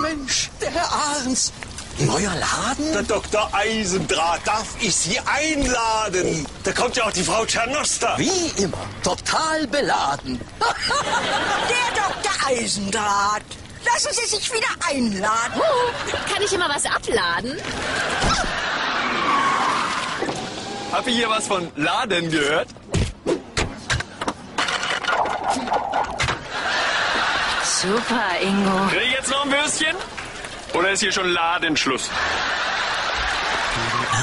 [0.02, 1.52] Mensch, der Herr Ahrens.
[2.00, 2.94] Neuer Laden?
[2.94, 3.50] Der Dr.
[3.54, 6.46] Eisendraht, darf ich Sie einladen?
[6.64, 8.16] Da kommt ja auch die Frau Czernoster.
[8.18, 10.40] Wie immer, total beladen.
[10.60, 12.48] Der Dr.
[12.48, 13.44] Eisendraht.
[13.86, 15.56] Lassen Sie sich wieder einladen.
[15.58, 17.58] Oh, kann ich immer was abladen?
[20.94, 22.70] Hab ich hier was von Laden gehört?
[27.64, 28.88] Super, Ingo.
[28.90, 29.96] Krieg ich jetzt noch ein Würstchen?
[30.74, 32.10] Oder ist hier schon Ladenschluss?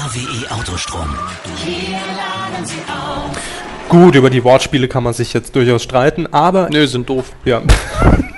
[0.05, 1.15] RWE Autostrom.
[1.63, 3.37] Hier laden Sie auf.
[3.89, 7.31] Gut, über die Wortspiele kann man sich jetzt durchaus streiten, aber Nö, sind doof.
[7.45, 7.61] ja.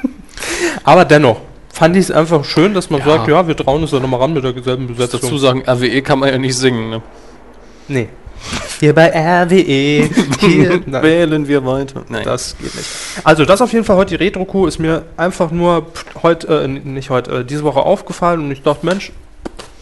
[0.83, 1.41] aber dennoch
[1.73, 3.05] fand ich es einfach schön, dass man Ja.
[3.05, 5.21] sagt, ja, wir trauen uns da nochmal ran mit der selben Besetzung.
[5.21, 6.89] Dazu sagen, RWE kann man ja nicht singen.
[6.89, 7.01] Ne?
[7.87, 8.09] Nee.
[8.79, 10.09] Hier bei RWE.
[10.39, 12.03] Hier, Wählen wir weiter.
[12.07, 12.23] Nein.
[12.23, 12.87] das geht nicht.
[13.23, 15.87] Also das auf jeden Fall heute die Retro-Kuh ist mir einfach nur
[16.23, 19.11] heute, äh, nicht heute, äh, diese Woche aufgefallen und ich dachte, Mensch,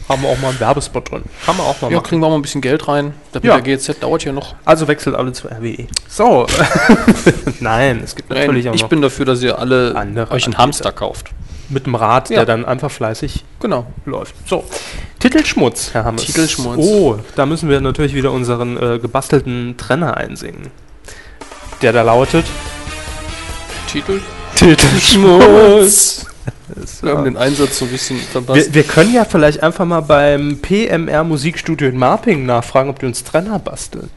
[0.09, 1.23] haben wir auch mal einen Werbespot drin.
[1.45, 2.07] Kann man auch mal ja, machen.
[2.07, 3.13] kriegen wir mal ein bisschen Geld rein.
[3.33, 3.59] Der Ja.
[3.59, 4.55] GZ dauert ja noch.
[4.65, 5.87] Also wechselt alle zu RWE.
[6.07, 6.47] So.
[7.59, 10.57] Nein, es gibt natürlich auch ich bin dafür, dass ihr alle andere euch einen Anbieter.
[10.63, 11.31] Hamster kauft.
[11.69, 12.37] mit dem Rad, Ja.
[12.37, 13.85] der dann einfach fleißig Genau.
[14.05, 14.33] läuft.
[14.47, 14.63] So,
[15.19, 16.23] Titelschmutz, Herr Hammes.
[16.23, 16.77] Titelschmutz.
[16.79, 20.67] Oh, da müssen wir natürlich wieder unseren äh, gebastelten Trenner einsingen.
[21.81, 22.45] Der da lautet
[23.91, 24.21] Titel?
[24.55, 26.25] Titelschmutz.
[27.01, 28.67] Wir haben den Einsatz so ein bisschen verpasst.
[28.67, 33.05] Wir, wir können ja vielleicht einfach mal beim PMR Musikstudio in Marping nachfragen, ob die
[33.05, 34.09] uns Trenner basteln.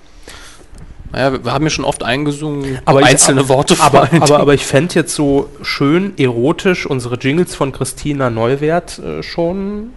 [1.13, 4.41] naja, wir, wir haben ja schon oft eingesungen, Aber ich- einzelne Worte vor Aber, aber,
[4.41, 9.91] aber ich fände jetzt so schön erotisch unsere Jingles von Christina Neuwert äh, schon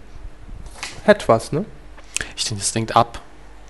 [1.05, 1.65] etwas, ne?
[2.35, 3.19] Ich denke, das denkt ab.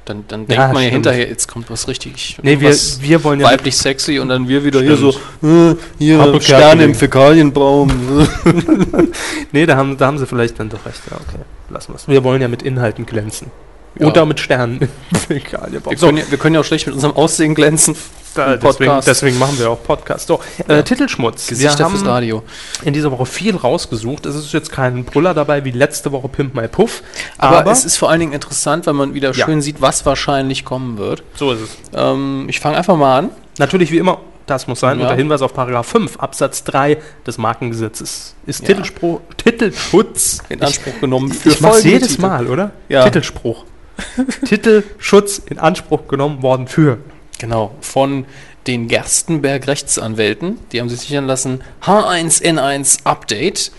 [0.05, 0.93] Dann, dann Ja, denkt man ja stimmt.
[0.93, 2.37] hinterher, jetzt kommt was richtig.
[2.43, 5.79] Nee, wir, wir wollen ja weiblich sexy und dann wir wieder hier so, Stimmt.
[5.79, 7.89] äh, hier Sterne im Fäkalienbaum.
[9.53, 11.01] Nee, da haben, da haben sie vielleicht dann doch recht.
[11.09, 11.43] Ja, okay.
[11.69, 12.07] Lassen wir es.
[12.07, 13.51] Wir wollen ja mit Inhalten glänzen.
[13.99, 14.07] Ja.
[14.07, 14.89] Oder mit Sternen.
[15.29, 17.95] Egal, ihr wir, so, können ja, wir können ja auch schlecht mit unserem Aussehen glänzen.
[18.35, 20.27] Da, im deswegen, deswegen machen wir auch Podcast.
[20.27, 21.47] So, äh, Titelschmutz.
[21.47, 22.43] Gesichter wir fürs haben Radio.
[22.83, 24.25] in dieser Woche viel rausgesucht.
[24.25, 27.03] Es ist jetzt kein Brüller dabei wie letzte Woche Pimp My Puff.
[27.37, 29.45] Aber, es ist vor allen Dingen interessant, weil man wieder Ja.
[29.45, 31.23] schön sieht, was wahrscheinlich kommen wird.
[31.35, 31.69] so ist es.
[31.95, 33.29] Ähm, ich fange einfach mal an.
[33.59, 35.05] Natürlich wie immer, das muss sein, Ja.
[35.05, 38.67] unter Hinweis auf Paragraph 5 Absatz 3 des Markengesetzes ist Ja.
[38.67, 42.21] Titelspruch, Titelschutz In Anspruch genommen Ich, ich mach's folgende jedes Titel.
[42.21, 42.71] Mal, oder?
[42.89, 43.03] Ja.
[43.05, 43.65] Titelspruch.
[44.45, 46.97] Titelschutz in Anspruch genommen worden für.
[47.43, 48.25] Genau, von
[48.67, 50.59] den Gerstenberg Rechtsanwälten.
[50.71, 53.73] Die haben sich sichern lassen, H1N1 Update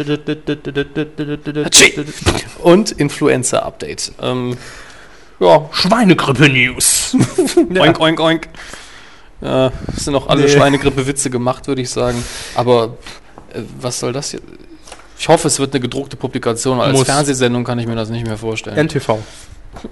[2.63, 4.13] und Influencer Update.
[4.21, 4.59] Ähm,
[5.41, 7.17] ja, Schweinegrippe-News.
[7.75, 8.49] oink, oink, oink.
[9.41, 10.49] Es sind auch alle Nee.
[10.51, 12.23] Schweinegrippe-Witze gemacht, würde ich sagen.
[12.55, 12.99] Aber
[13.55, 14.45] äh, was soll das jetzt?
[15.19, 16.77] Ich hoffe, es wird eine gedruckte Publikation.
[16.77, 17.07] weil Als Muss.
[17.07, 18.77] Fernsehsendung kann ich mir das nicht mehr vorstellen.
[18.77, 19.21] NTV.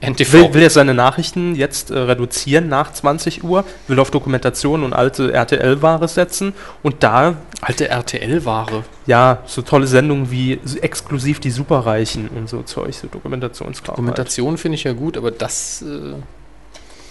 [0.00, 0.32] NTV.
[0.32, 4.92] Will, will jetzt seine Nachrichten jetzt äh, reduzieren nach 20 Uhr, will auf Dokumentation und
[4.92, 8.84] alte RTL-Ware setzen und da, Alte RTL-Ware.
[9.06, 13.92] ja, so tolle Sendungen wie exklusiv die Superreichen und so Zeug, so Dokumentationskram.
[13.92, 13.98] halt.
[13.98, 15.82] Dokumentation finde ich ja gut, aber das.
[15.82, 16.14] Äh,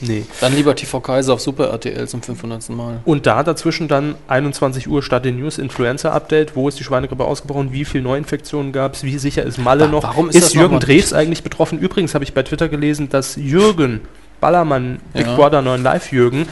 [0.01, 0.25] Nee.
[0.39, 2.69] Dann lieber TV Kaiser auf Super RTL zum 500.
[2.69, 2.99] Mal.
[3.05, 7.23] Und da dazwischen dann 21 Uhr statt den News Influencer Update, wo ist die Schweinegrippe
[7.23, 10.53] ausgebrochen, wie viele Neuinfektionen gab es, wie sicher ist Malle Wa- noch, warum ist das
[10.53, 11.77] Jürgen Drews eigentlich betroffen?
[11.79, 14.01] Übrigens habe ich bei Twitter gelesen, dass Jürgen
[14.39, 15.35] Ballermann, Big Ja.
[15.35, 16.47] Brother 9 Live Jürgen,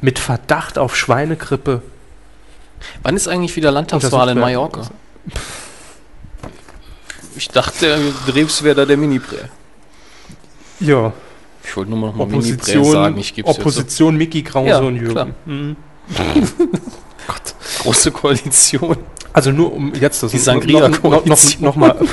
[0.00, 1.82] mit Verdacht auf Schweinegrippe
[3.02, 4.38] Wann ist eigentlich wieder Landtagswahl in.
[4.38, 4.82] Mallorca?
[7.36, 9.36] Ich dachte, Drews wäre da der Mini-Prä.
[10.80, 11.12] Ja,
[11.68, 13.18] Ich wollte nur noch mal Opposition, sagen.
[13.18, 15.12] Ich gebe Opposition Mickey Krause Ja, und Jürgen.
[15.12, 15.28] klar.
[15.44, 15.76] Mhm.
[17.82, 18.96] Große Koalition.
[19.34, 21.62] Also nur um jetzt das Die noch, noch, noch, Sangria-Koalition.
[21.64, 21.94] noch mal.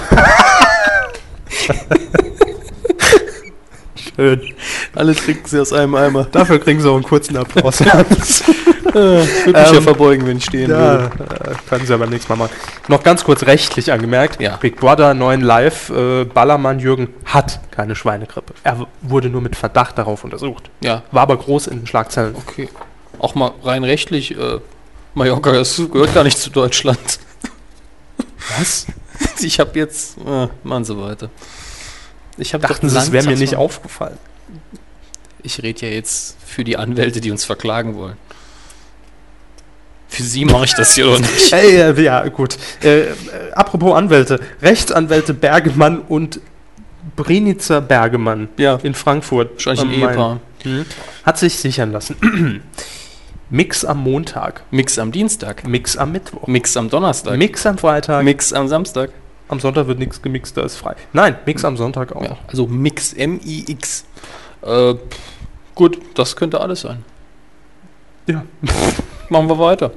[4.16, 4.42] Schön.
[4.94, 6.26] Alle trinken sie aus einem Eimer.
[6.32, 7.82] Dafür kriegen sie auch einen kurzen Applaus.
[8.88, 11.26] Ich würde mich ja Ähm, verbeugen, wenn ich stehen Ja, würde.
[11.52, 12.52] äh, können Sie aber nächstes Mal machen.
[12.88, 14.40] Noch ganz kurz rechtlich angemerkt.
[14.40, 14.56] Ja.
[14.56, 18.54] Big Brother 9 Live, äh, Ballermann Jürgen hat keine Schweinegrippe.
[18.64, 20.70] Er wurde nur mit Verdacht darauf untersucht.
[20.82, 22.36] Ja, War aber groß in den Schlagzeilen.
[22.36, 22.70] okay.
[23.20, 24.60] Auch mal rein rechtlich, äh,
[25.14, 27.20] Mallorca das gehört gar nicht zu Deutschland.
[28.58, 28.88] Was?
[29.42, 31.30] Ich habe jetzt, äh, machen Sie weiter.
[32.38, 34.18] Ich habe Dachten es wäre mir nicht aufgefallen.
[35.44, 38.18] Ich rede ja jetzt für die Anwälte, die uns verklagen wollen.
[40.08, 41.54] Für sie mache ich das hier doch nicht.
[41.54, 42.58] Ey, äh, ja, gut.
[42.84, 43.14] Äh, äh,
[43.54, 44.40] apropos Anwälte.
[44.62, 46.40] Rechtsanwälte Bergemann und
[47.16, 48.76] Brenitzer Bergemann Ja.
[48.82, 49.54] in Frankfurt.
[49.54, 50.10] Wahrscheinlich ein.
[50.10, 50.40] Ehepaar.
[50.64, 50.86] Mhm.
[51.24, 52.16] Hat sich sichern lassen.
[53.50, 55.68] Mix am Montag, Mix am Dienstag.
[55.68, 57.38] Mix am Mittwoch, Mix am Donnerstag.
[57.38, 59.12] Mix am Freitag, Mix am Samstag.
[59.48, 60.96] Am Sonntag wird nichts gemixt, da ist frei.
[61.14, 62.24] Nein, Mix am Sonntag auch.
[62.24, 64.06] Ja, also Mix, M-I-X.
[64.64, 64.96] Äh,
[65.76, 67.04] gut, das könnte alles sein.
[68.28, 68.44] Ja.
[69.30, 69.92] Machen wir weiter.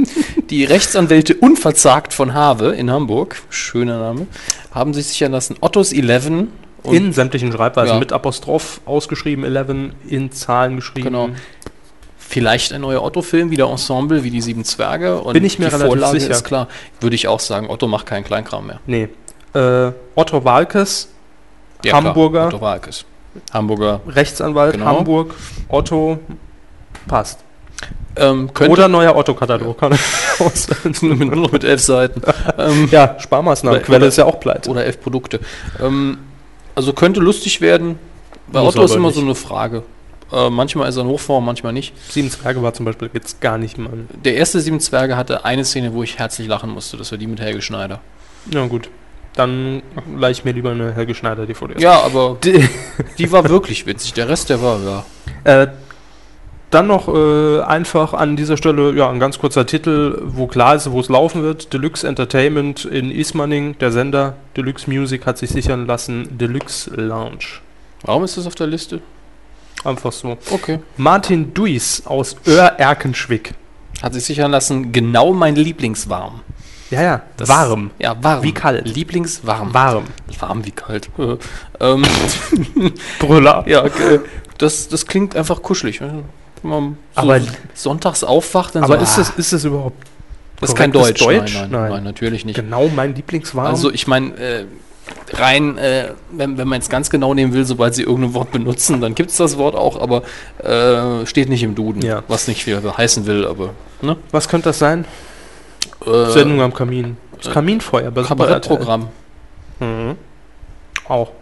[0.48, 4.26] Die Rechtsanwälte Unverzagt von Have in Hamburg, schöner Name,
[4.72, 6.48] haben sich sichern lassen, Ottos 11
[6.82, 7.98] und in sämtlichen Schreibweisen Ja.
[7.98, 11.06] mit Apostroph ausgeschrieben, 11 in Zahlen geschrieben.
[11.06, 11.28] Genau.
[12.16, 15.20] Vielleicht ein neuer Otto-Film, wieder Ensemble wie die Sieben Zwerge.
[15.20, 16.32] Und Bin ich mir die relativ Vorlage sicher.
[16.32, 16.68] ist klar.
[17.00, 18.80] Würde ich auch sagen, Otto macht keinen Kleinkram mehr.
[18.86, 19.08] Nee.
[19.54, 21.08] Äh, Otto Walkes,
[21.84, 23.04] Ja, klar, Hamburger, Otto Walkes.
[23.52, 24.00] Hamburger.
[24.08, 24.86] Rechtsanwalt, Genau.
[24.86, 25.34] Hamburg,
[25.68, 26.18] Otto,
[27.06, 27.40] passt.
[28.16, 29.80] Ähm, Oder neuer Otto-Katalog.
[29.82, 32.20] mit, nur noch mit elf Seiten.
[32.58, 33.80] ähm, ja, Sparmaßnahmen.
[33.82, 34.68] Quelle ist ja auch pleite.
[34.70, 35.38] Oder elf Produkte.
[35.80, 36.18] Ähm,
[36.74, 37.96] also könnte lustig werden.
[38.48, 39.16] Bei Muss Otto ist immer nicht.
[39.16, 39.84] so eine Frage.
[40.32, 41.94] Äh, manchmal ist er in Hochform, manchmal nicht.
[42.10, 43.92] Sieben Zwerge war zum Beispiel jetzt gar nicht mal.
[44.24, 46.96] Der erste Sieben Zwerge hatte eine Szene, wo ich herzlich lachen musste.
[46.96, 48.00] Das war die mit Helge Schneider.
[48.50, 48.88] Ja, gut.
[49.34, 49.82] Dann
[50.16, 51.80] leih ich mir lieber eine Helge Schneider DVD.
[51.80, 52.38] Ja, aber
[53.18, 54.14] die war wirklich witzig.
[54.14, 55.04] Der Rest, der war, ja.
[55.44, 55.68] Äh,
[56.70, 60.90] dann noch äh, einfach an dieser Stelle ja ein ganz kurzer Titel, wo klar ist,
[60.90, 61.72] wo es laufen wird.
[61.72, 66.36] Deluxe Entertainment in Ismaning, der Sender Deluxe Music hat sich sichern lassen.
[66.36, 67.60] Deluxe Lounge.
[68.02, 69.00] Warum ist das auf der Liste?
[69.84, 70.36] Einfach so.
[70.50, 70.80] Okay.
[70.96, 73.54] Martin Duis aus Öhr-Erkenschwick.
[74.02, 76.42] Hat sich sichern lassen, genau mein Lieblingswarm.
[76.90, 77.22] Ja, ja.
[77.36, 77.90] Das- warm.
[77.98, 78.42] Ja, warm.
[78.42, 78.86] Wie kalt.
[78.88, 79.74] Lieblingswarm.
[79.74, 80.04] Warm.
[80.38, 81.08] Warm wie kalt.
[81.18, 81.36] Äh,
[81.84, 82.02] ähm,
[83.18, 83.64] Brüller.
[83.66, 84.20] ja, okay.
[84.58, 86.00] das, das klingt einfach kuschelig.
[86.00, 86.24] Wenn
[86.62, 87.40] man so Aber-
[87.74, 90.02] sonntags aufwacht, dann Aber so, ist, ah, das, ist das überhaupt
[90.60, 91.20] das ist kein Deutsch.
[91.20, 91.54] Deutsch?
[91.54, 92.56] Nein, nein, nein, natürlich nicht.
[92.56, 93.66] Genau mein Lieblingswarm.
[93.68, 94.64] Also ich meine, äh,
[95.34, 99.00] rein, äh, wenn, wenn man es ganz genau nehmen will, sobald sie irgendein Wort benutzen,
[99.00, 100.22] dann gibt es das Wort auch, aber
[100.64, 102.24] äh, steht nicht im Duden, Ja.
[102.26, 103.70] was nicht viel heißen will, aber
[104.02, 104.16] ne?
[104.32, 105.04] Was könnte das sein?
[106.04, 107.16] Äh, Sendung am Kamin.
[107.36, 108.10] Das äh, Kaminfeuer.
[108.10, 109.08] bei Kabarettprogramm.
[109.80, 110.16] Mhm.
[111.06, 111.32] Auch.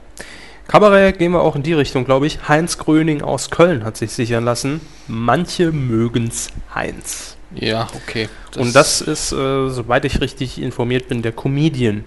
[0.69, 2.49] Kabarett gehen wir auch in die Richtung, glaube ich.
[2.49, 4.81] Heinz Gröning aus Köln hat sich sichern lassen.
[5.07, 7.37] Manche mögen's Heinz.
[7.55, 8.29] Ja, okay.
[8.57, 12.05] Und das ist, äh, soweit ich richtig informiert bin, der Comedian.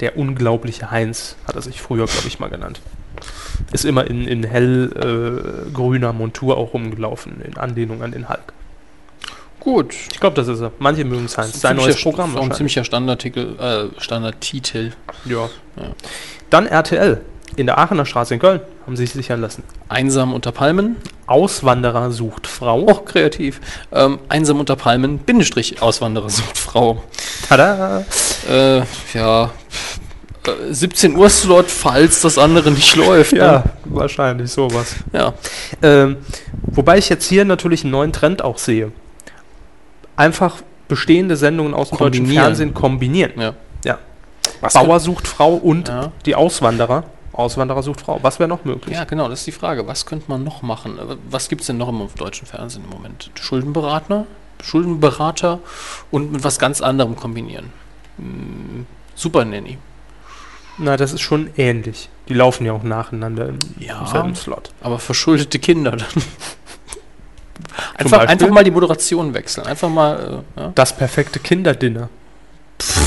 [0.00, 2.80] Der unglaubliche Heinz, hat er sich früher, glaube ich, mal genannt.
[3.72, 8.52] Ist immer in, in hellgrüner äh, Montur auch rumgelaufen, in Anlehnung an den Hulk.
[9.64, 9.94] Gut.
[10.12, 10.70] Ich glaube, das ist er.
[10.78, 11.60] Manche mögen's Heinz.
[11.60, 14.92] Sein Ziemlicher neues Programm Auch ein ziemlicher Standardtitel, äh, Standardtitel.
[15.24, 15.48] Ja.
[16.50, 17.20] Dann RTL.
[17.56, 19.62] In der Aachener Straße in Köln haben sie sich sichern lassen.
[19.88, 20.96] Einsam unter Palmen.
[21.26, 22.88] Auswanderer sucht Frau.
[22.88, 23.60] Auch kreativ.
[23.92, 27.02] Ähm, einsam unter Palmen, Bindestrich, Auswanderer sucht Frau.
[27.48, 28.04] Tada!
[28.50, 28.82] Äh,
[29.14, 29.44] ja.
[30.46, 33.32] Äh, 17 Uhr Slot, falls das andere nicht läuft.
[33.32, 33.64] Ja, Ne?
[33.84, 34.96] wahrscheinlich sowas.
[35.12, 35.32] ja.
[35.80, 36.16] Ähm,
[36.66, 38.90] wobei ich jetzt hier natürlich einen neuen Trend auch sehe.
[40.16, 40.56] Einfach
[40.88, 42.26] bestehende Sendungen aus dem deutschen.
[42.26, 43.32] Fernsehen kombinieren.
[43.40, 43.54] ja.
[43.84, 43.98] Ja.
[44.72, 46.12] Bauer sucht Frau und Ja.
[46.26, 47.04] die Auswanderer.
[47.32, 48.18] Auswanderer sucht Frau.
[48.22, 48.94] Was wäre noch möglich?
[48.94, 49.86] Ja, genau, das ist die Frage.
[49.86, 50.98] Was könnte man noch machen?
[51.28, 53.30] Was gibt es denn noch im deutschen Fernsehen im Moment?
[53.34, 54.26] Schuldenberater,
[54.62, 55.58] Schuldenberater
[56.10, 57.70] und mit was ganz anderem kombinieren.
[58.18, 58.86] Hm,
[59.16, 59.78] Super Nanny.
[60.78, 62.08] Na, das ist schon ähnlich.
[62.28, 64.00] Die laufen ja auch nacheinander im, Ja.
[64.00, 64.70] im selben Slot.
[64.82, 66.06] Aber verschuldete Kinder dann.
[67.96, 69.66] Einfach, einfach mal die Moderation wechseln.
[69.66, 70.42] Einfach mal.
[70.56, 70.72] Äh, ja.
[70.74, 72.08] Das perfekte Kinderdinner.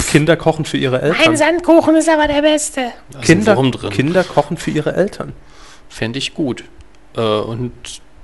[0.10, 1.36] Kinder kochen für ihre Eltern.
[1.36, 2.92] Sandkuchen ist aber der beste.
[3.22, 3.72] Kinder, ein.
[3.90, 5.34] Kinder kochen für ihre Eltern.
[5.90, 6.64] Fände ich gut.
[7.16, 7.74] Äh, und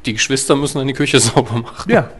[0.05, 1.91] die Geschwister müssen dann die Küche sauber machen.
[1.91, 2.09] Ja.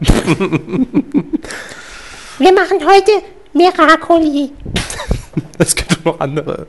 [2.38, 3.12] Wir machen heute
[3.52, 4.50] Miracoli.
[5.58, 6.68] Es gibt noch andere.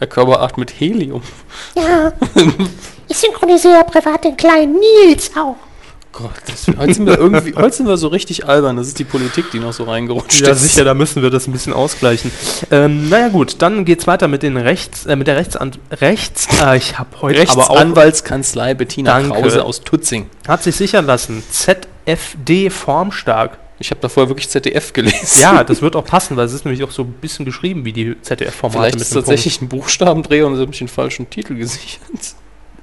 [0.00, 1.22] Der Körper atmet Helium.
[1.74, 2.12] Ja.
[3.06, 5.56] Ich synchronisiere privat den kleinen Nils auch.
[6.18, 8.76] Gott, das, heute, sind wir irgendwie, heute sind wir so richtig albern.
[8.76, 10.62] Das ist die Politik, die noch so reingerutscht Ja, ist.
[10.62, 12.32] sicher, da müssen wir das ein bisschen ausgleichen.
[12.72, 16.76] Ähm, naja gut, dann geht's weiter mit den Rechts, äh, mit der Rechtsan Rechts, äh,
[16.76, 19.40] ich habe heute aber auch, Rechtsanwaltskanzlei Bettina Danke.
[19.40, 20.28] Krause aus Tutzing.
[20.48, 23.58] hat sich sichern lassen, ZFD formstark.
[23.78, 25.40] Ich habe da vorher wirklich ZDF gelesen.
[25.40, 27.92] Ja, das wird auch passen, weil es ist nämlich auch so ein bisschen geschrieben wie
[27.92, 28.80] die ZDF-Formate.
[28.80, 32.00] Vielleicht ist tatsächlich ein Buchstabendreher und sie haben den falschen Titel gesichert.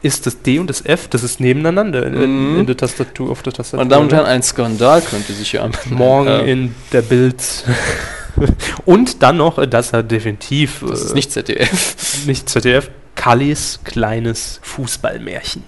[0.06, 2.14] Ist das D und das F, das ist nebeneinander in,
[2.54, 2.60] Mhm.
[2.60, 3.80] in der Tastatur, auf der Tastatur.
[3.80, 7.42] Meine Damen und Herren, ein Skandal könnte sich ja am Morgen Äh, in der Bild.
[8.86, 12.26] und dann noch, äh, das hat definitiv Das ist äh, nicht ZDF.
[12.28, 15.64] nicht ZDF, Kallis kleines Fußballmärchen.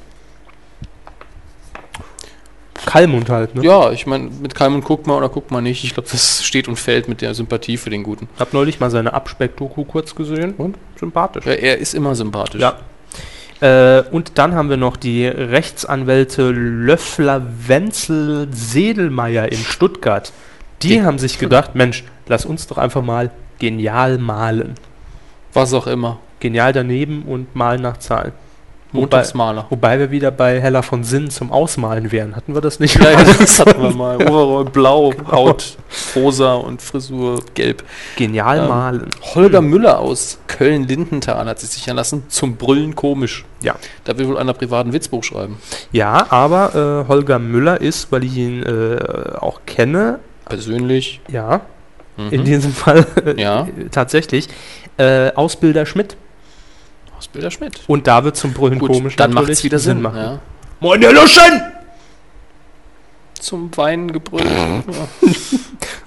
[2.86, 3.64] Kalmund halt, ne?
[3.64, 5.84] Ja, ich meine, mit Kalmund guckt man oder guckt man nicht.
[5.84, 8.30] Ich glaube, das steht und fällt mit der Sympathie für den Guten.
[8.40, 11.46] Hab neulich mal seine Abspeck-Doku kurz gesehen und sympathisch.
[11.46, 12.62] Ja, er ist immer sympathisch.
[12.62, 12.78] Ja.
[13.60, 20.32] Äh, und dann haben wir noch die Rechtsanwälte Löffler, Wenzel, Sedelmeier in Stuttgart.
[20.84, 24.76] Die Die- haben sich gedacht, Mensch, lass uns doch einfach mal genial malen.
[25.54, 26.20] Was auch immer.
[26.40, 28.32] Genial daneben und malen nach Zahlen.
[29.02, 29.66] Montagsmaler.
[29.70, 32.36] Wobei wir wieder bei Hella von Sinn zum Ausmalen wären.
[32.36, 32.96] Hatten wir das nicht?
[33.02, 34.16] Ja, das hatten wir mal.
[34.18, 35.78] Overall blau, Haut
[36.16, 37.84] rosa und Frisur gelb.
[38.16, 39.10] Genial Ähm, malen.
[39.36, 42.24] Holger Müller aus Köln-Lindenthal hat sich sichern lassen.
[42.28, 43.46] Zum Brüllen komisch.
[43.62, 43.76] Ja.
[44.04, 45.58] Da will wohl einer privaten Witzbuch schreiben.
[45.92, 48.98] Ja, aber äh, Holger Müller ist, weil ich ihn äh,
[49.40, 51.22] auch kenne, Persönlich.
[51.28, 51.62] ja,
[52.20, 52.30] Mhm.
[52.32, 53.68] in diesem Fall äh, Ja.
[53.92, 54.48] tatsächlich,
[54.98, 56.18] äh, Ausbilder Schmidt.
[57.18, 57.82] Ausbilder Schmidt.
[57.88, 60.02] Und da wird zum Brüllen Gut, komisch dann macht es wieder Sinn.
[60.02, 60.18] machen.
[60.18, 60.40] Ja.
[60.80, 61.62] Meine Luschen!
[63.40, 64.46] Zum Weinen gebrüllt.
[64.46, 64.84] ja.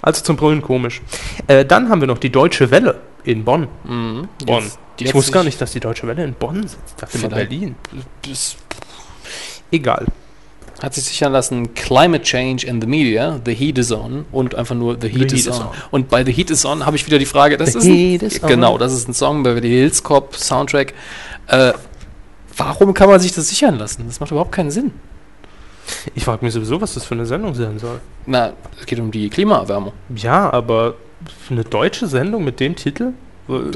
[0.02, 1.02] Also zum Brüllen komisch.
[1.46, 3.68] Äh, dann haben wir noch die Deutsche Welle in Bonn.
[3.84, 4.28] Mhm.
[4.46, 4.64] Bonn.
[4.64, 6.78] Jetzt- ich wusste gar nicht, dass die Deutsche Welle in Bonn sitzt.
[6.88, 7.34] Ich dachte Vielleicht.
[7.50, 7.74] Berlin.
[8.26, 8.56] Das
[9.70, 10.06] Egal.
[10.82, 14.74] Hat sich sichern lassen Climate Change in the Media, The Heat is on und einfach
[14.74, 15.66] nur The Heat, is, on.
[15.90, 17.94] Und bei The Heat is on habe ich wieder die Frage, das The ist ein,
[17.94, 18.48] Heat is on.
[18.48, 20.94] genau, das ist ein Song Beverly Hills Cop Soundtrack.
[21.48, 21.72] Äh,
[22.56, 24.04] warum kann man sich das sichern lassen?
[24.06, 24.92] Das macht überhaupt keinen Sinn.
[26.14, 28.00] Ich frage mich sowieso, was das für eine Sendung sein soll.
[28.26, 29.92] Na, es geht um die Klimaerwärmung.
[30.14, 30.94] Ja, aber
[31.50, 33.12] eine deutsche Sendung mit dem Titel?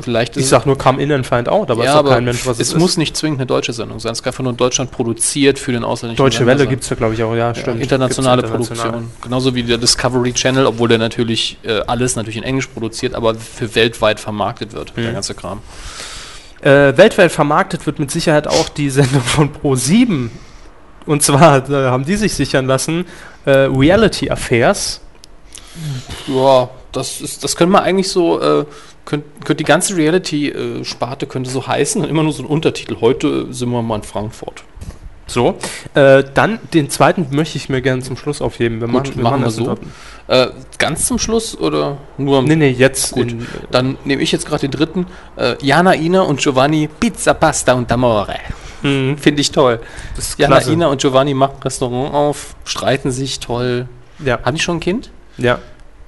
[0.02, 2.24] Vielleicht Ich ist- sag nur Come In and Find Out, aber ja, ist doch kein
[2.24, 2.96] Mensch, was es es muss ist.
[2.98, 4.12] nicht zwingend eine deutsche Sendung sein.
[4.12, 6.96] Es kann einfach nur in Deutschland produziert für den ausländischen Deutsche Welle gibt es ja,
[6.96, 7.32] glaube ich, auch.
[7.32, 7.80] Ja, Ja, stimmt.
[7.80, 9.10] internationale Gibt's Produktion.
[9.22, 13.34] Genauso wie der Discovery Channel, obwohl der natürlich äh, alles natürlich in Englisch produziert, aber
[13.34, 15.14] für weltweit vermarktet wird, der Mhm.
[15.14, 15.60] ganze Kram.
[16.60, 20.30] Äh, weltweit vermarktet wird mit Sicherheit auch die Sendung von Pro7.
[21.06, 23.04] Und zwar äh, haben die sich sichern lassen,
[23.44, 25.00] äh, Reality Affairs.
[26.26, 28.40] Ja, das ist, das können wir eigentlich so,
[29.12, 32.96] äh, könnt, die ganze Reality-Sparte könnte so heißen und immer nur so ein Untertitel.
[33.00, 34.64] Heute sind wir mal in Frankfurt.
[35.26, 35.56] So.
[35.94, 38.80] Äh, dann den zweiten möchte ich mir gerne zum Schluss aufheben.
[38.82, 39.70] Wir Gut, machen wir das so.
[39.70, 39.78] in-
[40.26, 40.48] Äh,
[40.78, 43.12] ganz zum Schluss oder nur am Nee, nee, jetzt.
[43.12, 45.06] Gut, in- dann nehme ich jetzt gerade den dritten.
[45.36, 48.36] Äh, Jana, Ina und Giovanni Pizza, Pasta und Amore.
[48.82, 49.16] Mhm.
[49.16, 49.80] Finde ich toll.
[50.36, 50.72] Jana, klasse.
[50.72, 53.88] Ina und Giovanni machen Restaurant auf, streiten sich toll.
[54.22, 54.38] Ja.
[54.42, 55.10] Haben die schon ein Kind?
[55.38, 55.58] Ja.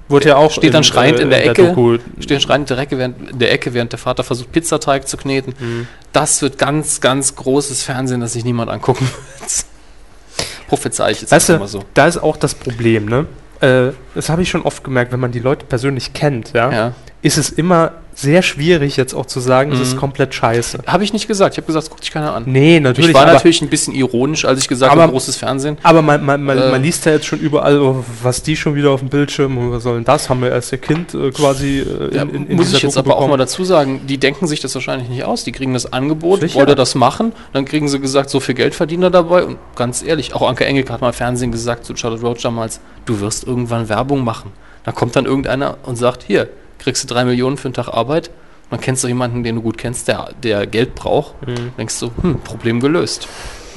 [0.08, 1.66] Wurde ja auch Steht dann in, schreiend äh, in der in Ecke.
[1.68, 1.98] Doku.
[2.20, 5.08] Steht dann schreiend in der, Ecke, während, in der Ecke, während der Vater versucht, Pizzateig
[5.08, 5.54] zu kneten.
[5.58, 5.88] Mhm.
[6.12, 9.50] Das wird ganz, ganz großes Fernsehen, das sich niemand angucken wird.
[10.68, 11.82] Prophezei ich jetzt Weißt du, mal so.
[11.94, 13.26] da ist auch das Problem, ne?
[13.60, 16.92] Äh, das habe ich schon oft gemerkt, wenn man die Leute persönlich kennt, ja, Ja.
[17.22, 19.98] ist es immer sehr schwierig, jetzt auch zu sagen, es ist Mhm.
[19.98, 20.78] komplett scheiße.
[20.86, 21.54] Habe ich nicht gesagt.
[21.54, 22.44] Ich habe gesagt, es guckt sich keiner an.
[22.46, 23.10] Nee, natürlich.
[23.10, 25.76] Ich war aber, natürlich ein bisschen ironisch, als ich gesagt habe, großes Fernsehen.
[25.82, 26.70] aber man, man, man, Äh.
[26.70, 29.82] man liest ja jetzt schon überall, was die schon wieder auf dem Bildschirm und was
[29.82, 30.30] soll denn das?
[30.30, 32.96] Haben wir erst ihr Kind äh, quasi äh, Ja, in, in, in muss ich jetzt
[32.96, 33.30] Doku aber auch bekommen.
[33.32, 35.44] mal dazu sagen, die denken sich das wahrscheinlich nicht aus.
[35.44, 36.54] Die kriegen das Angebot, Sicher.
[36.54, 39.44] wollte das machen, dann kriegen sie gesagt, so viel Geld verdienen er dabei.
[39.44, 43.20] Und ganz ehrlich, auch Anke Engelke hat mal Fernsehen gesagt zu Charlotte Roach damals, du
[43.20, 44.52] wirst irgendwann Werbung machen.
[44.84, 46.48] Da kommt dann irgendeiner und sagt, hier,
[46.86, 48.30] kriegst du drei Millionen für einen Tag Arbeit.
[48.70, 51.34] Dann kennst du jemanden, den du gut kennst, der, der Geld braucht.
[51.44, 51.72] Mhm.
[51.76, 53.26] Denkst du, hm, Problem gelöst.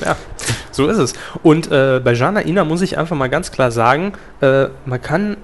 [0.03, 0.15] Ja,
[0.71, 1.13] so ist es.
[1.41, 5.37] Und äh, bei Jana Ina muss ich einfach mal ganz klar sagen, äh, man kann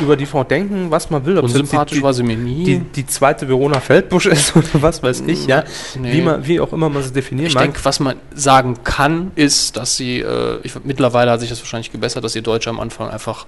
[0.00, 1.38] über die Frau denken, was man will.
[1.38, 2.64] ob Unsympathisch die, war sie mir nie.
[2.64, 5.62] die, die zweite Verona Feldbusch ist oder was weiß ich, ja.
[5.98, 6.12] Nee.
[6.12, 7.64] Wie, man, wie auch immer man es definieren Ich mag.
[7.64, 11.92] denke, was man sagen kann, ist, dass sie, äh, ich, mittlerweile hat sich das wahrscheinlich
[11.92, 13.46] gebessert, dass ihr Deutsch am Anfang einfach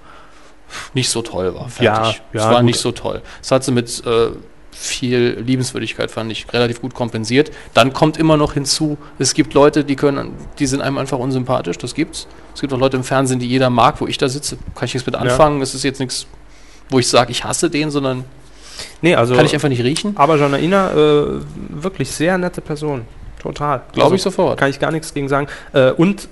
[0.93, 1.69] nicht so toll war.
[1.79, 2.21] Ja, Fertig.
[2.33, 2.65] ja, es war gut.
[2.65, 3.21] nicht so toll.
[3.41, 4.29] Das hat sie mit äh,
[4.71, 7.51] viel Liebenswürdigkeit, fand ich, relativ gut kompensiert.
[7.73, 11.77] Dann kommt immer noch hinzu, es gibt Leute, die können, die sind einem einfach unsympathisch,
[11.77, 12.27] das gibt's.
[12.53, 14.93] Es gibt auch Leute im Fernsehen, die jeder mag, wo ich da sitze, kann ich
[14.93, 15.61] nichts mit anfangen.
[15.61, 16.27] Es ist jetzt nichts,
[16.89, 18.25] wo ich sage, ich hasse den, sondern
[19.01, 20.17] Nee, also, kann ich einfach nicht riechen.
[20.17, 21.25] aber Jana Ina, äh,
[21.69, 23.05] wirklich sehr nette Person.
[23.39, 23.83] Total.
[23.93, 24.59] Glaube ich sofort.
[24.59, 25.47] Kann ich gar nichts gegen sagen.
[25.71, 26.27] Äh, und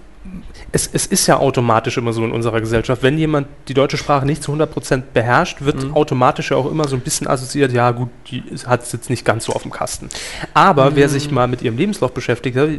[0.72, 4.26] es, es ist ja automatisch immer so in unserer Gesellschaft, wenn jemand die deutsche Sprache
[4.26, 5.94] nicht zu 100% beherrscht, wird Mhm.
[5.96, 9.26] automatisch ja auch immer so ein bisschen assoziiert, ja gut, die hat es jetzt nicht
[9.26, 10.10] ganz so auf dem Kasten.
[10.54, 11.12] Aber wer Mhm.
[11.12, 12.70] sich mal mit ihrem Lebenslauf beschäftigt, hat,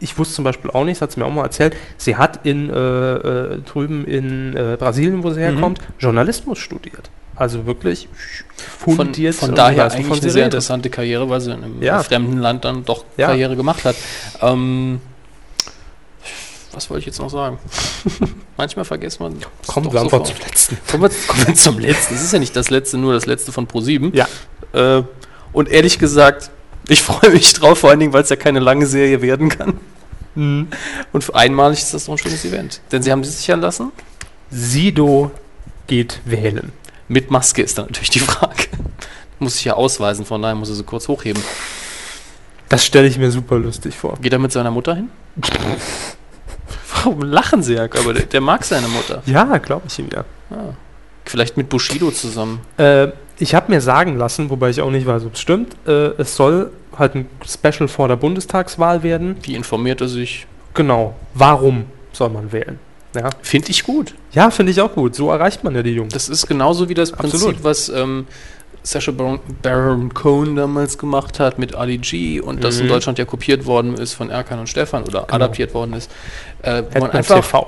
[0.00, 2.68] ich wusste zum Beispiel auch nicht, hat sie mir auch mal erzählt, sie hat in,
[2.70, 7.10] äh, äh, drüben in äh, Brasilien, wo sie herkommt, Journalismus studiert.
[7.36, 8.08] Also wirklich
[8.78, 9.34] Von, fundiert.
[9.34, 12.00] von und daher eigentlich wovon eine sehr interessante Karriere, weil sie in einem Ja.
[12.02, 13.26] fremden Land dann doch Ja.
[13.28, 13.96] Karriere gemacht hat.
[14.40, 15.00] Ähm,
[16.74, 17.58] was wollte ich jetzt noch sagen?
[18.56, 19.36] Manchmal vergisst man.
[19.66, 20.78] Kommen wir einfach zum letzten.
[20.90, 22.14] Kommen wir, kommen wir zum letzten.
[22.14, 24.14] Es ist ja nicht das letzte, nur das letzte von Pro7.
[24.14, 24.28] Ja.
[24.72, 25.04] Äh,
[25.52, 26.50] und ehrlich gesagt,
[26.88, 29.78] ich freue mich drauf, vor allen Dingen, weil es ja keine lange Serie werden kann.
[30.34, 30.68] Mhm.
[31.12, 32.80] Und für einmalig ist das doch ein schönes Event.
[32.92, 33.92] Denn sie haben sich sichern lassen.
[34.50, 35.30] Sido
[35.86, 36.72] geht wählen.
[37.08, 38.64] Mit Maske ist dann natürlich die Frage.
[39.38, 41.42] Muss ich ja ausweisen, von daher muss er sie kurz hochheben.
[42.68, 44.16] Das stelle ich mir super lustig vor.
[44.20, 45.10] Geht er mit seiner Mutter hin?
[47.04, 48.00] Warum lachen sie, Jakob?
[48.00, 49.22] Aber der, der mag seine Mutter.
[49.26, 50.24] Ja, glaube ich ihm ja.
[50.50, 50.74] Ah.
[51.24, 52.60] Vielleicht mit Bushido zusammen.
[52.76, 53.08] Äh,
[53.38, 56.36] ich habe mir sagen lassen, wobei ich auch nicht weiß, ob es stimmt, äh, es
[56.36, 59.36] soll halt ein Special vor der Bundestagswahl werden.
[59.42, 60.46] Wie informiert er sich?
[60.74, 61.14] Genau.
[61.34, 62.78] Warum soll man wählen?
[63.14, 64.14] Ja, Finde ich gut.
[64.32, 65.14] ja finde ich auch gut.
[65.14, 66.12] So erreicht man ja die Jungs.
[66.12, 67.64] Das ist genauso wie das Prinzip, Absolut.
[67.64, 68.26] was ähm,
[68.84, 72.90] Sacha Baron, Baron Cohen damals gemacht hat mit Ali G und das in Mhm.
[72.90, 76.10] Deutschland ja kopiert worden ist von Erkan und Stefan oder adaptiert worden ist.
[76.62, 77.66] Äh, wo man einfach TV.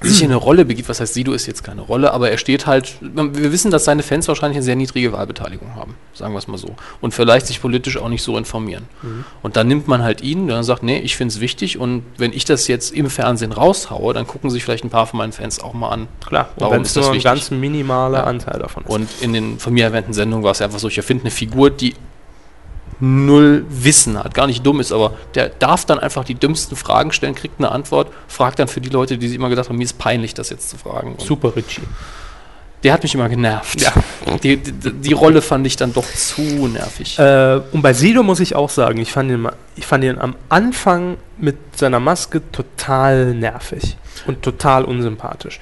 [0.00, 0.88] Sich in eine Rolle begibt.
[0.88, 2.96] Was heißt, Sido ist jetzt keine Rolle, aber er steht halt.
[3.00, 6.58] Wir wissen, dass seine Fans wahrscheinlich eine sehr niedrige Wahlbeteiligung haben, sagen wir es mal
[6.58, 6.74] so.
[7.00, 8.84] Und vielleicht sich politisch auch nicht so informieren.
[9.02, 9.24] Mhm.
[9.42, 12.32] Und dann nimmt man halt ihn, dann sagt, nee, ich finde es wichtig und wenn
[12.32, 15.60] ich das jetzt im Fernsehen raushaue, dann gucken sich vielleicht ein paar von meinen Fans
[15.60, 16.08] auch mal an.
[16.26, 18.24] Klar, und Warum ist das nur ein ganz minimaler Ja.
[18.24, 18.90] Anteil davon ist.
[18.90, 21.70] Und in den von mir erwähnten Sendungen war es einfach so, ich erfinde eine Figur,
[21.70, 21.94] die
[23.00, 27.12] null Wissen hat, gar nicht dumm ist, aber der darf dann einfach die dümmsten Fragen
[27.12, 29.84] stellen, kriegt eine Antwort, fragt dann für die Leute, die sich immer gedacht haben, mir
[29.84, 31.12] ist peinlich, das jetzt zu fragen.
[31.12, 31.82] Und Super Richie.
[32.82, 33.80] der hat mich immer genervt.
[33.80, 33.92] Ja.
[34.42, 37.18] Die, die, die Rolle fand ich dann doch zu nervig.
[37.18, 40.34] Äh, und bei Sido muss ich auch sagen, ich fand ihn, ich fand ihn am
[40.48, 43.96] Anfang mit seiner Maske total nervig
[44.26, 45.60] und total unsympathisch.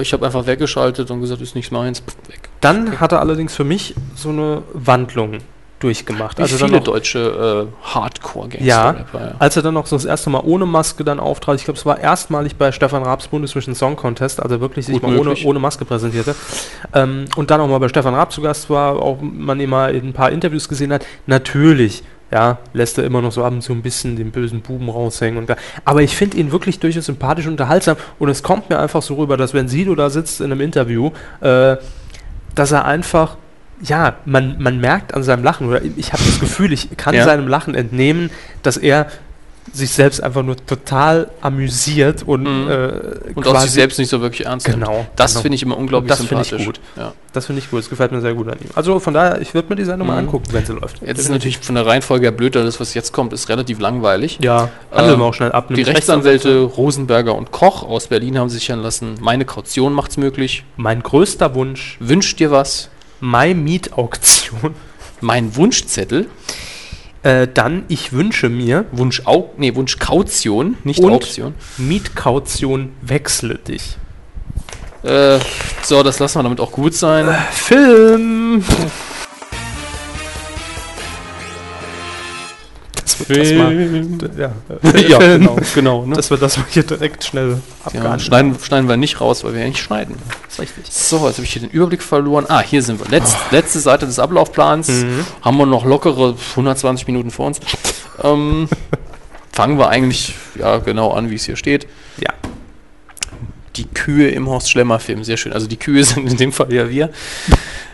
[0.00, 2.48] ich habe einfach weggeschaltet und gesagt, ist nichts meins, weg.
[2.60, 5.38] Dann hat er allerdings für mich so eine Wandlung
[5.84, 6.38] durchgemacht.
[6.38, 8.66] Wie Also dann viele noch, deutsche äh, Hardcore-Gangster.
[8.66, 9.34] ja, ja.
[9.38, 11.84] als er dann noch so das erste Mal ohne Maske dann auftrat, ich glaube, es
[11.84, 15.34] war erstmalig bei Stefan Raabs Bundesvision Song Contest, als er wirklich sich Gut mal ohne,
[15.44, 16.34] ohne Maske präsentierte.
[16.94, 19.94] Ähm, und dann auch mal bei Stefan Raab zu Gast war, auch man ihn mal
[19.94, 21.04] in ein paar Interviews gesehen hat.
[21.26, 22.02] Natürlich,
[22.32, 25.38] ja, lässt er immer noch so ab und zu ein bisschen den bösen Buben raushängen.
[25.38, 27.96] Und da, aber ich finde ihn wirklich durchaus sympathisch und unterhaltsam.
[28.18, 31.10] Und es kommt mir einfach so rüber, dass wenn Sido da sitzt in einem Interview,
[31.42, 31.76] äh,
[32.54, 33.36] dass er einfach,
[33.82, 37.24] ja, man, man merkt an seinem Lachen, oder ich habe das Gefühl, ich kann Ja.
[37.24, 38.30] seinem Lachen entnehmen,
[38.62, 39.06] dass er
[39.72, 42.70] sich selbst einfach nur total amüsiert und, Mhm.
[42.70, 42.90] äh,
[43.34, 44.80] Und auch sich selbst nicht so wirklich ernst nimmt.
[44.84, 45.42] Genau, Das genau.
[45.42, 46.66] finde ich immer unglaublich das finde ich sympathisch.
[46.66, 46.80] gut.
[46.96, 47.12] Ja.
[47.32, 48.68] Das finde ich gut, das gefällt mir sehr gut an ihm.
[48.74, 50.28] Also von daher, ich würde mir die Sendung mal Mhm.
[50.28, 51.00] angucken, wenn sie läuft.
[51.00, 54.38] Jetzt ist natürlich von der Reihenfolge her blöd, das, was jetzt kommt, ist relativ langweilig.
[54.42, 55.68] Ja, handeln Ähm, wir auch schnell ab.
[55.74, 60.62] Die Rechtsanwälte Rosenberger und Koch aus Berlin haben sichern lassen, meine Kaution macht's möglich.
[60.76, 62.90] Mein größter Wunsch, Wünscht dir was?
[63.20, 64.74] My Mietauktion.
[65.20, 66.28] Mein Wunschzettel,
[67.22, 71.12] Äh, dann, ich wünsche mir Wunsch Au nee, Wunsch Kaution, nicht Und?
[71.14, 71.54] Auktion.
[71.78, 73.96] Mietkaution wechsle dich.
[75.02, 75.38] Äh,
[75.82, 77.34] so, das lassen wir damit auch gut sein.
[77.50, 78.62] Film.
[83.04, 83.74] Das wird das mal,
[84.38, 84.52] ja,
[85.08, 85.40] ja, Film.
[85.40, 86.06] genau, genau.
[86.06, 86.16] Ne?
[86.16, 87.60] Das wird das mal hier direkt schnell
[87.92, 90.16] ja, schneiden, schneiden wir nicht raus, weil wir ja nicht schneiden.
[90.44, 90.84] Das ist richtig.
[90.90, 92.46] So, jetzt habe ich hier den Überblick verloren.
[92.48, 93.10] Ah, hier sind wir.
[93.10, 94.88] Letz, Letzte Seite des Ablaufplans.
[94.88, 95.26] Mhm.
[95.42, 97.60] Haben wir noch lockere 120 Minuten vor uns.
[98.22, 98.68] Ähm,
[99.52, 101.86] fangen wir eigentlich ja genau an, wie es hier steht.
[102.18, 102.30] Ja.
[103.76, 105.52] Die Kühe im Horst Schlemmer Film, sehr schön.
[105.52, 107.10] Also die Kühe sind in dem Fall ja wir.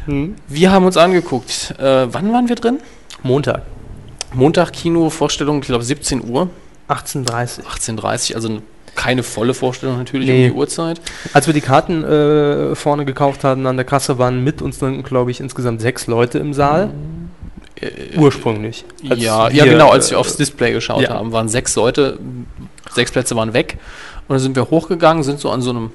[0.07, 0.37] Mhm.
[0.47, 1.75] Wir haben uns angeguckt.
[1.79, 2.79] Äh, wann waren wir drin?
[3.23, 3.63] Montag,
[4.33, 6.49] Montag Kino, Vorstellung, ich glaube 17 Uhr,
[6.89, 8.63] 18.30 18.30 also
[8.95, 10.47] keine volle Vorstellung natürlich Nee.
[10.47, 11.01] um die Uhrzeit.
[11.33, 15.03] Als wir die Karten äh, vorne gekauft hatten an der Kasse, waren mit uns dann,
[15.03, 16.91] glaube ich, insgesamt sechs Leute im Saal.
[18.17, 18.85] Ursprünglich.
[19.09, 21.11] Als Äh, ja, wir, ja, genau, als wir äh, aufs Display geschaut ja.
[21.11, 22.19] haben, waren sechs Leute,
[22.93, 23.79] sechs Plätze waren weg.
[24.29, 25.93] Und dann sind wir hochgegangen, sind so an so einem,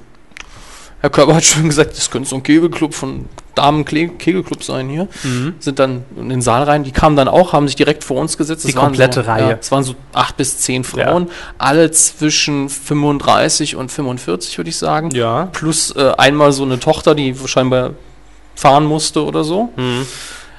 [1.05, 5.07] Herr Körber hat schon gesagt, das könnte so ein Kegelclub von Damen-Kegelclub sein hier.
[5.21, 5.53] Mhm.
[5.59, 8.37] Sind dann in den Saal rein, die kamen dann auch, haben sich direkt vor uns
[8.39, 8.67] gesetzt.
[8.67, 9.49] Die Das komplette so, Reihe.
[9.51, 11.29] Ja, es waren so acht bis zehn Frauen,
[11.59, 15.11] alle zwischen 35 und 45, würde ich sagen.
[15.11, 15.47] Ja.
[15.51, 17.91] Plus äh, einmal so eine Tochter, die scheinbar
[18.55, 19.69] fahren musste oder so.
[19.75, 20.07] Mhm.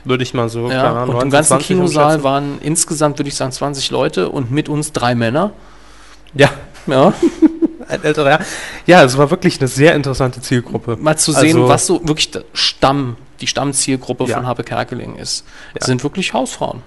[0.05, 3.35] Würde ich mal so, Ja, und im 19, ganzen 20 Kinosaal waren insgesamt, würde ich
[3.35, 5.51] sagen, 20 Leute und mit uns drei Männer.
[6.35, 6.51] Ja,
[6.86, 7.12] Ja,
[7.88, 8.40] ein älterer Herr.
[8.86, 10.96] Ja, es war wirklich eine sehr interessante Zielgruppe.
[11.00, 14.36] mal zu sehen, Also- was so wirklich der Stamm, die Stammzielgruppe Ja.
[14.36, 15.44] von Habe Kerkeling ist.
[15.46, 15.78] Ja.
[15.80, 16.82] Das sind wirklich Hausfrauen.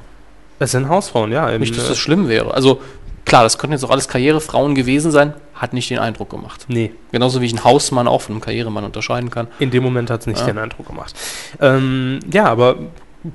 [0.59, 1.57] Es sind Hausfrauen, ja.
[1.57, 2.53] Nicht, dass äh, das schlimm wäre.
[2.53, 2.81] Also
[3.26, 6.65] klar, das könnten jetzt auch alles Karrierefrauen gewesen sein, hat nicht den Eindruck gemacht.
[6.67, 9.47] nee, Genauso wie ich einen Hausmann auch von einem Karrieremann unterscheiden kann.
[9.59, 10.47] in dem Moment hat es nicht Ja.
[10.47, 11.13] den Eindruck gemacht.
[11.61, 12.77] Ähm, ja, aber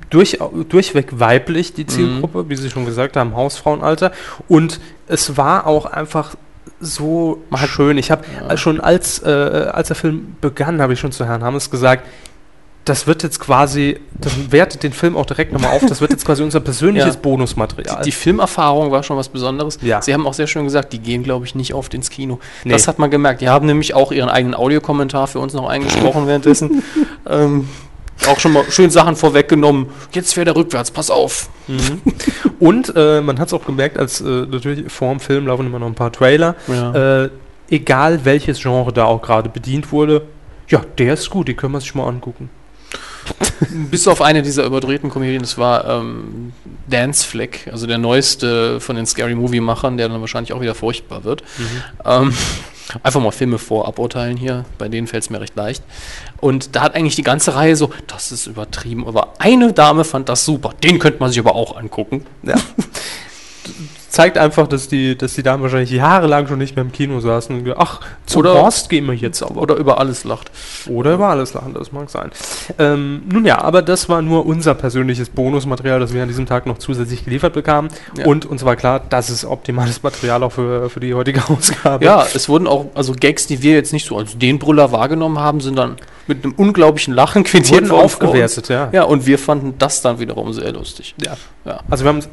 [0.09, 0.39] durch,
[0.69, 1.75] durchweg weiblich Mhm.
[1.75, 4.11] die Zielgruppe, wie Sie schon gesagt haben, Hausfrauenalter.
[4.47, 6.35] Und es war auch einfach
[6.79, 7.97] so schön.
[7.97, 8.57] Ich habe Ja.
[8.57, 12.05] schon als, äh, als der Film begann, habe ich schon zu Herrn Hammes gesagt,
[12.83, 16.23] das wird jetzt quasi, das wertet den Film auch direkt nochmal auf, das wird jetzt
[16.23, 17.19] quasi unser persönliches Ja.
[17.19, 18.03] Bonusmaterial.
[18.03, 19.79] Die Filmerfahrung war schon was Besonderes.
[19.81, 20.03] Ja.
[20.03, 22.39] Sie haben auch sehr schön gesagt, die gehen, glaube ich, nicht oft ins Kino.
[22.63, 22.73] Nee.
[22.73, 23.41] Das hat man gemerkt.
[23.41, 26.83] Die haben nämlich auch ihren eigenen Audiokommentar für uns noch eingesprochen währenddessen.
[27.27, 27.67] ähm,
[28.27, 29.87] auch schon mal schön Sachen vorweggenommen.
[30.11, 31.49] Jetzt fährt er rückwärts, pass auf.
[32.59, 35.79] Und äh, man hat es auch gemerkt, als äh, natürlich vor dem Film laufen immer
[35.79, 36.55] noch ein paar Trailer.
[36.67, 37.23] Ja.
[37.23, 37.29] Äh,
[37.69, 40.23] egal welches Genre da auch gerade bedient wurde,
[40.67, 42.49] ja, der ist gut, die können wir sich mal angucken.
[43.91, 46.53] Bis auf eine dieser überdrehten Komödien, das war ähm,
[46.87, 51.23] Dance Flick, also der neueste von den Scary Movie-Machern, der dann wahrscheinlich auch wieder furchtbar
[51.23, 51.43] wird.
[52.05, 52.33] Ähm,
[53.03, 55.83] einfach mal Filme vorab urteilen hier, bei denen fällt es mir recht leicht.
[56.41, 60.29] Und da hat eigentlich die ganze Reihe so, das ist übertrieben, aber eine Dame fand
[60.29, 62.25] das super, den könnte man sich aber auch angucken.
[62.43, 62.55] Ja.
[64.15, 67.53] Zeigt einfach, dass die, dass die Damen wahrscheinlich jahrelang schon nicht mehr im Kino saßen
[67.53, 69.61] und ach, zum Oder- Horst gehen wir jetzt aber.
[69.61, 70.51] Oder über alles lacht.
[70.87, 72.31] Oder über alles lachen, das mag sein.
[72.79, 76.65] Ähm, nun ja, aber das war nur unser persönliches Bonusmaterial, das wir an diesem Tag
[76.65, 77.91] noch zusätzlich geliefert bekamen.
[78.17, 78.25] Ja.
[78.25, 82.05] Und uns war klar, das ist optimales Material auch für, für die heutige Ausgabe.
[82.05, 85.39] Ja, es wurden auch, also Gags, die wir jetzt nicht so als den Brüller wahrgenommen
[85.39, 85.97] haben, sind dann
[86.27, 88.87] mit einem unglaublichen Lachen quittiert Wurden aufgewertet, ja.
[88.93, 91.15] Ja, und wir fanden das dann wiederum sehr lustig.
[91.21, 91.35] Ja.
[91.65, 91.81] Ja.
[91.89, 92.29] Also wir haben uns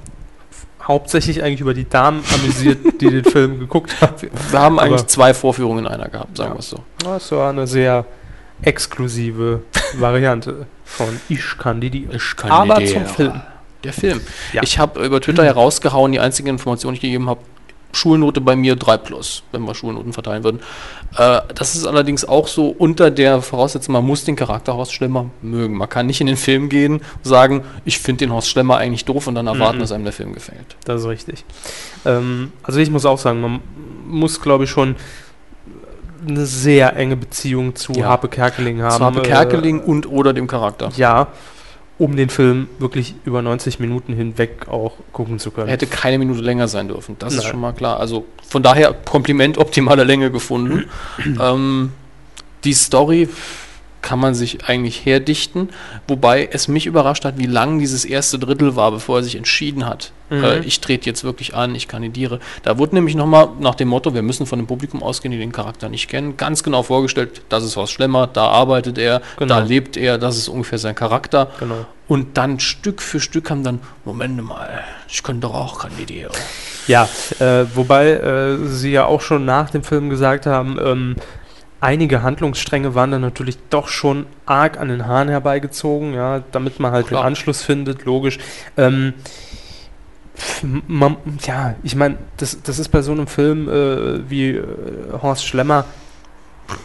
[0.87, 4.15] hauptsächlich eigentlich über die Damen amüsiert, die den Film geguckt haben.
[4.51, 6.55] Wir haben Aber- eigentlich zwei Vorführungen in einer gehabt, sagen Ja.
[6.57, 6.79] wir es so.
[7.05, 8.05] Das war eine sehr
[8.63, 9.63] exklusive
[9.99, 12.15] Variante von Ich kandidiere.
[12.17, 13.05] Ich Aber kandidiere.
[13.05, 13.41] zum Film.
[13.85, 14.21] Der Film.
[14.53, 14.63] Ja.
[14.63, 17.41] Ich habe über Twitter herausgehauen, die einzige Information, die ich gegeben habe,
[17.93, 20.61] Schulnote bei mir 3 plus, wenn wir Schulnoten verteilen würden.
[21.17, 25.27] Äh, das ist allerdings auch so unter der Voraussetzung, man muss den Charakter Horst Schlemmer
[25.43, 25.77] mögen.
[25.77, 29.05] Man kann nicht in den Film gehen und sagen, ich finde den Horst Schlemmer eigentlich
[29.05, 29.81] doof und dann erwarten, Mhm.
[29.83, 30.77] dass einem der Film gefällt.
[30.85, 31.45] Das ist richtig.
[32.05, 33.61] Ähm, also ich muss auch sagen, man
[34.09, 34.97] muss, glaube ich, schon
[36.27, 38.07] eine sehr enge Beziehung zu Ja.
[38.07, 38.97] Harpe Kerkeling haben.
[38.97, 40.91] Zu Harpe äh, Kerkeling und oder dem Charakter.
[40.97, 41.29] Ja,
[42.03, 45.69] um den Film wirklich über 90 Minuten hinweg auch gucken zu können.
[45.69, 47.15] Er hätte keine Minute länger sein dürfen.
[47.21, 47.51] Das ist Nein.
[47.53, 48.01] schon mal klar.
[48.01, 50.87] Also von daher Kompliment optimale Länge gefunden.
[51.41, 51.93] ähm,
[52.65, 53.29] die Story
[54.03, 55.71] kann man sich eigentlich herdichten,
[56.09, 59.87] wobei es mich überrascht hat, wie lang dieses erste Drittel war, bevor er sich entschieden
[59.87, 60.13] hat.
[60.29, 60.45] Mhm.
[60.45, 62.41] Äh, ich trete jetzt wirklich an, ich kandidiere.
[62.65, 65.53] Da wurde nämlich nochmal nach dem Motto, wir müssen von dem Publikum ausgehen, die den
[65.53, 69.55] Charakter nicht kennen, ganz genau vorgestellt, das ist Horst Schlemmer, da arbeitet er, Genau.
[69.55, 71.49] da lebt er, das ist ungefähr sein Charakter.
[71.61, 71.87] Genau.
[72.09, 76.33] Und dann Stück für Stück kam dann, Moment mal, ich könnte doch auch kandidieren.
[76.89, 77.09] Ja,
[77.39, 81.17] äh, wobei äh, sie ja auch schon nach dem Film gesagt haben, ähm,
[81.83, 86.93] einige Handlungsstränge waren dann natürlich doch schon arg an den Haaren herbeigezogen, ja, damit man
[86.93, 87.23] halt Klar.
[87.23, 88.39] den Anschluss findet, logisch.
[88.77, 89.15] Ähm,
[90.87, 94.65] man, ja, ich meine, das, das ist bei so einem Film äh, wie äh,
[95.21, 95.85] Horst Schlemmer,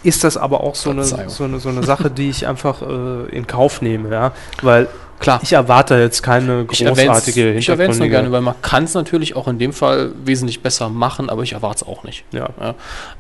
[0.03, 3.29] ist das aber auch so eine, so, eine, so eine Sache, die ich einfach äh,
[3.29, 4.87] in Kauf nehme, ja, weil
[5.19, 5.39] Klar.
[5.41, 7.59] ich erwarte jetzt keine Ich erwähne es großartige
[7.99, 11.43] nur gerne, weil man kann es natürlich auch in dem Fall wesentlich besser machen, aber
[11.43, 12.23] ich erwarte es auch nicht.
[12.31, 12.49] Ja.
[12.59, 12.75] Ja.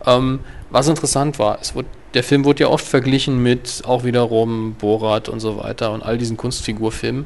[0.05, 4.75] Ähm, was interessant war, es wurde, der Film wurde ja oft verglichen mit auch wiederum
[4.79, 7.25] Borat und so weiter und all diesen Kunstfigurfilmen.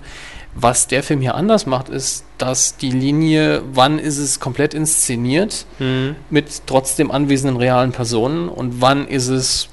[0.54, 5.66] Was der Film hier anders macht, ist, dass die Linie, wann ist es komplett inszeniert,
[5.80, 6.16] Mhm.
[6.30, 9.70] mit trotzdem anwesenden realen Personen und wann ist es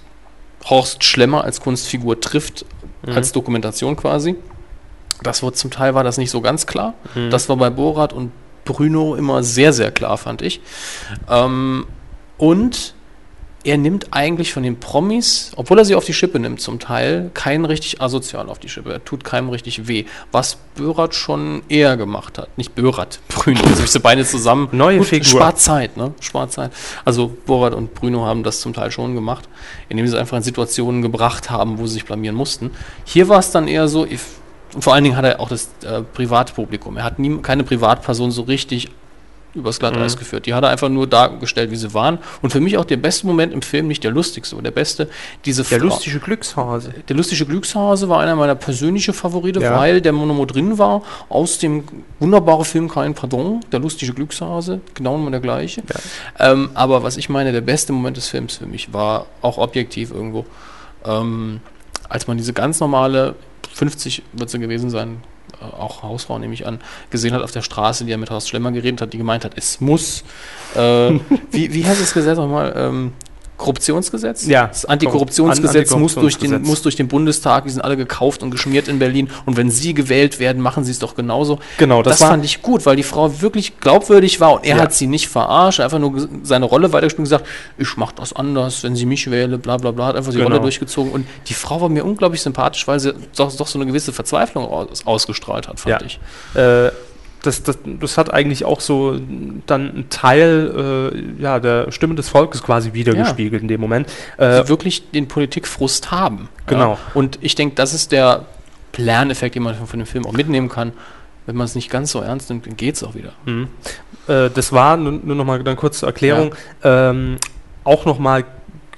[0.68, 2.64] Horst Schlemmer als Kunstfigur trifft,
[3.06, 3.12] Mhm.
[3.12, 4.36] als Dokumentation quasi.
[5.22, 6.94] Das wird zum Teil war das nicht so ganz klar.
[7.14, 7.30] Mhm.
[7.30, 8.32] Das war bei Borat und
[8.64, 10.60] Bruno immer sehr, sehr klar, fand ich.
[11.28, 11.86] Ähm,
[12.36, 12.94] und
[13.64, 17.30] er nimmt eigentlich von den Promis, obwohl er sie auf die Schippe nimmt zum Teil,
[17.34, 18.92] keinen richtig asozial auf die Schippe.
[18.92, 20.04] Er tut keinem richtig weh.
[20.30, 22.56] Was Börat schon eher gemacht hat.
[22.56, 23.60] Nicht Börat, Bruno.
[23.68, 24.68] Jetzt ich sie beide zusammen.
[24.72, 25.26] Neue Figur.
[25.26, 26.14] Spart Zeit, ne?
[26.20, 26.72] Spart Zeit.
[27.04, 29.48] Also Borat und Bruno haben das zum Teil schon gemacht,
[29.88, 32.70] indem sie es einfach in Situationen gebracht haben, wo sie sich blamieren mussten.
[33.04, 34.37] Hier war es dann eher so, if,
[34.74, 36.96] und vor allen Dingen hat er auch das äh, Privatpublikum.
[36.96, 38.88] Er hat nie, keine Privatperson so richtig
[39.54, 40.18] übers Glatteis Mhm.
[40.18, 40.46] geführt.
[40.46, 42.18] Die hat er einfach nur dargestellt, wie sie waren.
[42.42, 45.08] Und für mich auch der beste Moment im Film, nicht der lustigste, aber der beste,
[45.46, 46.92] diese Der Frau- lustige Glückshase.
[47.08, 49.76] der lustige Glückshase war einer meiner persönlichen Favorite, Ja.
[49.76, 51.84] weil der Monomo drin war aus dem
[52.20, 55.82] wunderbaren Film Kein Pardon, der lustige Glückshase, genau immer der gleiche.
[56.38, 60.12] Ähm, aber was ich meine, der beste Moment des Films für mich war auch objektiv
[60.12, 60.44] irgendwo,
[61.06, 61.60] ähm,
[62.08, 63.34] als man diese ganz normale
[63.72, 65.22] 50 wird sie gewesen sein,
[65.60, 66.80] äh, auch Hausfrau nehme ich an,
[67.10, 69.52] gesehen hat auf der Straße, die er mit Horst Schlemmer geredet hat, die gemeint hat,
[69.56, 70.24] es muss,
[70.74, 71.12] äh,
[71.50, 72.72] wie, wie heißt das Gesetz nochmal?
[72.76, 73.12] Ähm,
[73.58, 74.46] Korruptionsgesetz?
[74.46, 74.68] Ja.
[74.68, 78.88] Das Antikorruptionsgesetz muss, durch den, muss durch den Bundestag, die sind alle gekauft und geschmiert
[78.88, 79.28] in Berlin.
[79.46, 81.58] Und wenn sie gewählt werden, machen sie es doch genauso.
[81.76, 84.76] Genau, das das, war- fand ich gut, weil die Frau wirklich glaubwürdig war und er
[84.76, 84.82] Ja.
[84.82, 88.82] hat sie nicht verarscht, einfach nur seine Rolle weitergespielt und gesagt, ich mache das anders,
[88.84, 90.48] wenn sie mich wähle, bla bla bla, hat einfach die Genau.
[90.50, 91.12] Rolle durchgezogen.
[91.12, 94.64] Und die Frau war mir unglaublich sympathisch, weil sie doch, doch so eine gewisse Verzweiflung
[94.66, 96.06] aus, ausgestrahlt hat, fand Ja.
[96.06, 96.20] ich.
[96.54, 96.90] Äh,
[97.48, 99.18] das, das, das hat eigentlich auch so
[99.66, 104.08] dann einen Teil äh, ja, der Stimme des Volkes quasi wiedergespiegelt in dem Moment.
[104.36, 106.50] Äh, die wirklich den Politikfrust haben.
[106.66, 106.92] Genau.
[106.92, 106.98] Ja.
[107.14, 108.44] Und ich denke, das ist der
[108.96, 110.92] Lerneffekt, den man von dem Film auch mitnehmen kann.
[111.46, 113.32] Wenn man es nicht ganz so ernst nimmt, dann geht es auch wieder.
[113.46, 113.68] Mhm.
[114.26, 116.54] Äh, das war, nur, nur noch mal dann kurz zur Erklärung,
[116.84, 117.36] ähm,
[117.84, 118.44] auch noch mal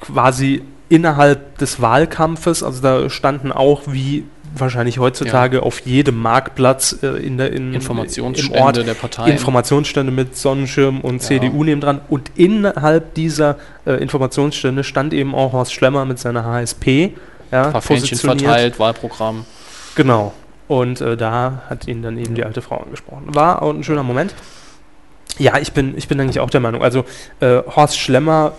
[0.00, 4.24] quasi innerhalb des Wahlkampfes, also da standen auch, wie
[4.54, 9.32] wahrscheinlich heutzutage auf jedem Marktplatz äh, in der in, Informationsstände im Ort der Parteien.
[9.32, 12.00] Informationsstände mit Sonnenschirm und CDU nebendran.
[12.08, 13.56] Und innerhalb dieser
[13.86, 17.12] äh, Informationsstände stand eben auch Horst Schlemmer mit seiner HSP.
[17.50, 18.42] Ja, Fähnchen positioniert.
[18.42, 19.44] verteilt, Wahlprogramm.
[19.96, 20.32] Genau.
[20.68, 23.34] Und äh, da hat ihn dann eben die alte Frau angesprochen.
[23.34, 24.34] War auch ein schöner Moment.
[25.38, 26.82] Ja, ich bin, ich bin eigentlich auch der Meinung.
[26.82, 27.04] Also
[27.40, 28.52] äh, Horst Schlemmer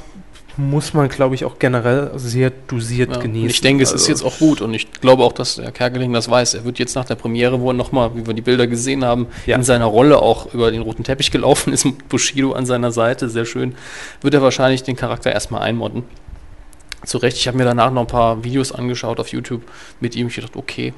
[0.57, 3.21] muss man, glaube ich, auch generell sehr dosiert Ja.
[3.21, 3.43] genießen.
[3.43, 5.71] Und ich denke, es ist Also, jetzt auch gut und ich glaube auch, dass der
[5.71, 6.53] Kerkeling das weiß.
[6.55, 9.27] Er wird jetzt nach der Premiere, wo er nochmal, wie wir die Bilder gesehen haben,
[9.45, 9.55] Ja.
[9.55, 13.29] in seiner Rolle auch über den roten Teppich gelaufen ist, mit Bushido an seiner Seite,
[13.29, 13.75] sehr schön,
[14.21, 16.03] wird er wahrscheinlich den Charakter erstmal einmodden.
[17.05, 19.63] Zu Recht, ich habe mir danach noch ein paar Videos angeschaut auf YouTube
[20.01, 20.27] mit ihm.
[20.27, 20.93] Ich dachte, okay,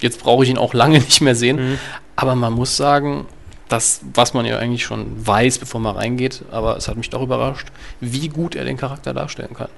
[0.00, 1.56] jetzt brauche ich ihn auch lange nicht mehr sehen.
[1.72, 1.78] Mhm.
[2.16, 3.26] Aber man muss sagen,
[3.68, 7.22] das, was man ja eigentlich schon weiß, bevor man reingeht, aber es hat mich doch
[7.22, 7.68] überrascht,
[8.00, 9.68] wie gut er den Charakter darstellen kann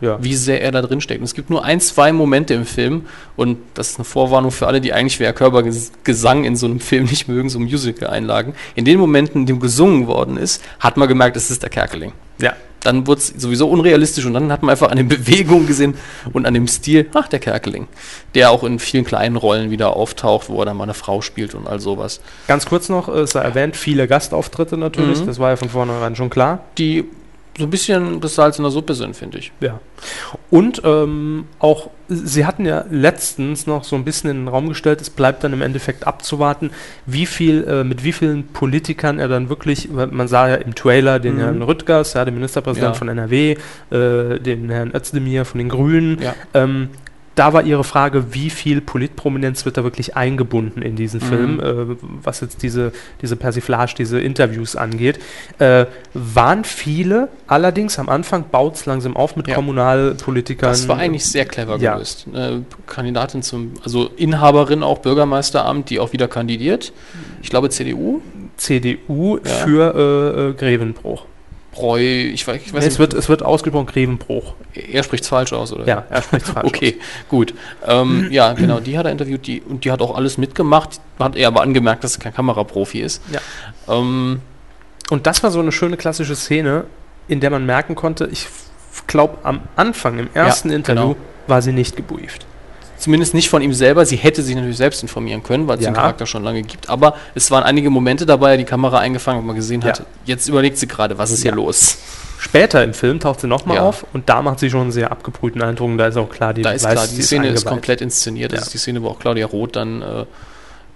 [0.00, 0.18] Ja.
[0.22, 1.20] wie sehr er da drin steckt.
[1.20, 3.06] Und es gibt nur ein, zwei Momente im Film
[3.36, 7.04] und das ist eine Vorwarnung für alle, die eigentlich Wer Körpergesang in so einem Film
[7.06, 8.54] nicht mögen, so Musical-Einlagen.
[8.74, 12.12] In den Momenten, in dem gesungen worden ist, hat man gemerkt, es ist der Kerkeling.
[12.40, 12.52] Ja.
[12.80, 15.94] Dann wurde es sowieso unrealistisch und dann hat man einfach an den Bewegungen gesehen
[16.32, 17.88] und an dem Stil, ach, der Kerkeling,
[18.36, 21.56] der auch in vielen kleinen Rollen wieder auftaucht, wo er dann mal eine Frau spielt
[21.56, 22.20] und all sowas.
[22.46, 25.26] Ganz kurz noch, äh, es sei erwähnt, viele Gastauftritte natürlich, Mhm.
[25.26, 26.60] das war ja von vornherein schon klar.
[26.78, 27.04] Die
[27.58, 29.52] so ein bisschen das Salz in der Suppe sind, finde ich.
[29.60, 29.80] Ja.
[30.50, 35.00] Und ähm, auch, Sie hatten ja letztens noch so ein bisschen in den Raum gestellt,
[35.00, 36.70] es bleibt dann im Endeffekt abzuwarten,
[37.04, 41.18] wie viel, äh, mit wie vielen Politikern er dann wirklich, man sah ja im Trailer
[41.18, 41.40] den Mhm.
[41.40, 42.98] Herrn Rüttgers, ja, den Ministerpräsidenten Ja.
[42.98, 43.56] von NRW,
[43.90, 46.22] äh, den Herrn Özdemir von den Grünen.
[46.22, 46.34] Ja.
[46.54, 46.88] Ähm,
[47.38, 51.24] da war Ihre Frage, wie viel Politprominenz wird da wirklich eingebunden in diesen Mhm.
[51.24, 52.92] Film, äh, was jetzt diese,
[53.22, 55.18] diese Persiflage, diese Interviews angeht.
[55.58, 59.54] Äh, waren viele, allerdings am Anfang baut es langsam auf mit Ja.
[59.54, 60.70] Kommunalpolitikern.
[60.70, 61.94] Das war eigentlich sehr clever Ja.
[61.94, 62.26] gelöst.
[62.34, 66.92] Äh, Kandidatin zum, also Inhaberin auch Bürgermeisteramt, die auch wieder kandidiert.
[67.42, 68.20] Ich glaube CDU.
[68.56, 69.50] CDU Ja.
[69.64, 71.24] für äh, äh, Grevenbruch.
[71.72, 74.54] Breu, ich weiß, ich weiß Nee, es, wird, es wird ausgesprochen Grevenbruch.
[74.74, 75.86] er spricht falsch aus, oder?
[75.86, 77.54] Ja, er spricht falsch Okay, gut.
[77.86, 81.00] Ähm, ja, genau, die hat er interviewt die, und die hat auch alles mitgemacht.
[81.18, 83.22] Hat er aber angemerkt, dass er kein Kameraprofi ist.
[83.30, 83.40] Ja.
[83.94, 84.40] Ähm,
[85.10, 86.84] Und das war so eine schöne klassische Szene,
[87.28, 88.46] in der man merken konnte, ich
[89.06, 91.16] glaube am Anfang, im ersten Ja, Interview, genau.
[91.46, 92.46] war sie nicht gebrieft.
[92.98, 94.04] Zumindest nicht von ihm selber.
[94.06, 95.90] Sie hätte sich natürlich selbst informieren können, weil es Ja.
[95.90, 96.88] den Charakter schon lange gibt.
[96.90, 100.04] Aber es waren einige Momente dabei, die Kamera eingefangen, wo man gesehen hat, Ja.
[100.24, 101.98] jetzt überlegt sie gerade, was ist hier los?
[102.40, 103.82] Später im Film taucht sie nochmal Ja.
[103.82, 105.88] auf und da macht sie schon einen sehr abgebrühten Eindruck.
[105.88, 107.68] und Da ist auch klar, die Da ist weiß, klar, sie die Szene ist eingeweiht.
[107.72, 108.52] komplett inszeniert.
[108.52, 108.66] Das Ja.
[108.66, 110.02] ist die Szene, wo auch Claudia Roth dann.
[110.02, 110.20] Äh,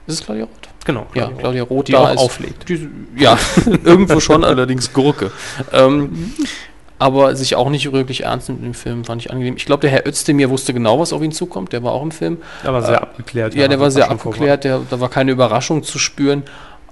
[0.06, 0.68] ist es Claudia Roth?
[0.84, 2.18] Genau, Ja, Claudia Claudia Roth Die da auch ist.
[2.18, 2.68] auflegt.
[2.68, 3.38] Die, ja,
[3.84, 5.30] irgendwo schon, allerdings Gurke.
[5.72, 6.32] Ähm,
[7.02, 9.56] aber sich auch nicht wirklich ernst nimmt im Film, fand ich angenehm.
[9.56, 11.72] Ich glaube, der Herr Özdemir wusste genau, was auf ihn zukommt.
[11.72, 12.38] Der war auch im Film.
[12.64, 13.54] Der war sehr Äh, abgeklärt.
[13.54, 14.64] Ja, der war sehr abgeklärt.
[14.64, 16.44] Der, da war keine Überraschung zu spüren.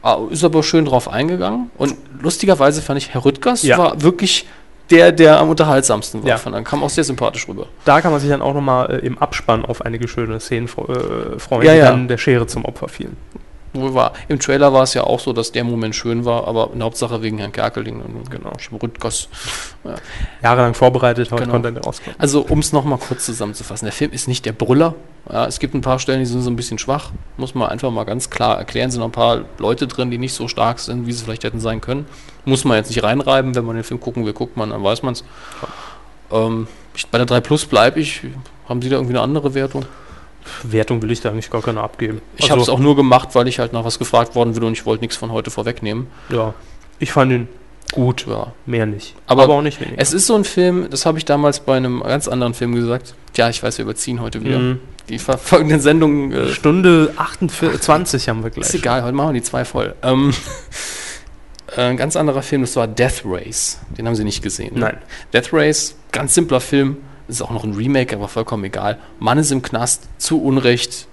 [0.03, 1.71] Ah, Ist aber schön drauf eingegangen.
[1.79, 3.79] Und lustigerweise fand ich, Herr Rüttgers Ja.
[3.79, 4.47] war wirklich
[4.91, 6.29] der, der am unterhaltsamsten war.
[6.31, 6.37] Ja.
[6.39, 7.67] Von, dann kam auch sehr sympathisch rüber.
[7.85, 11.39] Da kann man sich dann auch nochmal äh, im Abspann auf einige schöne Szenen äh,
[11.39, 11.91] freuen, Ja, die ja.
[11.91, 13.17] dann der Schere zum Opfer fielen.
[13.73, 14.13] Wohl war.
[14.29, 17.23] Im Trailer war es ja auch so, dass der Moment schön war, aber in Hauptsache
[17.23, 18.53] wegen Herrn Kerkeling und Genau.
[18.83, 19.29] Rüttgers.
[19.85, 19.95] Ja.
[20.43, 21.53] Jahrelang vorbereitet, heute Genau.
[21.61, 22.17] konnte er rauskommen.
[22.19, 24.95] Also, um es nochmal kurz zusammenzufassen, der Film ist nicht der Brüller.
[25.31, 27.11] Ja, es gibt ein paar Stellen, die sind so ein bisschen schwach.
[27.37, 28.91] Muss man einfach mal ganz klar erklären.
[28.91, 31.61] Sind noch ein paar Leute drin, die nicht so stark sind, wie sie vielleicht hätten
[31.61, 32.07] sein können.
[32.45, 35.03] Muss man jetzt nicht reinreiben, wenn man den Film gucken will, guckt man, dann weiß
[35.03, 35.23] man es.
[36.33, 36.67] Ähm,
[37.13, 38.23] bei der 3 Plus bleibe ich.
[38.69, 39.85] Haben Sie da irgendwie eine andere Wertung?
[40.63, 42.21] Wertung will ich da eigentlich gar keine abgeben.
[42.37, 44.65] Ich Also, habe es auch nur gemacht, weil ich halt nach was gefragt worden bin
[44.65, 46.07] und ich wollte nichts von heute vorwegnehmen.
[46.29, 46.55] Ja,
[46.99, 47.49] ich fand ihn
[47.93, 48.53] gut, Ja.
[48.67, 49.15] mehr nicht.
[49.27, 49.97] Aber, auch nicht weniger.
[50.01, 53.15] Es ist so ein Film, das habe ich damals bei einem ganz anderen Film gesagt.
[53.33, 54.59] Tja, ich weiß, wir überziehen heute wieder.
[54.59, 54.81] Mhm.
[55.09, 56.31] Die folgenden Sendungen.
[56.33, 58.67] Äh, Stunde 28 haben wir gleich.
[58.69, 59.95] ist egal, heute machen wir die zwei voll.
[60.03, 60.33] Ähm,
[61.77, 63.81] äh, ein ganz anderer Film, das war Death Race.
[63.99, 64.75] Den haben Sie nicht gesehen.
[64.75, 64.81] Ne?
[64.81, 64.99] Nein.
[65.33, 66.99] Death Race, ganz simpler Film.
[67.31, 68.99] Ist auch noch ein Remake, aber vollkommen egal.
[69.19, 71.07] Mann ist im Knast, zu Unrecht,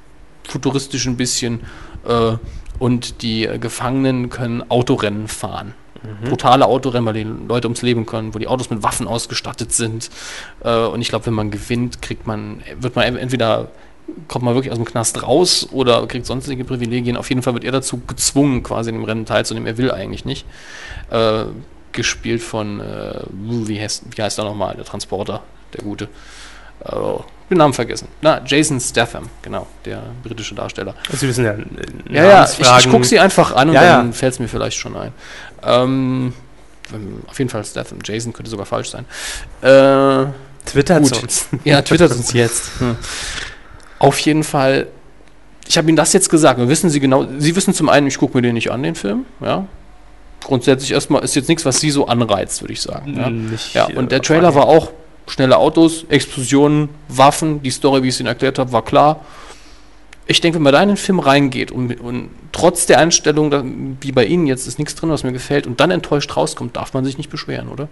[0.44, 1.62] futuristisch ein bisschen.
[2.08, 2.38] Äh,
[2.80, 5.74] und die äh, Gefangenen können Autorennen fahren.
[6.24, 10.10] Brutale Autorennen, weil die Leute ums Leben können, wo die Autos mit Waffen ausgestattet sind.
[10.64, 13.70] Äh, und ich glaube, wenn man gewinnt, kriegt man, wird man entweder
[14.28, 17.18] kommt man wirklich aus dem Knast raus oder kriegt sonstige Privilegien.
[17.18, 19.68] Auf jeden Fall wird er dazu gezwungen, quasi in dem Rennen teilzunehmen.
[19.68, 20.46] Er will eigentlich nicht.
[21.10, 21.46] Äh,
[21.92, 25.42] gespielt von, äh, wie, heißt, wie heißt er nochmal, der Transporter,
[25.74, 26.10] der Gute.
[26.86, 28.08] Oh, den Namen vergessen.
[28.22, 30.96] Na, Jason Statham, genau, der britische Darsteller.
[31.12, 31.64] Sie wissen ja, äh,
[32.10, 34.12] Ja, ja, ich, ich gucke sie einfach an und Ja, dann ja.
[34.12, 35.12] fällt es mir vielleicht schon ein.
[35.64, 36.34] Ähm,
[36.94, 38.00] ähm, auf jeden Fall Statham.
[38.04, 39.06] Jason könnte sogar falsch sein.
[39.62, 40.28] Äh,
[40.66, 41.24] Twittert gut.
[41.24, 41.48] uns.
[41.64, 42.70] Ja, twittert uns jetzt.
[42.80, 42.96] Hm.
[44.00, 44.88] Auf jeden Fall
[45.68, 46.60] ich habe Ihnen das jetzt gesagt.
[46.60, 48.96] Und wissen Sie genau, Sie wissen zum einen, ich gucke mir den nicht an, den
[48.96, 49.26] Film.
[49.42, 49.66] Ja.
[50.44, 53.18] Grundsätzlich erstmal ist jetzt nichts, was Sie so anreizt, würde ich sagen.
[53.18, 53.30] Ja.
[53.30, 53.90] Nicht, ja.
[53.90, 54.92] äh, Und der Trailer war auch
[55.28, 57.62] schnelle Autos, Explosionen, Waffen.
[57.62, 59.26] Die Story, wie ich es Ihnen erklärt habe, war klar.
[60.26, 63.64] Ich denke, wenn man da in den Film reingeht und, und trotz der Einstellung, da,
[64.02, 66.94] wie bei Ihnen jetzt, ist nichts drin, was mir gefällt, und dann enttäuscht rauskommt, darf
[66.94, 67.88] man sich nicht beschweren, oder?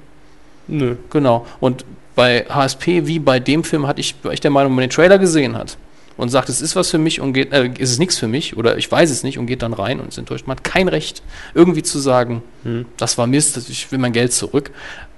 [0.68, 0.98] Nö.
[1.12, 1.46] Genau.
[1.60, 1.86] Und
[2.16, 4.90] bei HSP, wie bei dem Film, hatte ich, war ich der Meinung, wenn man den
[4.90, 5.78] Trailer gesehen hat
[6.18, 8.58] und sagt, es ist was für mich und geht, äh, ist es nichts für mich
[8.58, 10.48] oder ich weiß es nicht und geht dann rein und ist enttäuscht.
[10.48, 11.22] Man hat kein Recht,
[11.54, 12.86] irgendwie zu sagen, Hm.
[12.98, 14.72] das war Mist, ich will mein Geld zurück.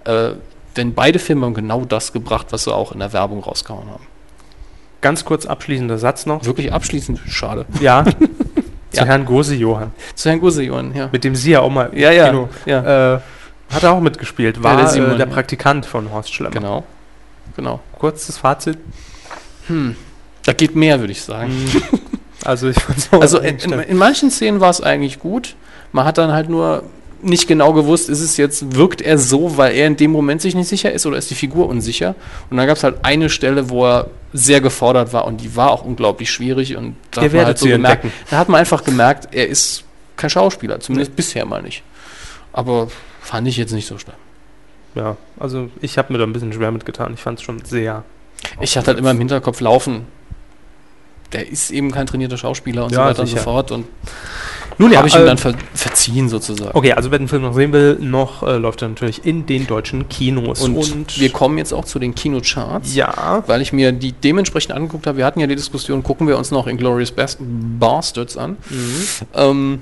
[0.05, 0.31] Äh,
[0.77, 4.05] denn beide Filme haben genau das gebracht, was sie auch in der Werbung rausgehauen haben.
[5.01, 6.45] Ganz kurz abschließender Satz noch.
[6.45, 7.65] Wirklich abschließend schade.
[7.79, 8.03] Ja.
[8.91, 9.05] Zu Ja.
[9.05, 11.09] Herrn Gose Johann, Zu Herrn Gusejohn, ja.
[11.11, 13.15] mit dem Sie ja auch mal Ja, ja, Kino, ja.
[13.15, 13.19] Äh,
[13.69, 14.63] hat er auch mitgespielt.
[14.63, 15.25] War Ja, der, Simon, äh, der.
[15.25, 16.51] Praktikant von Horst Schlemmer.
[16.51, 16.83] Genau.
[17.57, 17.81] Genau.
[17.99, 18.77] Kurzes Fazit.
[19.67, 19.95] Hm.
[20.45, 21.51] Da geht mehr, würde ich sagen.
[22.45, 25.55] Also ich fand's auch Also in, in, in manchen Szenen war es eigentlich gut.
[25.91, 26.83] Man hat dann halt nur
[27.21, 30.55] nicht genau gewusst, ist es jetzt, wirkt er so, weil er in dem Moment sich
[30.55, 32.15] nicht sicher ist oder ist die Figur unsicher?
[32.49, 35.71] Und dann gab es halt eine Stelle, wo er sehr gefordert war und die war
[35.71, 38.25] auch unglaublich schwierig und da hat man halt so gemerkt, entdecken.
[38.29, 39.83] da hat man einfach gemerkt, er ist
[40.15, 41.83] kein Schauspieler, zumindest bisher mal nicht.
[42.53, 42.89] Aber
[43.21, 44.15] fand ich jetzt nicht so schlimm.
[44.95, 47.13] ja, also ich habe mir da ein bisschen schwer mitgetan.
[47.13, 48.03] Ich fand es schon sehr.
[48.61, 50.05] Ich hatte halt immer im Hinterkopf laufen,
[51.33, 53.39] der ist eben kein trainierter Schauspieler und so Ja, weiter und sicher.
[53.39, 53.85] so fort und
[54.77, 56.71] Nun habe ich ihm äh, dann ver verziehen sozusagen.
[56.77, 59.65] Okay, also wer den Film noch sehen will, noch äh, läuft er natürlich in den
[59.67, 60.61] deutschen Kinos.
[60.61, 62.93] Und, wir kommen jetzt auch zu den Kinocharts.
[62.95, 65.17] ja, Weil ich mir die dementsprechend angeguckt habe.
[65.17, 68.57] Wir hatten ja die Diskussion, gucken wir uns noch Inglourious Bas Bastards an.
[69.33, 69.79] Ähm,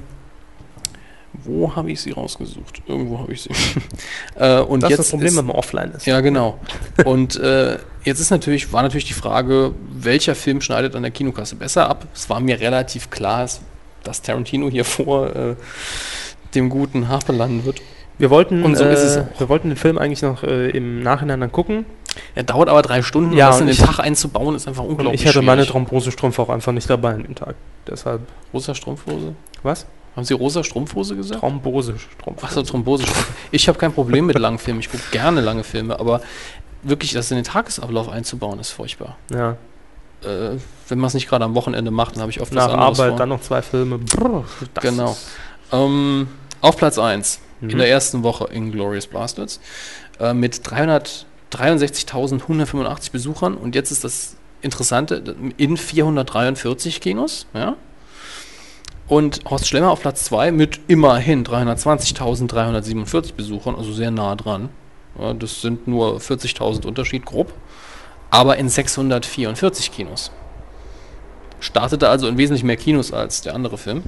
[1.43, 2.81] wo habe ich sie rausgesucht?
[2.87, 3.49] Irgendwo habe ich sie.
[4.39, 6.05] äh, und das jetzt ist das Problem, ist, wenn man offline ist.
[6.05, 6.59] Ja, genau.
[7.03, 11.55] Und äh, jetzt ist natürlich, war natürlich die Frage, welcher Film schneidet an der Kinokasse
[11.55, 12.07] besser ab?
[12.15, 13.59] Es war mir relativ klar, es-
[14.07, 15.55] dass Tarantino hier vor äh,
[16.53, 17.81] dem guten Harpe landen wird.
[18.17, 19.25] Wir wollten, Und so äh, ist es auch.
[19.39, 21.85] wir wollten den Film eigentlich noch äh, im Nachhinein dann gucken.
[22.33, 25.21] Er dauert aber drei Stunden Ja, und das in den Tag einzubauen, ist einfach unglaublich
[25.21, 25.71] ich hatte meine schwierig.
[25.71, 27.55] Thrombosestrumpf auch einfach nicht dabei an dem Tag.
[27.87, 28.21] Deshalb,
[28.53, 29.35] Rosa Strumpfhose?
[29.63, 29.85] was?
[30.15, 31.41] Haben Sie rosa Strumpfhose gesagt?
[31.41, 32.41] Thrombosestrumpf.
[32.41, 33.03] Achso, Thrombose.
[33.51, 34.79] Ich habe kein Problem mit langen Filmen.
[34.79, 36.21] Ich gucke gerne lange Filme, aber
[36.83, 39.17] wirklich das in den Tagesablauf einzubauen, ist furchtbar.
[39.29, 39.57] Ja.
[40.25, 40.57] Äh,
[40.87, 42.99] wenn man es nicht gerade am Wochenende macht, dann habe ich oft Nach was anderes
[42.99, 43.17] Arbeit vor.
[43.17, 43.97] dann noch zwei Filme.
[43.97, 44.43] Brr,
[44.81, 45.15] Genau.
[45.71, 46.27] Ähm,
[46.61, 47.69] auf Platz 1 Mhm.
[47.69, 49.59] in der ersten Woche Inglourious Bastards
[50.19, 57.75] äh, mit 363.185 Besuchern und jetzt ist das Interessante in 443 Kinos, ja.
[59.07, 64.69] Und Horst Schlemmer auf Platz 2 mit immerhin 320.347 Besuchern, also sehr nah dran.
[65.19, 67.53] Ja, das sind nur 40.000 Unterschied grob,
[68.35, 70.31] aber in 644 Kinos.
[71.59, 74.03] Startete also in wesentlich mehr Kinos als der andere Film.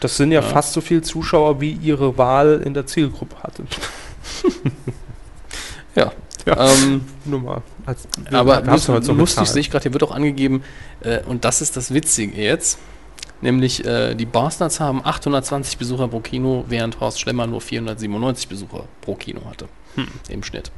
[0.00, 0.46] Das sind ja, Ja.
[0.46, 3.64] fast so viele Zuschauer, wie ihre Wahl in der Zielgruppe hatte.
[5.94, 6.12] Ja.
[6.46, 6.68] Ja.
[6.68, 7.62] Ähm, Nur mal.
[7.84, 10.62] Als, aber heute lustig, so lustig sehe ich gerade, hier wird auch angegeben,
[11.02, 12.78] äh, und das ist das Witzige jetzt,
[13.42, 18.84] nämlich äh, die Bastards haben 820 Besucher pro Kino, während Horst Schlemmer nur 497 Besucher
[19.02, 20.08] pro Kino hatte Hm.
[20.30, 20.72] im Schnitt.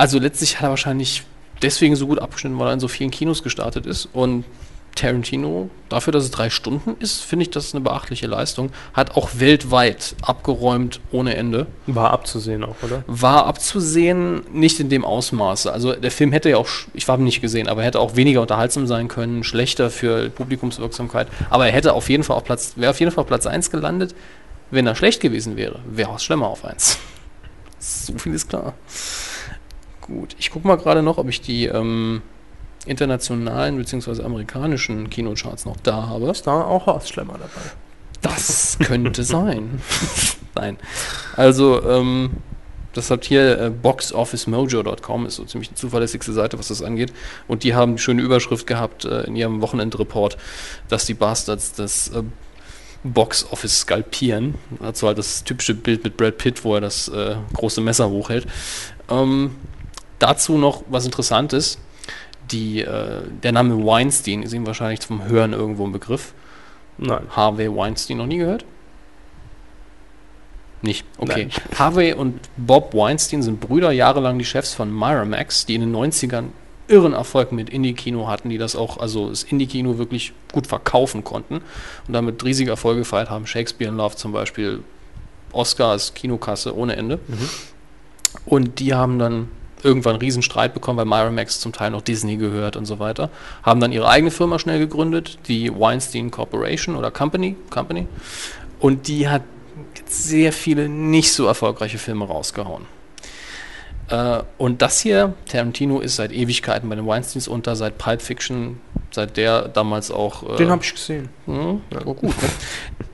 [0.00, 1.24] Also letztlich hat er wahrscheinlich
[1.60, 4.46] deswegen so gut abgeschnitten, weil er in so vielen Kinos gestartet ist und
[4.94, 8.70] Tarantino, dafür, dass es drei Stunden ist, finde ich das eine beachtliche Leistung.
[8.94, 11.66] Hat auch weltweit abgeräumt ohne Ende.
[11.86, 13.04] War abzusehen auch, oder?
[13.08, 15.70] War abzusehen, nicht in dem Ausmaße.
[15.70, 18.16] Also der Film hätte ja auch, ich habe ihn nicht gesehen, aber er hätte auch
[18.16, 21.28] weniger unterhaltsam sein können, schlechter für Publikumswirksamkeit.
[21.50, 23.70] Aber er hätte auf jeden Fall auf Platz, wäre auf jeden Fall auf Platz 1
[23.70, 24.14] gelandet.
[24.70, 26.98] Wenn er schlecht gewesen wäre, wäre Horst Schlemmer auf 1.
[27.82, 28.74] So viel ist klar.
[30.00, 32.22] Gut, ich gucke mal gerade noch, ob ich die ähm,
[32.86, 34.22] internationalen bzw.
[34.22, 36.30] amerikanischen Kinocharts noch da habe.
[36.30, 37.70] Ist da auch Horst Schlemmer dabei?
[38.22, 39.80] Das könnte sein.
[40.54, 40.78] Nein.
[41.36, 42.30] Also, ähm,
[42.92, 47.12] das hat hier äh, boxofficemojo.com, ist so ziemlich die zuverlässigste Seite, was das angeht.
[47.46, 50.36] Und die haben die schöne Überschrift gehabt äh, in ihrem Wochenendreport,
[50.88, 52.22] dass die Bastards das äh,
[53.04, 54.56] Box-Office skalpieren.
[54.80, 58.46] Dazu halt das typische Bild mit Brad Pitt, wo er das äh, große Messer hochhält.
[59.08, 59.52] Ähm,
[60.20, 61.78] dazu noch was Interessantes.
[62.52, 66.32] Die, äh, der Name Weinstein ist ihm wahrscheinlich vom Hören irgendwo ein Begriff.
[66.98, 67.22] Nein.
[67.30, 68.64] Harvey Weinstein noch nie gehört?
[70.82, 71.04] Nicht.
[71.18, 71.48] Okay.
[71.78, 76.46] Harvey und Bob Weinstein sind Brüder, jahrelang die Chefs von Miramax, die in den 90ern
[76.88, 81.56] irren Erfolg mit Indie-Kino hatten, die das auch, also das Indie-Kino wirklich gut verkaufen konnten
[82.08, 83.46] und damit riesige Erfolge gefeiert haben.
[83.46, 84.82] Shakespeare in Love zum Beispiel,
[85.52, 87.20] Oscars, Kinokasse ohne Ende.
[88.44, 89.48] Und die haben dann
[89.84, 93.30] irgendwann einen Riesenstreit bekommen, weil Miramax zum Teil noch Disney gehört und so weiter.
[93.62, 98.06] Haben dann ihre eigene Firma schnell gegründet, die Weinstein Corporation oder Company, Company.
[98.78, 99.42] Und die hat
[100.06, 102.86] sehr viele nicht so erfolgreiche Filme rausgehauen.
[104.08, 108.80] Äh, und das hier, Tarantino ist seit Ewigkeiten bei den Weinsteins unter, seit Pulp Fiction,
[109.12, 110.54] seit der damals auch.
[110.54, 111.28] Äh, Den habe ich gesehen.
[111.46, 112.00] hm, ja.
[112.00, 112.22] gut.
[112.22, 112.32] Ne?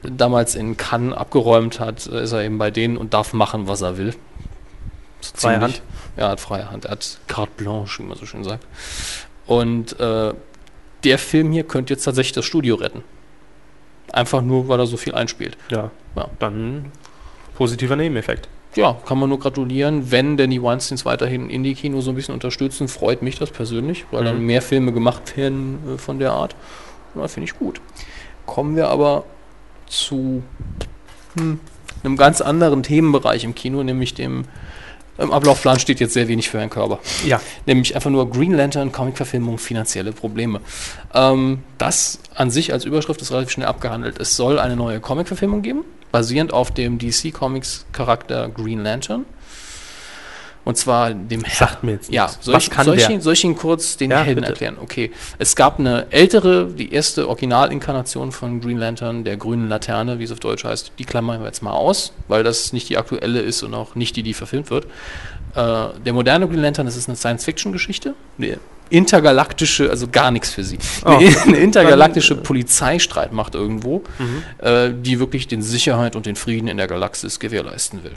[0.17, 3.83] damals in Cannes abgeräumt hat, äh, ist er eben bei denen und darf machen, was
[3.83, 4.15] er will.
[5.21, 5.63] So Freie ziemlich.
[5.63, 5.75] Hand.
[5.77, 5.83] Ja,
[6.17, 6.87] er hat freie Hand.
[6.87, 8.67] Er hat carte blanche, wie man so schön sagt.
[9.47, 10.33] Und äh,
[11.05, 13.03] der Film hier könnte jetzt tatsächlich das Studio retten.
[14.13, 15.57] Einfach nur, weil er so viel einspielt.
[15.71, 15.91] Ja.
[16.17, 16.29] Ja.
[16.39, 16.91] Dann
[17.55, 18.49] positiver Nebeneffekt.
[18.75, 20.11] Ja, kann man nur gratulieren.
[20.11, 24.25] Wenn denn die Weinsteins weiterhin Indie-Kino so ein bisschen unterstützen, freut mich das persönlich, weil
[24.25, 24.47] dann Mhm.
[24.47, 26.55] mehr Filme gemacht werden äh, von der Art.
[27.15, 27.81] Ja, finde ich gut.
[28.45, 29.25] Kommen wir aber
[29.87, 30.43] zu
[31.37, 31.59] hm,
[32.05, 34.45] einem ganz anderen Themenbereich im Kino, nämlich dem
[35.19, 36.99] im Ablaufplan steht jetzt sehr wenig für Herrn Körber.
[37.25, 37.41] Ja.
[37.67, 40.61] Nämlich einfach nur Green Lantern, Comic-Verfilmung, finanzielle Probleme.
[41.15, 44.19] Ähm, das an sich als Überschrift ist relativ schnell abgehandelt.
[44.21, 49.25] Es soll eine neue Comic-Verfilmung geben, basierend auf dem DC Comics Charakter Green Lantern.
[50.67, 54.41] Und zwar dem Sagt mir jetzt Ja, soll, Was ich, ihn, kurz den Ja, Helden
[54.41, 54.49] bitte.
[54.53, 54.77] erklären?
[54.83, 55.13] Okay.
[55.39, 60.33] Es gab eine ältere, die erste Originalinkarnation von Green Lantern, der grünen Laterne, wie es
[60.33, 60.91] auf Deutsch heißt.
[60.99, 64.17] Die klammern wir jetzt mal aus, weil das nicht die aktuelle ist und auch nicht
[64.17, 64.87] die, die verfilmt wird.
[65.55, 68.15] Äh, der moderne Green Lantern, das ist eine Science-Fiction-Geschichte.
[68.41, 68.59] Eine
[68.91, 70.79] intergalaktische, also gar nichts für sie.
[71.05, 71.11] Oh.
[71.11, 74.43] Eine, intergalaktische äh, Polizeistreitmacht irgendwo, Mhm.
[74.67, 78.13] äh, die wirklich den Sicherheit und den Frieden in der Galaxis gewährleisten will.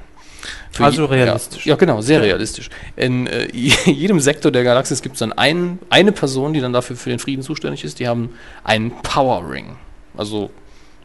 [0.72, 1.66] Für Also realistisch.
[1.66, 2.70] Ja, ja genau, sehr realistisch.
[2.96, 6.96] In äh, jedem Sektor der Galaxis gibt es dann einen, eine Person, die dann dafür
[6.96, 8.00] für den Frieden zuständig ist.
[8.00, 8.30] Die haben
[8.64, 9.76] einen Power Ring.
[10.16, 10.52] Also,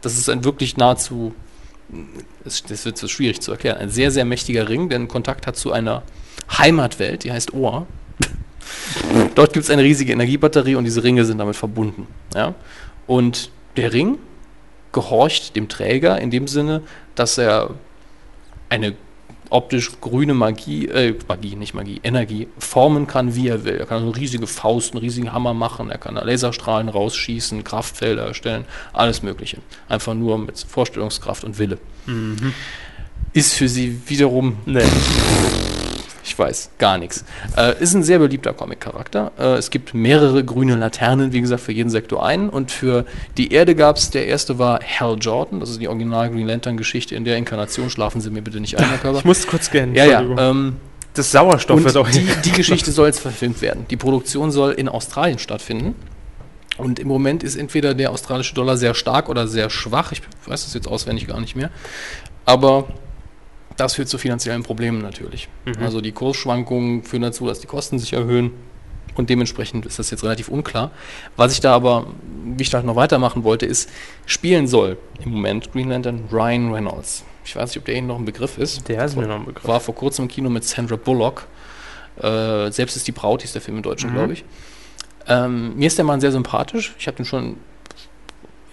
[0.01, 1.33] das ist ein wirklich nahezu,
[2.43, 5.47] das, das wird so schwierig zu erklären, ein sehr, sehr mächtiger Ring, der einen Kontakt
[5.47, 6.03] hat zu einer
[6.57, 7.85] Heimatwelt, die heißt Oa.
[9.35, 12.07] Dort gibt es eine riesige Energiebatterie und diese Ringe sind damit verbunden.
[12.33, 12.55] Ja?
[13.07, 14.17] Und der Ring
[14.91, 16.81] gehorcht dem Träger in dem Sinne,
[17.15, 17.71] dass er
[18.69, 18.95] eine
[19.49, 23.75] optisch grüne Magie, äh, Magie, nicht Magie, Energie formen kann, wie er will.
[23.75, 28.25] Er kann eine riesige Faust, einen riesigen Hammer machen, er kann da Laserstrahlen rausschießen, Kraftfelder
[28.27, 29.57] erstellen, alles Mögliche.
[29.89, 31.77] Einfach nur mit Vorstellungskraft und Wille.
[33.33, 34.83] Ist für sie wiederum Nee.
[36.25, 37.23] Ich weiß, gar nichts.
[37.55, 39.31] Äh, ist ein sehr beliebter Comic-Charakter.
[39.37, 42.49] Äh, es gibt mehrere grüne Laternen, wie gesagt, für jeden Sektor einen.
[42.49, 43.05] Und für
[43.37, 47.15] die Erde gab es, der erste war Hal Jordan, das ist die original Green Lantern-Geschichte.
[47.15, 49.19] In der Inkarnation schlafen Sie mir bitte nicht ein, Herr Körber.
[49.19, 49.93] Ich muss kurz gehen.
[49.93, 50.21] ja, ja.
[50.21, 50.77] Ähm,
[51.13, 53.85] das Sauerstoff wird auch die, die Geschichte soll jetzt verfilmt werden.
[53.89, 55.95] Die Produktion soll in Australien stattfinden.
[56.77, 60.11] Und im Moment ist entweder der australische Dollar sehr stark oder sehr schwach.
[60.11, 61.69] Ich weiß das jetzt auswendig gar nicht mehr.
[62.45, 62.89] Aber
[63.77, 65.47] das führt zu finanziellen Problemen natürlich.
[65.65, 65.83] Mhm.
[65.83, 68.51] Also die Kursschwankungen führen dazu, dass die Kosten sich erhöhen.
[69.15, 70.91] Und dementsprechend ist das jetzt relativ unklar.
[71.37, 72.07] Was ich da aber,
[72.57, 73.89] wie ich da noch weitermachen wollte, ist,
[74.25, 77.23] spielen soll im Moment Green Lantern Ryan Reynolds.
[77.45, 78.89] Ich weiß nicht, ob der Ihnen noch ein Begriff ist.
[78.89, 79.65] Der ist mir noch ein Begriff.
[79.67, 81.47] War vor kurzem im Kino mit Sandra Bullock.
[82.17, 84.13] Äh, Selbst ist die Braut, hieß der Film im Deutschen, Mhm.
[84.15, 84.43] glaube ich.
[85.27, 86.93] Ähm, mir ist der Mann sehr sympathisch.
[86.99, 87.57] Ich habe den schon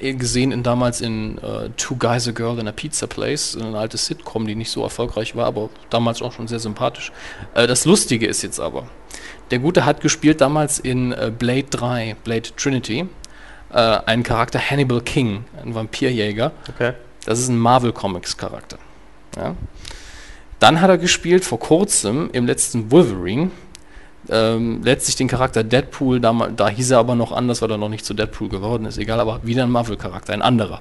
[0.02, 3.96] gesehen in damals in äh, Two Guys a Girl in a Pizza Place, eine alte
[3.96, 7.12] Sitcom, die nicht so erfolgreich war, aber damals auch schon sehr sympathisch.
[7.54, 8.88] Äh, das Lustige ist jetzt aber,
[9.50, 13.08] der Gute hat gespielt damals in äh, Blade 3, Blade Trinity,
[13.74, 16.52] einen Charakter Hannibal King, ein Vampirjäger.
[16.68, 16.92] Okay.
[17.24, 18.76] Das ist ein Marvel Comics Charakter.
[19.34, 19.56] Ja.
[20.58, 23.50] Dann hat er gespielt vor kurzem im letzten Wolverine.
[24.28, 27.88] Ähm, letztlich den Charakter Deadpool, da, da hieß er aber noch anders, weil er noch
[27.88, 30.80] nicht zu Deadpool geworden ist, egal, aber wieder ein Marvel-Charakter, ein anderer.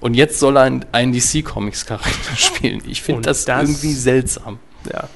[0.00, 0.62] Und jetzt soll er
[0.92, 2.82] einen, DC-Comics-Charakter spielen.
[2.86, 4.58] Ich finde das, das- irgendwie seltsam.
[4.92, 5.08] Ja.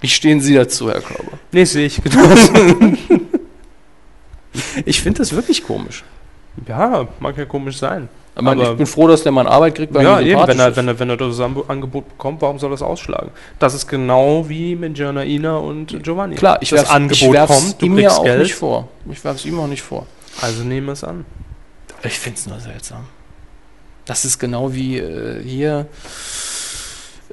[0.00, 1.38] Wie stehen Sie dazu, Herr Körber?
[1.52, 2.52] Nee, sehe ich genauso.
[4.84, 6.04] Ich finde das wirklich komisch.
[6.68, 8.08] ja, mag ja komisch sein.
[8.34, 10.58] Ich, meine, ich bin froh, dass der Mann Arbeit kriegt, weil Ja, er eben, wenn
[10.58, 13.30] er, wenn, er, wenn er das Angebot bekommt, warum soll er das ausschlagen?
[13.58, 16.36] Das ist genau wie mit Janaina und Giovanni.
[16.36, 18.88] Klar, ich das Angebot ich kommt, du ihm kriegst auch Geld, nicht vor.
[19.10, 20.06] Ich werfe es ihm auch nicht vor.
[20.40, 21.26] also nehme es an.
[22.02, 23.04] Ich finde es nur seltsam.
[24.06, 25.86] Das ist genau wie äh, hier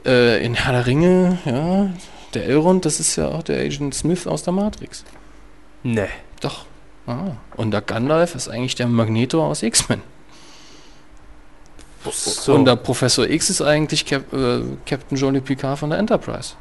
[0.06, 1.90] äh, in Herr der Ringe, ja,
[2.34, 5.06] der Elrond, das ist ja auch der Agent Smith aus der Matrix.
[5.84, 6.10] Nee.
[6.42, 6.66] Doch.
[7.08, 7.32] Ah.
[7.56, 10.02] Und der Gandalf ist eigentlich der Magneto aus X-Men.
[12.12, 12.54] So.
[12.54, 16.54] Und der Professor X ist eigentlich Cap äh, Captain Johnny Picard von der Enterprise.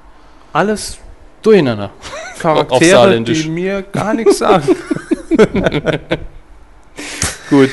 [0.53, 0.99] Alles
[1.43, 1.91] Durcheinander.
[2.39, 4.77] Charaktere, die mir gar nichts sagen.
[7.51, 7.71] Gut.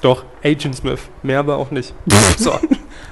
[0.00, 1.00] Doch, Agent Smith.
[1.22, 1.94] Mehr aber auch nicht.
[2.38, 2.58] so.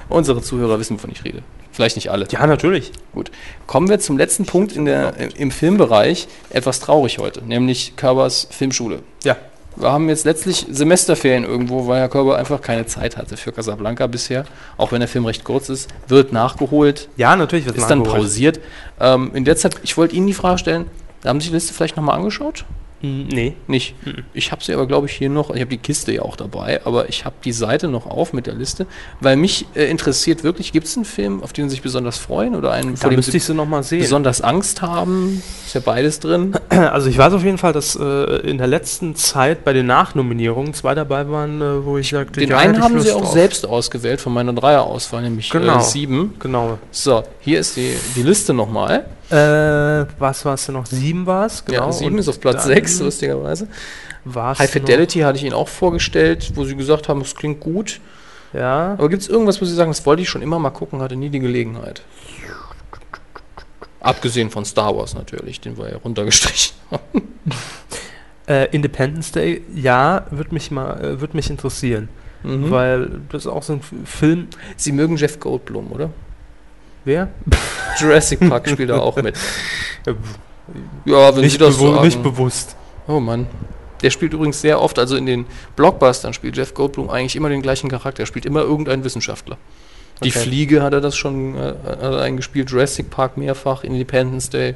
[0.07, 1.41] Unsere Zuhörer wissen, wovon ich rede.
[1.71, 2.27] Vielleicht nicht alle.
[2.29, 2.91] Ja, natürlich.
[3.13, 3.31] Gut.
[3.67, 6.27] Kommen wir zum letzten Punkt in der, im Filmbereich.
[6.49, 9.01] Etwas traurig heute, nämlich Körbers Filmschule.
[9.23, 9.35] Ja.
[9.77, 14.07] Wir haben jetzt letztlich Semesterferien irgendwo, weil Herr Körber einfach keine Zeit hatte für Casablanca
[14.07, 14.45] bisher.
[14.77, 17.09] Auch wenn der Film recht kurz ist, wird nachgeholt.
[17.17, 18.21] Ja, natürlich wird Ist dann nachgeholt.
[18.21, 18.59] pausiert.
[18.99, 20.85] Ähm, in der Zeit, ich wollte Ihnen die Frage stellen,
[21.25, 22.63] haben Sie die Liste vielleicht nochmal angeschaut?
[23.05, 23.53] Hm, Nee.
[23.67, 23.95] Nicht.
[24.33, 26.81] Ich habe sie aber, glaube ich, hier noch, ich habe die Kiste ja auch dabei,
[26.85, 28.85] aber ich habe die Seite noch auf mit der Liste,
[29.19, 32.55] weil mich äh, interessiert wirklich, gibt es einen Film, auf den Sie sich besonders freuen
[32.55, 33.99] oder einen, Da müsste ich sie noch mal sehen.
[34.01, 35.41] besonders Angst haben?
[35.65, 36.53] Ist ja beides drin.
[36.95, 38.03] Also ich weiß auf jeden Fall, dass äh,
[38.49, 42.53] in der letzten Zeit bei den Nachnominierungen zwei dabei waren, äh, wo ich sagte, Den
[42.53, 43.33] einen haben Sie Lust auch drauf.
[43.33, 45.79] selbst ausgewählt von meiner Dreierauswahl, nämlich Genau.
[45.79, 46.35] äh, sieben.
[46.39, 46.77] Genau.
[46.91, 49.05] So, hier ist die, die Liste nochmal.
[49.29, 50.85] Äh, was war es denn noch?
[50.85, 51.87] Sieben war es, genau.
[51.87, 53.67] Ja, sieben ist auf Platz sechs, lustigerweise.
[54.33, 57.99] High Fidelity hatte ich Ihnen auch vorgestellt, wo Sie gesagt haben, es klingt gut.
[58.53, 58.93] Ja.
[58.93, 61.15] Aber gibt es irgendwas, wo Sie sagen, das wollte ich schon immer mal gucken, hatte
[61.15, 62.01] nie die Gelegenheit?
[63.99, 67.21] Abgesehen von Star Wars natürlich, den wir ja runtergestrichen haben.
[68.47, 72.09] Äh, Independence Day, ja, würde mich mal, äh, würde mich interessieren.
[72.43, 72.69] Mhm.
[72.69, 74.49] Weil das ist auch so ein Film.
[74.77, 76.11] Sie mögen Jeff Goldblum, oder?
[77.05, 77.29] Wer?
[77.99, 79.35] Jurassic Park spielt da auch mit.
[81.05, 82.01] Ja, wenn nicht, Sie das sagen.
[82.03, 82.75] nicht bewusst.
[83.07, 83.47] Oh Mann.
[84.01, 85.45] Der spielt übrigens sehr oft, also in den
[85.75, 88.23] Blockbustern spielt Jeff Goldblum eigentlich immer den gleichen Charakter.
[88.23, 89.57] Er spielt immer irgendeinen Wissenschaftler.
[90.23, 90.39] Die Okay.
[90.39, 91.73] Fliege hat er das schon äh,
[92.21, 94.75] eingespielt, Jurassic Park mehrfach, Independence Day.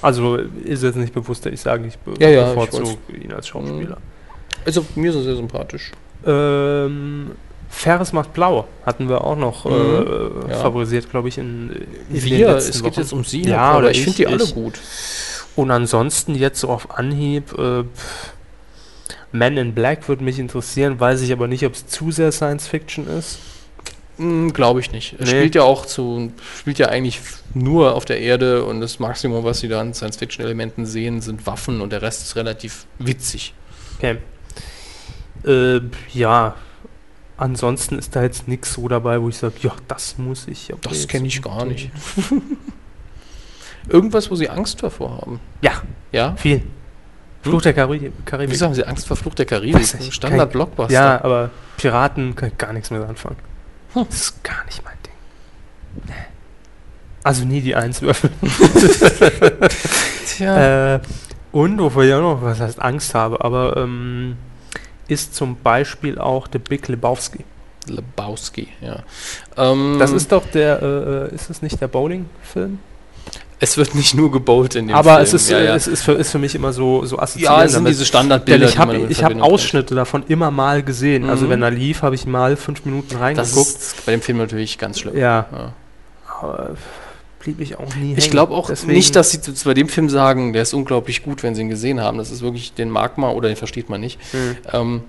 [0.00, 3.32] Also ist jetzt nicht bewusst, dass ich sage, ich be Ja, ja, ich bevorzuge ihn
[3.32, 3.98] als Schauspieler.
[4.64, 5.92] Also mir ist er sehr sympathisch.
[6.26, 7.32] Ähm,
[7.70, 9.70] Ferris macht blau hatten wir auch noch Mhm.
[9.70, 10.56] äh, Ja.
[10.58, 11.70] favorisiert, glaube ich, in,
[12.10, 13.00] in Wir, es geht Wochen.
[13.00, 14.54] jetzt um Sie, Ja, oder ich ich, finde die alle ich.
[14.54, 14.78] gut.
[15.56, 17.84] Und ansonsten jetzt so auf Anhieb, äh,
[19.30, 22.66] Man in Black würde mich interessieren, weiß ich aber nicht, ob es zu sehr Science
[22.66, 23.38] Fiction ist.
[24.16, 25.16] Hm, Glaube ich nicht.
[25.20, 25.26] Nee.
[25.26, 27.20] spielt ja auch zu, spielt ja eigentlich
[27.54, 31.80] nur auf der Erde und das Maximum, was sie da an Science-Fiction-Elementen sehen, sind Waffen
[31.82, 33.52] und der Rest ist relativ witzig.
[33.98, 34.16] Okay.
[35.46, 35.80] Äh,
[36.14, 36.54] ja,
[37.38, 40.72] ansonsten ist da jetzt nichts so dabei, wo ich sage, ja, das muss ich.
[40.82, 41.90] Das kenne ich gar nicht.
[43.88, 45.40] Irgendwas, wo sie Angst davor haben.
[45.62, 45.82] Ja,
[46.12, 46.34] Ja?
[46.36, 46.62] viel.
[47.42, 48.52] Fluch der Kari Karibik.
[48.52, 49.86] Wieso haben sie Angst vor Fluch der Karibik?
[50.10, 50.92] Standard-Blockbuster.
[50.92, 53.36] Ja, aber Piraten kann ich gar nichts mehr anfangen.
[53.94, 56.14] Das ist gar nicht mein Ding.
[57.22, 58.32] Also nie die Eins würfeln.
[60.26, 60.94] Tja.
[60.96, 61.00] Äh,
[61.52, 64.36] und wovor ich auch noch, was heißt Angst habe, aber ähm,
[65.08, 67.44] ist zum Beispiel auch The Big Lebowski.
[67.86, 69.02] Lebowski, ja.
[69.56, 72.78] Ähm, Das ist doch der, äh, ist es nicht der Bowling-Film?
[73.60, 75.22] es wird nicht nur gebowlt in dem Aber Film.
[75.24, 75.74] es ist, ja, äh, ja.
[75.74, 77.50] es ist für, ist für mich immer so, so assoziiert.
[77.50, 79.34] ja, es sind diese Standardbilder, Denn ich habe damit ich hab.
[79.40, 81.28] Ausschnitte davon immer mal gesehen.
[81.28, 81.50] Also Mhm.
[81.50, 83.56] wenn er lief, habe ich mal fünf Minuten Das reingeguckt.
[83.68, 85.16] ist bei dem Film natürlich ganz schlimm.
[85.16, 85.46] Ja.
[85.50, 85.72] Ja.
[86.40, 86.76] Aber
[87.54, 90.08] blieb ich auch nie Ich glaube auch Deswegen- nicht, dass sie zu, bei dem Film
[90.10, 92.18] sagen, der ist unglaublich gut, wenn sie ihn gesehen haben.
[92.18, 94.18] Das ist wirklich, den mag man oder den versteht man nicht.
[94.32, 94.56] Mhm.
[94.72, 95.00] Ähm,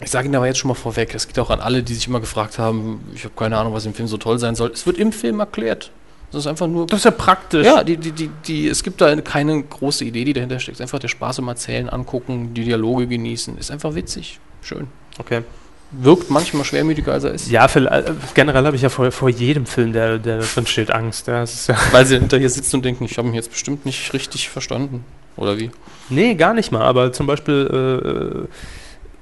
[0.00, 2.06] ich sage Ihnen aber jetzt schon mal vorweg, es geht auch an alle, die sich
[2.06, 4.70] immer gefragt haben, ich habe keine Ahnung, was im Film so toll sein soll.
[4.72, 5.90] Es wird im Film erklärt.
[6.30, 6.86] Das ist einfach nur.
[6.86, 7.66] Das ist ja praktisch.
[7.66, 10.76] Ja, die, die, die, die, es gibt da keine große Idee, die dahinter steckt.
[10.76, 13.56] Es ist einfach der Spaß im Erzählen, angucken, die Dialoge genießen.
[13.58, 14.38] Ist einfach witzig.
[14.62, 14.88] Schön.
[15.18, 15.40] Okay.
[15.90, 17.50] Wirkt manchmal schwermütiger, als er ist.
[17.50, 20.90] Ja, für, äh, generell habe ich ja vor, vor jedem Film, der, der drin steht,
[20.90, 21.26] Angst.
[21.28, 24.12] Ja, ja Weil sie hinter hier sitzen und denken, ich habe ihn jetzt bestimmt nicht
[24.12, 25.04] richtig verstanden.
[25.36, 25.70] Oder wie?
[26.10, 26.82] Nee, gar nicht mal.
[26.82, 28.48] Aber zum Beispiel, äh,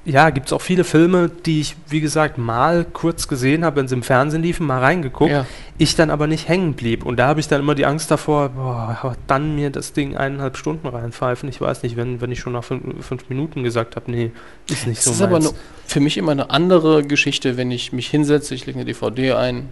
[0.07, 3.89] ja, gibt es auch viele Filme, die ich, wie gesagt, mal kurz gesehen habe, wenn
[3.89, 5.33] sie im Fernsehen liefen, mal reingeguckt.
[5.33, 5.47] Ja.
[5.79, 7.05] Ich dann aber nicht hängen blieb.
[7.05, 10.17] Und da habe ich dann immer die Angst davor, boah, aber dann mir das Ding
[10.17, 11.49] eineinhalb Stunden reinpfeifen.
[11.49, 14.31] Ich weiß nicht, wenn, wenn ich schon nach fünf, fünf Minuten gesagt habe, nee,
[14.71, 15.53] ist nicht Es so ist aber meins.
[15.53, 19.33] ne, für mich immer eine andere Geschichte, wenn ich mich hinsetze, ich lege eine DVD
[19.33, 19.69] ein,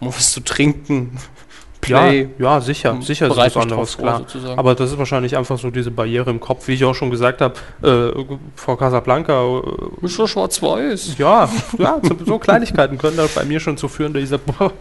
[0.00, 1.16] um was zu trinken,
[1.80, 2.28] Play.
[2.38, 4.18] Ja, ja, sicher, und sicher ist was anderes, klar.
[4.18, 4.58] sozusagen.
[4.58, 7.40] Aber das ist wahrscheinlich einfach so diese Barriere im Kopf, wie ich auch schon gesagt
[7.40, 8.24] habe, äh,
[8.54, 9.42] vor Casablanca.
[10.02, 11.18] Äh, Ist schon schwarz-weiß.
[11.18, 11.48] ja,
[11.78, 14.72] ja, so, so Kleinigkeiten können da bei mir schon zu führen, dass ich sage, boah,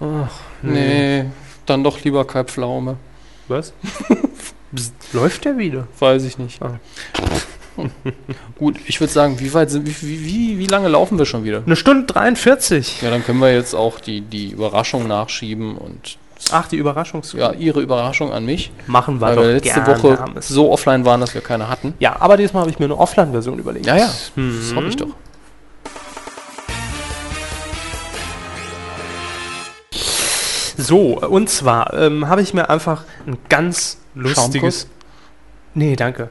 [0.00, 0.30] ach,
[0.62, 1.26] Nee,
[1.66, 2.96] dann doch lieber Kai Pflaume.
[3.48, 3.72] Was?
[5.12, 5.86] Läuft der wieder?
[5.98, 6.60] Weiß ich nicht.
[6.62, 6.78] Ah.
[8.58, 11.62] Gut, ich würde sagen, wie weit sind, wie, wie, wie, lange laufen wir schon wieder?
[11.64, 13.02] Eine Stunde 43.
[13.02, 16.18] Ja, dann können wir jetzt auch die, die Überraschung nachschieben und
[16.50, 17.32] Ach, die Überraschungs...
[17.32, 18.70] ja, Ihre Überraschung an mich.
[18.86, 21.94] Machen wir Weil doch wir letzte gern, Woche so offline waren, dass wir keine hatten.
[22.00, 23.86] Ja, aber diesmal habe ich mir eine Offline-Version überlegt.
[23.86, 24.58] Ja, ja, Mhm.
[24.60, 25.08] das hoffe ich doch.
[30.76, 34.88] So, und zwar ähm, habe ich mir einfach ein ganz lustiges...
[35.74, 36.30] Nee, danke.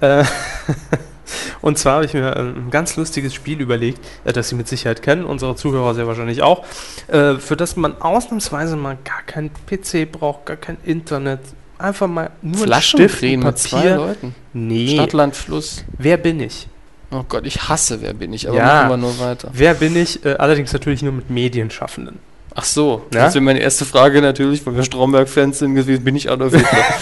[0.00, 0.24] äh,
[1.60, 4.68] Und zwar habe ich mir äh, ein ganz lustiges Spiel überlegt, äh, das Sie mit
[4.68, 6.64] Sicherheit kennen, unsere Zuhörer sehr wahrscheinlich auch,
[7.08, 11.40] äh, für das man ausnahmsweise mal gar kein PC braucht, gar kein Internet,
[11.78, 13.96] einfach mal nur Flaschen Stift, drehen ein mit zwei Papier.
[13.96, 14.34] Leuten.
[14.52, 14.94] Nee.
[14.94, 15.84] Stadt, Land, Fluss.
[15.98, 16.68] Wer bin ich?
[17.10, 18.66] Oh Gott, ich hasse Wer bin ich, aber Ja.
[18.66, 19.50] machen wir nur weiter.
[19.52, 20.24] Wer bin ich?
[20.24, 22.18] Äh, allerdings natürlich nur mit Medienschaffenden.
[22.54, 23.24] Ach so, Ja?
[23.26, 26.54] das wäre meine erste Frage natürlich, weil wir Stromberg-Fans sind gewesen, bin ich Adolf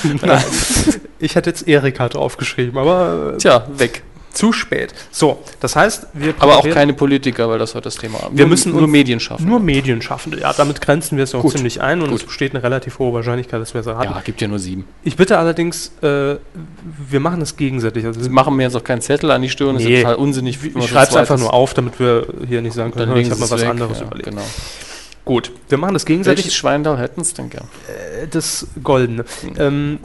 [0.02, 0.42] Hitler.
[1.18, 4.02] Ich hätte jetzt Erika draufgeschrieben, aber äh, Tja, weg.
[4.34, 4.92] zu spät.
[5.10, 8.36] So, das heißt, wir Aber auch keine Politiker, weil das heute das Thema haben.
[8.36, 9.46] Wir nur, müssen nur Medien schaffen.
[9.48, 12.20] Nur Medienschaffende, ja, damit grenzen wir es auch ziemlich ein und Gut.
[12.20, 14.12] es besteht eine relativ hohe Wahrscheinlichkeit, dass wir es erraten.
[14.12, 14.84] ja, gibt ja nur sieben.
[15.04, 16.36] Ich bitte allerdings, äh,
[17.08, 18.04] wir machen es gegenseitig.
[18.04, 20.02] Also Sie machen mir jetzt auch keinen Zettel an die Stirn, das ist Nee.
[20.02, 20.58] total unsinnig.
[20.62, 21.40] ich schreibe es einfach ist.
[21.40, 23.68] nur auf, damit wir hier nicht sagen können, Dann ich habe mal was weg.
[23.70, 24.28] anderes ja, überlegt.
[24.28, 24.42] Genau.
[25.26, 26.54] Gut, wir machen das Welches gegenseitig.
[26.56, 27.66] Schweindal hätten es denn gern?
[28.22, 29.24] Äh, Das Goldene.
[29.58, 29.98] Ähm,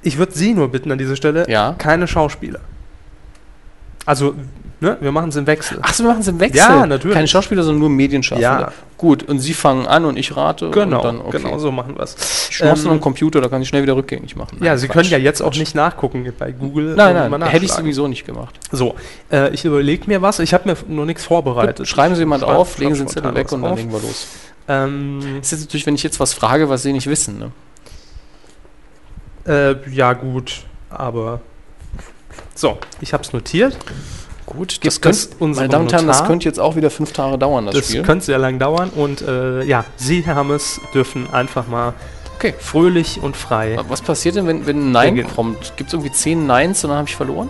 [0.00, 1.74] ich würde Sie nur bitten an dieser Stelle, Ja.
[1.76, 2.60] keine Schauspieler.
[4.06, 4.34] Also,
[4.80, 5.78] ne, wir machen es im Wechsel.
[5.82, 6.58] Achso, wir machen es im Wechsel.
[6.58, 7.14] Ja, natürlich.
[7.14, 8.42] Keine Schauspieler, sondern nur Medienschaffende.
[8.42, 8.72] Ja.
[8.96, 10.70] Gut, und Sie fangen an und ich rate.
[10.70, 11.38] genau, und dann, okay.
[11.38, 12.16] genau so machen wir es.
[12.50, 14.58] Chancen am Computer, da kann ich schnell wieder rückgängig machen.
[14.60, 14.94] Ja, Nein, Sie Quatsch.
[14.94, 16.94] können ja jetzt auch nicht nachgucken bei Google.
[16.96, 18.58] Nein, nein, hätte ich sowieso nicht gemacht.
[18.72, 18.96] So,
[19.30, 20.40] äh, ich überlege mir was.
[20.40, 21.76] Ich habe mir noch nichts vorbereitet.
[21.78, 23.78] Gut, schreiben Sie jemand Schreib- auf, legen Sie den Zettel weg und dann auf.
[23.78, 24.26] legen wir los.
[24.66, 27.38] Ähm, Das ist jetzt natürlich, wenn ich jetzt was frage, was Sie nicht wissen.
[27.38, 27.52] Ne?
[29.46, 31.40] äh, ja, gut, aber.
[32.54, 33.76] So, ich habe es notiert.
[34.56, 34.98] Gut, es
[35.38, 37.86] unsere meine Damen und Herren, das könnte jetzt auch wieder fünf Tage dauern, das, Das
[37.88, 38.02] Spiel.
[38.02, 41.92] könnte sehr lang dauern und äh, ja, Sie, Herr Hammes, dürfen einfach mal
[42.36, 42.54] Okay.
[42.58, 43.76] fröhlich und frei.
[43.88, 45.34] Was passiert denn, wenn, wenn ein Nein Beginnen.
[45.34, 45.72] kommt?
[45.76, 47.48] Gibt es irgendwie zehn Neins und dann habe ich verloren?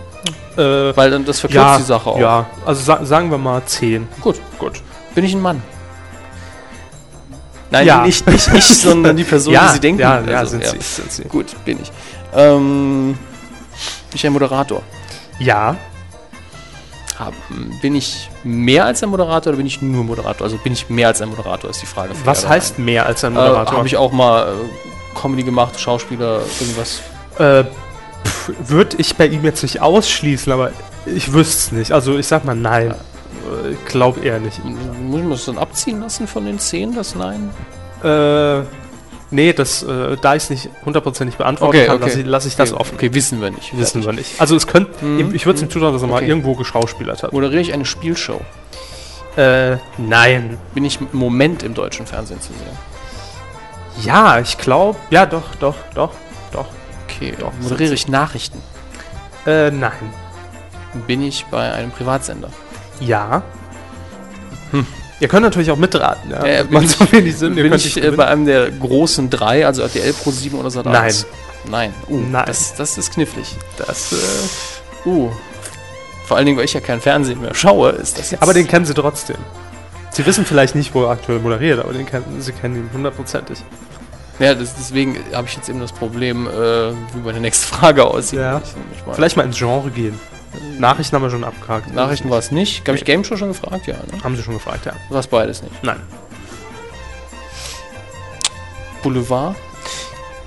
[0.57, 0.61] Äh,
[0.97, 2.19] Weil dann das verkürzt ja, die Sache auch.
[2.19, 4.07] Ja, also sa sagen wir mal 10.
[4.19, 4.81] Gut, gut.
[5.13, 5.61] Bin ich ein Mann?
[7.71, 8.03] Nein, Ja.
[8.03, 10.01] nicht, nicht ich, sondern die Person, ja, die Sie denken.
[10.01, 11.23] Ja, ja, Also, sind, Sie, sind Sie.
[11.25, 11.91] Gut, bin ich.
[12.35, 14.81] Ähm, bin ich ein Moderator?
[15.37, 15.75] Ja,
[17.81, 20.45] Bin ich mehr als ein Moderator oder bin ich nur Moderator?
[20.45, 22.13] Also bin ich mehr als ein Moderator, ist die Frage.
[22.23, 23.43] was Ja heißt mehr als ein nein.
[23.43, 23.77] Äh, Moderator?
[23.77, 27.01] Habe ich auch mal äh, Comedy gemacht, Schauspieler, irgendwas.
[27.37, 27.63] äh,
[28.67, 30.71] Würde ich bei ihm jetzt nicht ausschließen, aber
[31.05, 31.91] ich wüsste es nicht.
[31.91, 32.91] Also ich sag mal nein.
[32.91, 34.63] Äh, Ich glaube eher nicht.
[34.63, 37.49] Muss man das dann abziehen lassen von den zehn, das Nein?
[38.03, 38.61] Äh,
[39.31, 42.71] nee, das, äh, da ich es nicht hundertprozentig beantworten kann, lasse ich, lass ich das
[42.73, 42.81] okay.
[42.81, 42.95] offen.
[42.95, 43.77] Okay, wissen wir nicht.
[43.77, 44.39] Wissen wir nicht.
[44.39, 45.33] Also es könnte, Mhm.
[45.35, 46.27] ich würde es ihm zutrauen, dass er mal Okay.
[46.27, 47.33] irgendwo geschauspielert hat.
[47.33, 48.41] Moderiere ich eine Spielshow?
[49.37, 50.57] Äh, nein.
[50.73, 52.77] Bin ich im Moment im deutschen Fernsehen zu sehen?
[54.05, 56.11] Ja, ich glaube, ja doch, doch, doch,
[56.51, 56.67] doch.
[57.05, 58.61] Okay, Doch, moderiere ich Nachrichten?
[59.45, 59.91] Äh, nein.
[61.05, 62.49] Bin ich bei einem Privatsender?
[63.01, 63.41] Ja.
[64.71, 64.85] Hm.
[65.19, 66.43] Ihr könnt natürlich auch mitraten, ja.
[66.43, 67.55] Äh, macht so wenig Sinn.
[67.55, 71.13] Bin ich äh, bei einem der großen drei, also RTL Pro 7 oder Sat Nein.
[71.69, 71.93] Nein.
[72.07, 72.45] Uh, Nein.
[72.45, 73.55] Das, das ist knifflig.
[73.77, 74.15] das, äh,
[75.05, 75.29] Uh.
[76.25, 78.43] Vor allen Dingen, weil ich ja kein Fernsehen mehr schaue, ist das jetzt.
[78.43, 79.37] aber den kennen sie trotzdem.
[80.11, 83.59] Sie wissen vielleicht nicht, wo er aktuell moderiert, aber den kennen, sie kennen ihn hundertprozentig.
[84.39, 88.39] Ja, das, deswegen habe ich jetzt eben das Problem, äh, wie meine nächste Frage aussieht.
[88.39, 88.61] Ja.
[89.13, 90.17] Vielleicht mal ins Genre gehen.
[90.79, 91.93] Nachrichten haben wir schon abgehakt.
[91.93, 92.87] Nachrichten war es nicht.
[92.87, 93.87] Habe ich Game Show schon gefragt?
[93.87, 94.23] Ja, ne?
[94.23, 94.93] Haben sie schon gefragt, ja.
[95.09, 95.83] War es beides nicht.
[95.83, 95.99] Nein.
[99.03, 99.55] Boulevard,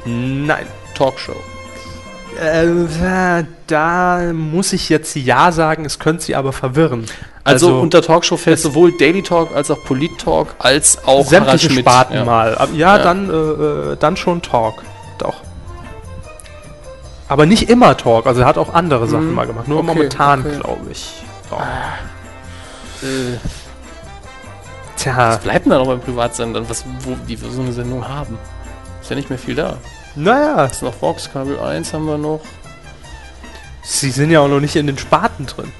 [0.04, 0.66] Nein.
[0.94, 1.36] Talkshow.
[2.40, 7.06] Äh, da muss ich jetzt Ja sagen, es könnte sie aber verwirren.
[7.44, 11.70] Also, unter Talkshow fällt sowohl Daily Talk als auch Polit Talk als auch sämtliche.
[11.70, 12.24] Sparten ja.
[12.24, 12.56] mal.
[12.74, 12.98] Ja, Ja.
[12.98, 14.82] Dann, äh, äh, dann schon Talk.
[17.32, 19.34] Aber nicht immer Talk, also er hat auch andere Sachen Mhm.
[19.34, 19.66] mal gemacht.
[19.66, 20.56] Nur Okay, momentan, okay.
[20.60, 21.14] glaube ich.
[21.48, 21.60] Doch.
[23.02, 23.38] Äh,
[24.98, 28.06] Tja, was bleibt denn da noch beim Privatsender, was, wo die für so eine Sendung
[28.06, 28.36] haben?
[29.00, 29.78] Ist ja nicht mehr viel da.
[30.14, 32.40] naja, Ist noch Vox, Kabel 1 haben wir noch.
[33.82, 35.72] sie sind ja auch noch nicht in den Sparten drin.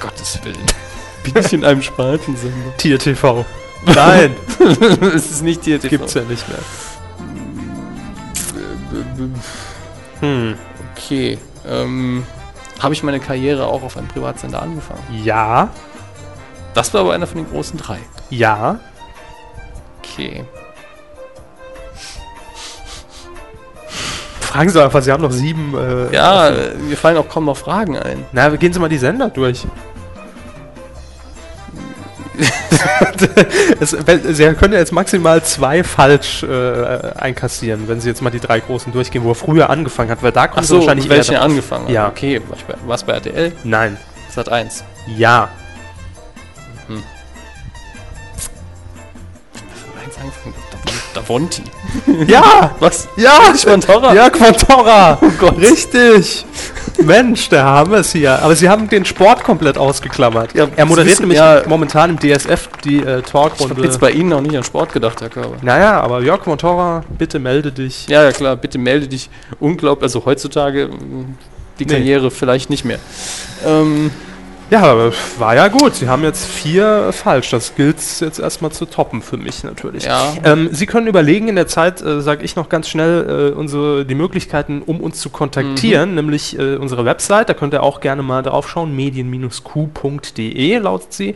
[0.00, 0.66] Gottes Willen.
[1.24, 2.76] Bin ich in einem Spartensender?
[2.76, 3.46] Tier TV.
[3.86, 4.36] Nein,
[5.14, 5.88] es ist nicht die TV.
[5.88, 6.58] gibt's ja nicht mehr.
[10.24, 10.54] Hm.
[10.96, 11.38] Okay.
[11.68, 12.26] Ähm,
[12.80, 15.02] Habe ich meine Karriere auch auf einem Privatsender angefangen?
[15.22, 15.68] Ja,
[16.74, 17.98] Das war aber einer von den großen drei.
[18.30, 18.78] ja.
[20.02, 20.44] Okay.
[24.40, 25.74] Fragen Sie einfach, Sie haben noch sieben.
[25.76, 28.24] Äh, Ja, mir fallen auch kaum noch Fragen ein.
[28.32, 29.66] Na, gehen Sie mal die Sender durch.
[33.80, 38.40] es, Sie können ja jetzt maximal zwei falsch äh, einkassieren, wenn Sie jetzt mal die
[38.40, 41.40] drei großen durchgehen, wo er früher angefangen hat, weil da kommt so, wahrscheinlich drauf.
[41.40, 41.92] angefangen hat.
[41.92, 42.08] Ja.
[42.08, 42.40] Okay,
[42.84, 43.52] war ich bei- RTL?
[43.62, 43.96] Nein.
[44.30, 44.84] Sat 1.
[45.16, 45.48] Ja.
[51.14, 51.62] Da- Davonti.
[52.26, 52.74] Ja!
[52.80, 53.08] Was?
[53.16, 53.52] Ja!
[53.62, 54.14] Quantorra?
[54.14, 55.18] Ja, Quantorra!
[55.20, 55.58] Oh Gott.
[55.58, 56.44] Richtig!
[57.02, 58.40] Mensch, der haben es hier.
[58.42, 60.54] Aber Sie haben den Sport komplett ausgeklammert.
[60.54, 63.74] Ja, er moderiert wissen, nämlich ja- momentan im DSF die äh, Ich Talkrunde.
[63.74, 65.56] habe jetzt bei Ihnen auch nicht an Sport gedacht, Herr Körber.
[65.62, 68.06] naja, aber Jörg Montora, bitte melde dich.
[68.08, 69.28] Ja, ja, klar, bitte melde dich.
[69.60, 71.24] Unglaublich, also heutzutage mh,
[71.78, 71.92] die Nee.
[71.94, 72.98] Karriere vielleicht nicht mehr.
[73.66, 74.10] Ähm,
[74.70, 75.94] Ja, aber war ja gut.
[75.94, 77.50] Sie haben jetzt vier falsch.
[77.50, 80.04] Das gilt jetzt erstmal zu toppen für mich natürlich.
[80.04, 80.32] Ja.
[80.42, 84.04] Ähm, Sie können überlegen, in der Zeit äh, sage ich noch ganz schnell äh, unsere,
[84.06, 86.14] die Möglichkeiten, um uns zu kontaktieren, Mhm.
[86.16, 87.48] nämlich äh, unsere Website.
[87.50, 88.96] Da könnt ihr auch gerne mal drauf schauen.
[88.96, 91.34] medien-q.de lautet sie.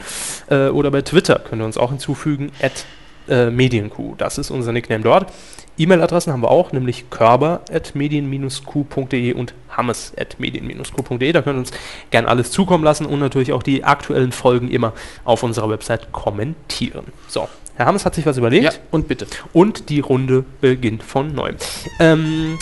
[0.51, 2.51] Äh, oder bei Twitter könnt ihr uns auch hinzufügen.
[2.63, 2.85] At
[3.29, 3.93] äh, medienq.
[4.17, 5.31] Das ist unser Nickname dort.
[5.77, 11.33] E-Mail-Adressen haben wir auch, nämlich körber.medien-q.de und hammes.medien-q.de.
[11.33, 11.71] Da könnt ihr uns
[12.11, 14.93] gern alles zukommen lassen und natürlich auch die aktuellen Folgen immer
[15.25, 17.07] auf unserer Website kommentieren.
[17.29, 18.65] So, Herr Hammes hat sich was überlegt.
[18.65, 19.27] ja, und bitte.
[19.53, 21.57] Und die Runde beginnt von neuem.
[22.01, 22.59] Ähm,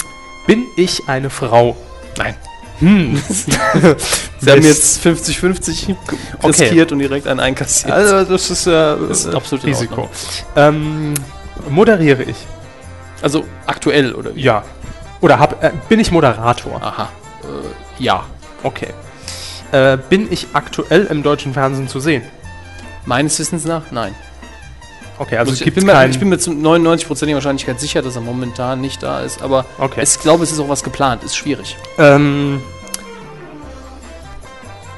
[0.46, 1.76] bin ich eine Frau?
[2.18, 2.36] Nein.
[2.80, 3.16] Hm.
[3.28, 5.96] Sie haben jetzt 50-50
[6.44, 7.90] riskiert und direkt einen einkassiert.
[7.92, 10.10] Also das ist, äh, Das ist äh, absolut in Risiko.
[10.54, 11.14] Ähm,
[11.70, 12.36] moderiere ich?
[13.22, 14.42] Also aktuell, oder wie?
[14.42, 14.62] Ja.
[15.20, 16.82] Oder hab, äh, bin ich Moderator?
[16.82, 17.08] Aha.
[17.42, 18.24] Äh, ja.
[18.62, 18.88] Okay.
[19.72, 22.22] Äh, bin ich aktuell im deutschen Fernsehen zu sehen?
[23.04, 24.14] Meines Wissens nach, nein.
[25.18, 28.22] Okay, also ich, gibt bin mir, ich bin mir zu 99% Wahrscheinlichkeit sicher, dass er
[28.22, 30.02] momentan nicht da ist, aber Okay.
[30.02, 31.76] ich glaube, es ist auch was geplant, ist schwierig.
[31.96, 32.60] Ähm,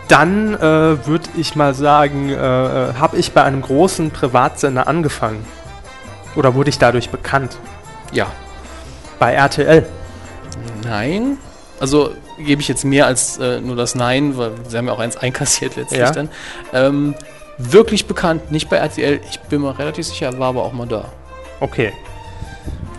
[0.09, 5.45] dann äh, würde ich mal sagen, äh, äh, habe ich bei einem großen Privatsender angefangen?
[6.35, 7.57] Oder wurde ich dadurch bekannt?
[8.13, 8.27] Ja.
[9.19, 9.87] Bei RTL?
[10.85, 11.39] Nein.
[11.81, 14.99] Also gebe ich jetzt mehr als äh, nur das Nein, weil sie haben ja auch
[14.99, 16.11] eins einkassiert letztlich Ja.
[16.11, 16.29] dann.
[16.73, 17.15] Ähm,
[17.59, 21.07] wirklich bekannt, nicht bei RTL, ich bin mir relativ sicher, war aber auch mal da.
[21.61, 21.93] Okay.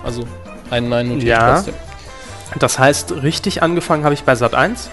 [0.03, 0.25] Also
[0.69, 1.55] ein Nein ich Ja.
[1.55, 1.73] trotzdem.
[2.57, 4.89] Das heißt, richtig angefangen habe ich bei Sat 1.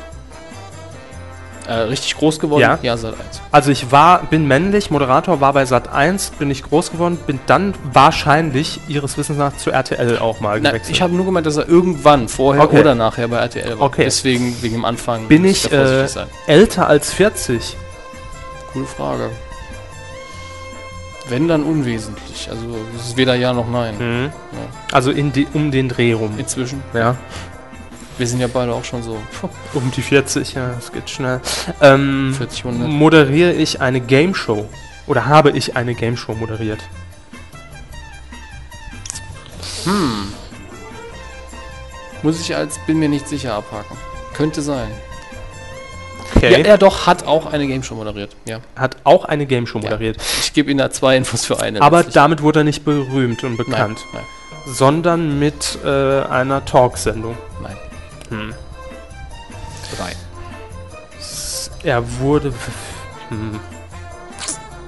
[1.68, 2.62] Äh, richtig groß geworden?
[2.62, 2.78] Ja.
[2.82, 3.40] ja seit eins.
[3.50, 7.40] Also ich war, bin männlich, Moderator, war bei Sat 1, bin ich groß geworden, bin
[7.46, 10.94] dann wahrscheinlich ihres Wissens nach zu RTL auch mal Na, gewechselt.
[10.94, 12.80] ich habe nur gemeint, dass er irgendwann, vorher Okay.
[12.80, 13.86] oder nachher bei RTL war.
[13.86, 14.04] Okay.
[14.04, 16.06] Deswegen wegen dem Anfang bin ich äh,
[16.46, 17.76] älter als 40?
[18.72, 19.30] Coole Frage.
[21.28, 22.48] Wenn, dann unwesentlich.
[22.48, 22.62] Also
[22.96, 23.94] es ist weder Ja noch Nein.
[23.98, 24.24] Mhm.
[24.52, 24.58] Ja.
[24.92, 26.34] Also in die, um den Dreh rum.
[26.38, 26.82] Inzwischen.
[26.94, 27.16] Ja.
[28.18, 29.18] Wir sind ja beide auch schon so
[29.74, 31.40] Um die 40, ja, das geht schnell.
[31.82, 32.88] Ähm, 40, 100.
[32.88, 34.68] moderiere ich eine Game Show?
[35.06, 36.80] Oder habe ich eine Game Show moderiert?
[39.84, 40.32] Hm.
[42.22, 43.96] Muss ich als bin mir nicht sicher abhaken.
[44.32, 44.88] Könnte sein.
[46.34, 46.52] Okay.
[46.52, 48.34] Ja, er doch hat auch eine Game Show moderiert.
[48.46, 48.58] Ja.
[48.74, 50.16] Hat auch eine Game Show moderiert.
[50.40, 51.80] Ich gebe Ihnen da zwei Infos für eine.
[51.80, 52.14] Aber letztlich.
[52.14, 54.00] damit wurde er nicht berühmt und bekannt.
[54.12, 54.22] Nein,
[54.66, 55.88] Sondern mit äh,
[56.22, 57.36] einer Talksendung.
[57.62, 57.76] nein.
[58.30, 58.54] Hm.
[59.96, 60.12] Drei.
[61.82, 62.52] Er wurde.
[63.28, 63.60] Hm.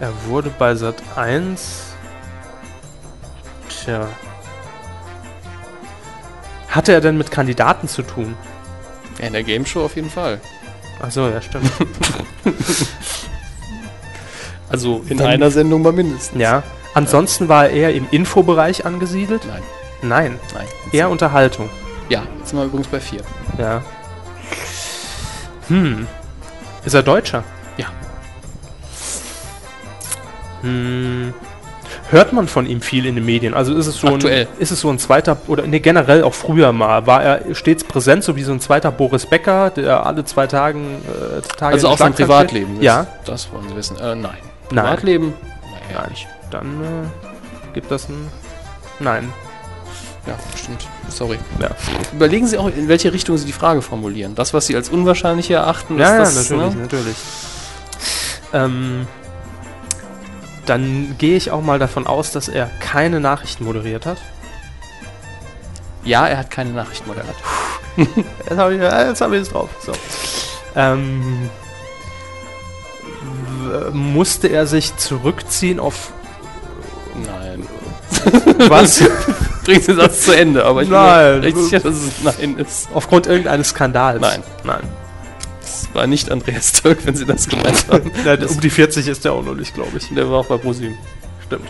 [0.00, 1.94] Er wurde bei Sat 1.
[3.68, 4.06] Tja.
[6.68, 8.36] Hatte er denn mit Kandidaten zu tun?
[9.18, 10.40] Ja, in der Game Show auf jeden Fall.
[11.00, 11.70] Achso, ja, stimmt.
[14.70, 16.38] Also in Dann- einer Sendung mal mindestens.
[16.40, 16.62] ja.
[16.94, 19.46] Ansonsten war er eher im Infobereich angesiedelt?
[19.46, 19.62] Nein.
[20.02, 20.40] Nein.
[20.54, 20.66] Nein.
[20.92, 21.70] Eher Unterhaltung.
[22.08, 23.20] Ja, jetzt sind wir übrigens bei vier.
[23.58, 23.82] Ja.
[25.68, 26.06] Hm.
[26.84, 27.44] Ist er Deutscher?
[27.76, 27.86] Ja.
[30.62, 31.34] Hm.
[32.10, 33.52] Hört man von ihm viel in den Medien?
[33.52, 34.46] Also ist es so Aktuell.
[34.46, 37.84] ein, ist es so ein zweiter oder nee, generell auch früher mal war er stets
[37.84, 41.88] präsent, so wie so ein zweiter Boris Becker, der alle zwei Tagen äh, Tage Also
[41.88, 42.76] auch sein Privatleben.
[42.76, 42.84] steht?
[42.84, 43.06] Ja.
[43.26, 43.98] Das, das wollen Sie wissen.
[43.98, 44.38] Äh, nein.
[44.70, 44.84] Nein.
[44.84, 45.34] Privatleben?
[45.64, 46.10] Naja, Nein.
[46.10, 46.28] nicht.
[46.50, 48.28] Dann äh, gibt das ein
[49.00, 49.30] Nein.
[50.26, 50.88] Ja, stimmt.
[51.10, 51.38] Sorry.
[51.60, 51.70] Ja.
[52.12, 54.34] Überlegen Sie auch, in welche Richtung Sie die Frage formulieren.
[54.34, 56.82] Das, was Sie als unwahrscheinlich erachten, Ja, ja, das, natürlich, ne?
[56.82, 57.16] natürlich.
[58.52, 59.06] Ähm,
[60.66, 64.18] dann gehe ich auch mal davon aus, dass er keine Nachrichten moderiert hat.
[66.04, 67.34] Ja, er hat keine Nachricht moderiert.
[68.48, 69.70] Jetzt habe ich, jetzt hab ich es drauf.
[69.84, 69.92] So.
[70.76, 71.50] Ähm,
[73.92, 76.12] musste er sich zurückziehen auf
[77.26, 77.66] Nein.
[78.68, 79.02] was?
[79.68, 81.32] Bringen Sie das zu Ende, aber ich Nein.
[81.32, 82.88] bin mir recht sicher, dass es Nein ist.
[82.94, 84.18] Aufgrund irgendeines Skandals?
[84.18, 84.42] Nein.
[84.64, 84.80] Nein.
[85.62, 88.10] Es war nicht Andreas Türk, wenn Sie das gemeint haben.
[88.24, 90.08] Nein, um die 40 ist er auch noch nicht, glaube ich.
[90.08, 90.96] Der war auch bei ProSieben.
[91.46, 91.68] Stimmt.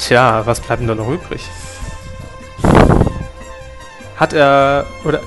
[0.00, 1.40] Tja, was bleibt denn da noch übrig?
[4.16, 5.20] Hat er, oder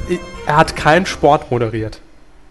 [0.45, 2.01] er hat keinen Sport moderiert.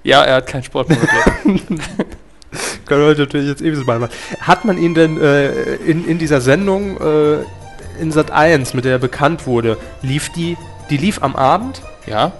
[0.02, 1.10] Ja, er hat keinen Sport moderiert.
[2.86, 4.12] Können wir natürlich jetzt ebenso mal machen.
[4.40, 7.44] Hat man ihn denn äh, in, in dieser Sendung äh,
[7.98, 10.56] in Sat 1, mit der er bekannt wurde, lief die,
[10.90, 11.82] die lief am Abend?
[12.06, 12.32] ja?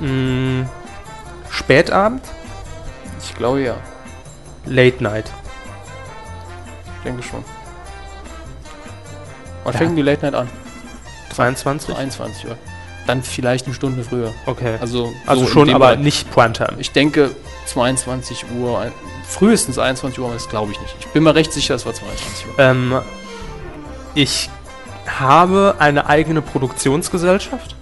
[0.00, 0.66] Mh,
[1.50, 2.22] Spätabend,
[3.22, 3.74] Ich glaube ja.
[4.66, 5.30] Late Night.
[6.98, 7.44] Ich denke schon.
[9.64, 9.78] Wann Ja.
[9.78, 10.48] fängt die Late Night an?
[11.34, 11.94] 22?
[11.96, 12.56] 21 Uhr.
[13.06, 14.32] Dann vielleicht eine Stunde früher.
[14.46, 14.76] Okay.
[14.80, 15.98] Also, Also so schon, aber Bereich.
[16.04, 16.74] nicht Primetime.
[16.78, 17.30] Ich denke
[17.66, 18.90] 22 Uhr,
[19.26, 20.94] frühestens 21 Uhr, aber das glaube ich nicht.
[21.00, 22.54] Ich bin mir recht sicher, es war 22 Uhr.
[22.58, 23.00] Ähm,
[24.14, 24.50] ich
[25.06, 27.76] habe eine eigene Produktionsgesellschaft.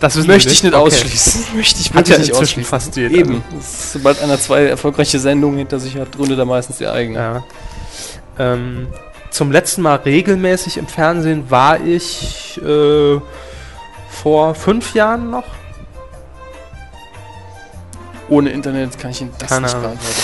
[0.00, 0.82] Das möchte ich nicht Okay.
[0.82, 1.56] ausschließen.
[1.56, 2.64] Möchte ich Hat wirklich ja nicht inzwischen ausschließen.
[2.64, 3.14] fast jeder.
[3.14, 3.44] Eben.
[3.54, 7.18] Das- Sobald einer zwei erfolgreiche Sendungen hinter sich hat, gründet er meistens die eigene.
[7.18, 7.44] Ja.
[8.38, 8.88] Ähm,
[9.30, 13.20] zum letzten Mal regelmäßig im Fernsehen war ich äh,
[14.08, 15.44] vor fünf Jahren noch.
[18.30, 20.16] Ohne Internet kann ich Ihnen das Keine nicht beantworten.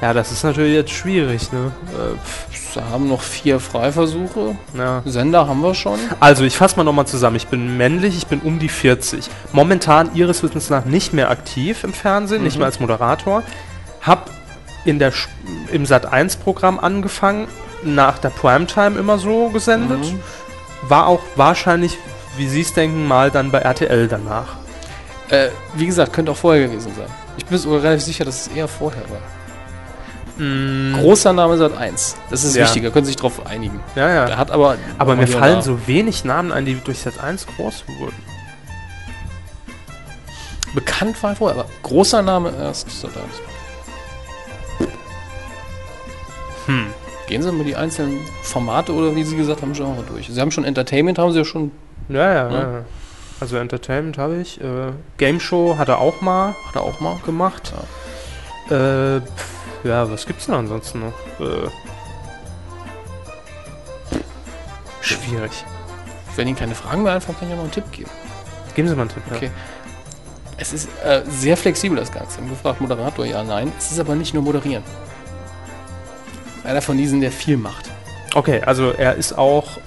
[0.00, 1.72] Ja, das ist natürlich jetzt schwierig, ne?
[1.92, 4.56] Äh, Wir haben noch vier Freiversuche.
[4.76, 5.02] ja.
[5.04, 5.98] Sender haben wir schon.
[6.20, 7.36] Also, ich fasse mal nochmal zusammen.
[7.36, 9.28] Ich bin männlich, ich bin um die 40.
[9.52, 12.58] Momentan Ihres Wissens nach nicht mehr aktiv im Fernsehen, nicht Mhm.
[12.60, 13.42] mehr als Moderator.
[14.02, 14.30] Hab
[14.84, 15.12] in der
[15.72, 17.48] im Sat1-Programm angefangen,
[17.84, 20.00] nach der Primetime immer so gesendet.
[20.00, 20.20] Mhm.
[20.88, 21.96] War auch wahrscheinlich,
[22.36, 24.56] wie Sie es denken, mal dann bei RTL danach.
[25.30, 27.06] Äh, wie gesagt, könnte auch vorher gewesen sein.
[27.36, 29.18] Ich bin sogar relativ sicher, dass es eher vorher war.
[30.36, 32.16] Großer Name Sat 1.
[32.30, 32.64] Das ist Ja.
[32.64, 33.80] wichtig, da können Sie sich drauf einigen.
[33.94, 34.26] Ja, ja.
[34.26, 34.76] Der hat aber.
[34.98, 38.16] Aber mir fallen so wenig Namen ein, die durch Sat1 groß wurden.
[40.74, 43.24] Bekannt war er vorher, aber großer Name erst Sat 1.
[46.66, 46.86] Hm.
[47.28, 50.28] Gehen Sie mal die einzelnen Formate oder wie Sie gesagt haben, Genre durch.
[50.30, 51.70] Sie haben schon Entertainment, haben Sie ja schon.
[52.08, 52.60] Ja, ja, Ja.
[52.60, 52.84] ja.
[53.40, 54.60] Also Entertainment habe ich.
[54.60, 57.16] Äh, Game Show hat er auch mal Hat er auch mal.
[57.24, 57.72] gemacht.
[58.68, 59.53] Äh, pf,
[59.84, 61.12] ja, was gibt's denn ansonsten noch?
[61.40, 61.68] Äh,
[65.00, 65.64] schwierig.
[66.36, 68.10] Wenn Ihnen keine Fragen mehr einfallen, kann ich ja noch einen Tipp geben.
[68.74, 69.22] Geben Sie mal einen Tipp.
[69.30, 69.36] ja.
[69.36, 69.50] Okay.
[70.56, 72.40] Es ist äh, sehr flexibel, das Ganze.
[72.40, 73.72] Im gefragt Moderator, ja, nein.
[73.76, 74.84] Es ist aber nicht nur moderieren.
[76.62, 77.90] Einer von diesen, der viel macht.
[78.34, 79.78] Okay, also er ist auch.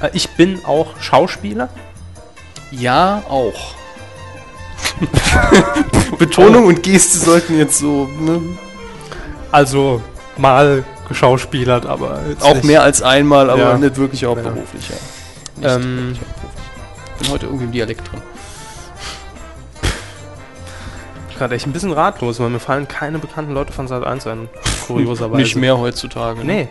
[0.00, 1.68] Äh, ich bin auch Schauspieler.
[2.70, 3.74] Ja, auch.
[6.18, 8.40] Betonung und Geste sollten jetzt so, ne?
[9.54, 10.02] Also
[10.36, 13.78] mal geschauspielert, aber jetzt Auch nicht- mehr als einmal, aber Ja.
[13.78, 14.96] nicht wirklich hauptberuflich, ja.
[15.56, 17.18] Nicht Ähm, wirklich hauptberuflich.
[17.20, 18.20] Bin heute irgendwie im Dialekt drin.
[21.38, 24.48] gerade echt ein bisschen ratlos, weil mir fallen keine bekannten Leute von Sat 1 ein.
[24.86, 25.40] Kurioserweise.
[25.42, 26.40] Nicht mehr heutzutage.
[26.40, 26.44] ne?
[26.44, 26.68] Nee.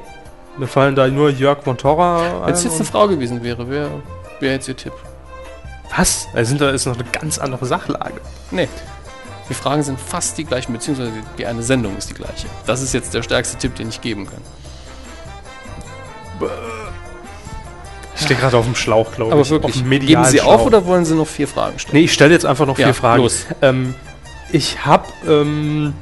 [0.58, 3.70] Mir fallen da nur Jörg von Torra Wenn es ein jetzt eine Frau gewesen wäre,
[3.70, 3.90] wäre
[4.40, 4.94] wär jetzt Ihr Tipp?
[5.96, 6.28] Was?
[6.34, 8.22] Da sind da ist noch eine ganz andere Sachlage.
[8.52, 8.68] Nee.
[9.50, 12.48] Die Fragen sind fast die gleichen, beziehungsweise die eine Sendung ist die gleiche.
[12.66, 14.42] Das ist jetzt der stärkste Tipp, den ich geben kann.
[18.16, 19.50] Ich stehe gerade auf dem Schlauch, glaube Aber ich.
[19.50, 20.66] wirklich, Auf dem geben Sie auf Schlauch.
[20.68, 21.98] oder wollen Sie noch vier Fragen stellen?
[21.98, 23.22] Nee, ich stelle jetzt einfach noch vier Ja, Fragen.
[23.24, 23.46] los.
[23.62, 23.96] Ähm,
[24.52, 25.94] ich habe, ähm,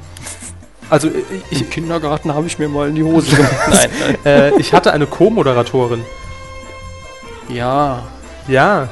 [0.89, 1.09] also
[1.49, 3.53] ich, Im Kindergarten habe ich mir mal in die Hose gemacht.
[3.69, 4.17] nein, nein.
[4.25, 6.03] äh, ich hatte eine Co-Moderatorin.
[7.49, 8.03] Ja,
[8.47, 8.89] Ja.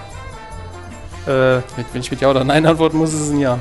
[1.28, 1.62] Äh,
[1.92, 3.60] wenn ich mit Ja oder Nein antworten muss, ist es ein Ja.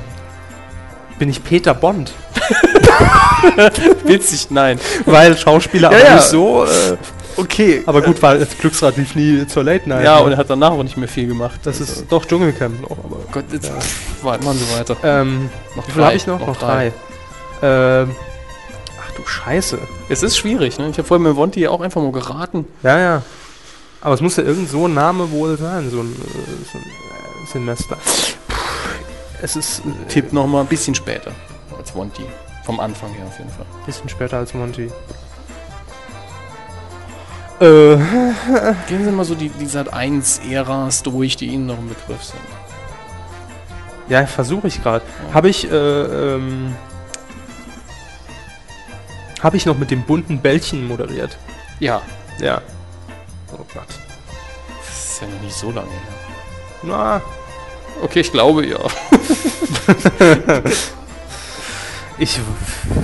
[1.19, 2.13] Bin ich Peter Bond?
[4.05, 4.79] Witzig, nein.
[5.05, 6.15] Weil Schauspieler Ja, aber ja.
[6.17, 6.65] nicht so.
[6.65, 6.97] Äh,
[7.37, 7.85] Okay.
[7.87, 10.05] aber gut, weil das Glücksrad lief nie zur Late Night.
[10.05, 10.25] ja, ne?
[10.25, 11.61] und er hat danach auch nicht mehr viel gemacht.
[11.63, 12.91] das Also, ist doch Dschungelcamp noch.
[12.99, 13.71] Aber, Gott, jetzt
[14.23, 14.97] warte, machen Sie weiter.
[15.05, 16.41] ähm, Noch wie viel drei, habe ich noch?
[16.41, 16.93] noch Noch drei.
[17.63, 18.11] Ähm,
[19.01, 19.79] ach du Scheiße.
[20.09, 20.89] Es ist schwierig, ne?
[20.91, 22.67] Ich habe vorhin mit Monty auch einfach mal geraten.
[22.83, 23.23] Ja, ja.
[24.01, 26.83] Aber es muss ja irgend so ein Name wohl sein, so ein, äh, so ein
[26.85, 27.97] äh, Semester.
[29.43, 31.33] Es ist ein Tipp noch mal ein bisschen später
[31.77, 32.25] als Monty.
[32.65, 33.65] Vom Anfang her auf jeden Fall.
[33.87, 34.91] bisschen später als Monty.
[37.61, 37.97] Äh,
[38.89, 42.23] Gehen Sie mal so die, die Sat 1 Äras durch, die Ihnen noch im Begriff
[42.23, 42.41] sind.
[44.09, 45.05] ja, versuche ich gerade.
[45.35, 46.77] Habe ich, äh, ähm,
[49.43, 51.37] habe ich noch mit dem bunten Bällchen moderiert?
[51.81, 52.03] Ja,
[52.41, 52.61] Ja.
[53.53, 53.87] Oh Gott.
[54.87, 56.01] das ist ja noch nicht so lange her.
[56.83, 57.23] Na,
[58.01, 58.79] Okay, ich glaube ja.
[62.19, 62.39] ich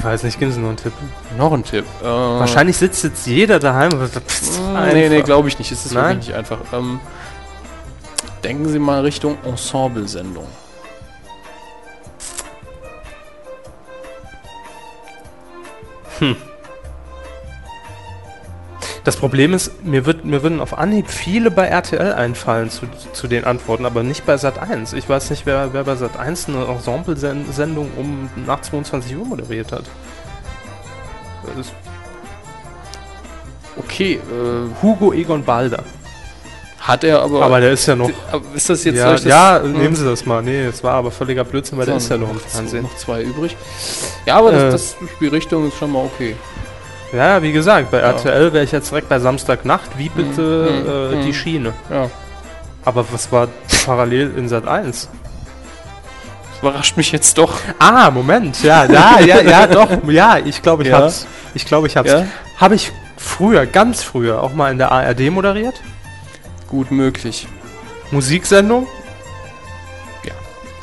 [0.02, 0.92] weiß nicht, geben Sie noch einen Tipp.
[1.38, 1.84] noch ein Tipp.
[2.02, 5.70] Äh, Wahrscheinlich sitzt jetzt jeder daheim pff, Äh, nee, nee, glaube ich nicht.
[5.72, 6.16] Es ist Nein?
[6.16, 6.58] wirklich nicht einfach.
[6.72, 7.00] Ähm,
[8.42, 10.46] denken Sie mal Richtung Ensemble-Sendung.
[19.04, 23.28] Das Problem ist, mir, wird, mir würden auf Anhieb viele bei RTL einfallen zu, zu
[23.28, 24.94] den Antworten, aber nicht bei Sat 1.
[24.94, 29.72] Ich weiß nicht, wer, wer bei Sat 1 eine Ensemble-Sendung um nach 22 Uhr moderiert
[29.72, 29.84] hat.
[31.46, 31.74] Das ist
[33.76, 35.82] Okay, äh, Hugo Egon Balder.
[36.80, 37.42] Hat er aber.
[37.42, 38.10] Aber der ist ja noch.
[38.54, 38.96] Ist das jetzt.
[38.96, 39.72] ja, das- ja, Hm.
[39.72, 40.42] nehmen Sie das mal.
[40.42, 42.82] Nee, es war aber völliger Blödsinn, weil der So, ist ja noch im noch- Fernsehen.
[42.84, 43.56] Noch zwei übrig.
[44.26, 44.70] Ja, aber Äh.
[44.70, 46.36] das, das, die Richtung ist schon mal okay.
[47.12, 48.10] Ja, wie gesagt, bei Ja.
[48.10, 49.96] RTL wäre ich jetzt direkt bei Samstagnacht.
[49.98, 51.34] Wie bitte hm, äh, die hm.
[51.34, 51.72] Schiene?
[51.90, 52.10] Ja.
[52.84, 53.48] Aber was war
[53.86, 55.08] parallel in Sat 1?
[56.50, 57.58] Das überrascht mich jetzt doch.
[57.78, 60.98] Ah, Moment, ja, ja, ja, ja, doch, ja, ich glaube, ich Ja?
[60.98, 61.26] hab's.
[61.54, 62.10] Ich glaube, ich hab's.
[62.10, 62.26] Ja?
[62.58, 65.80] Habe ich früher, ganz früher, auch mal in der ARD moderiert?
[66.68, 67.46] Gut möglich.
[68.10, 68.86] Musiksendung?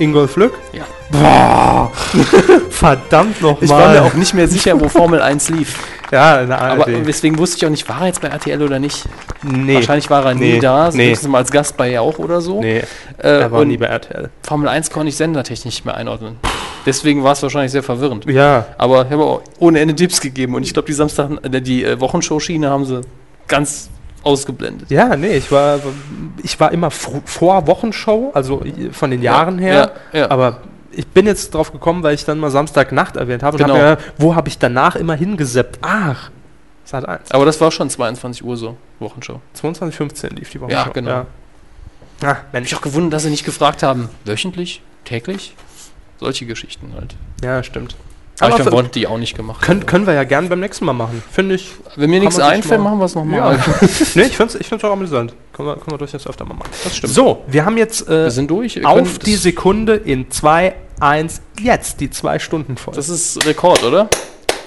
[0.02, 0.54] Ingolf Lück?
[0.74, 0.84] Ja.
[1.12, 1.92] Boah,
[2.70, 3.64] verdammt nochmal.
[3.64, 5.78] Ich war mir auch nicht mehr sicher, wo Formel 1 lief.
[6.12, 8.80] Ja, in der Aber deswegen wusste ich auch nicht, war er jetzt bei RTL oder
[8.80, 9.06] nicht.
[9.44, 9.76] nee.
[9.76, 10.60] Wahrscheinlich war er nie Nee.
[10.60, 11.12] da, Nee.
[11.12, 12.60] höchstens mal als Gast bei Jauch oder so.
[12.62, 12.80] Nee,
[13.18, 14.30] Äh, er war nie bei RTL.
[14.44, 16.38] Formel 1 konnte ich sendertechnisch nicht mehr einordnen.
[16.86, 18.26] Deswegen war es wahrscheinlich sehr verwirrend.
[18.26, 21.62] Ja, Aber ich habe auch ohne Ende Tipps gegeben und ich glaube, die Samstag, äh,
[21.62, 23.02] die äh, Wochenshow-Schiene haben sie
[23.48, 23.90] ganz
[24.24, 24.90] ausgeblendet.
[24.92, 25.80] ja, nee, ich war,
[26.44, 30.32] ich war immer vor Wochenshow, also von den Jahren her, ja, ja.
[30.32, 30.58] aber
[30.92, 33.58] ich bin jetzt drauf gekommen, weil ich dann mal Samstagnacht erwähnt habe.
[33.58, 33.76] und Genau.
[33.78, 35.80] hab mir, wo habe ich danach immer hingeseppt?
[35.82, 36.30] Ach,
[36.84, 37.32] Sat 1.
[37.32, 39.40] Aber das war schon 22 Uhr so, Wochenshow.
[39.62, 40.72] 22.15 lief die Woche.
[40.74, 41.10] Ja, genau.
[41.10, 41.26] Ja.
[42.24, 42.72] Ah, Mensch.
[42.72, 45.56] ich auch gewundert, dass sie nicht gefragt haben, wöchentlich, täglich?
[46.20, 47.16] Solche Geschichten halt.
[47.44, 47.96] Ja, stimmt.
[48.42, 49.62] Aber ich wollte die auch nicht gemacht.
[49.62, 51.24] Können, können wir ja gern beim nächsten Mal machen.
[51.32, 51.72] Finde ich.
[51.96, 53.56] Wenn mir nichts einfällt, mal- machen wir es nochmal.
[53.56, 53.58] Ja.
[54.16, 55.34] nee, ich finde es ich find's auch amüsant.
[55.54, 56.70] Können wir, können wir durchaus öfter mal machen.
[56.84, 57.14] Das stimmt.
[57.14, 58.76] So, wir haben jetzt äh, Wir sind durch.
[58.76, 62.94] Wir auf die Sekunde in 2, 1, jetzt die zwei Stunden voll.
[62.94, 64.10] Das ist Rekord, oder?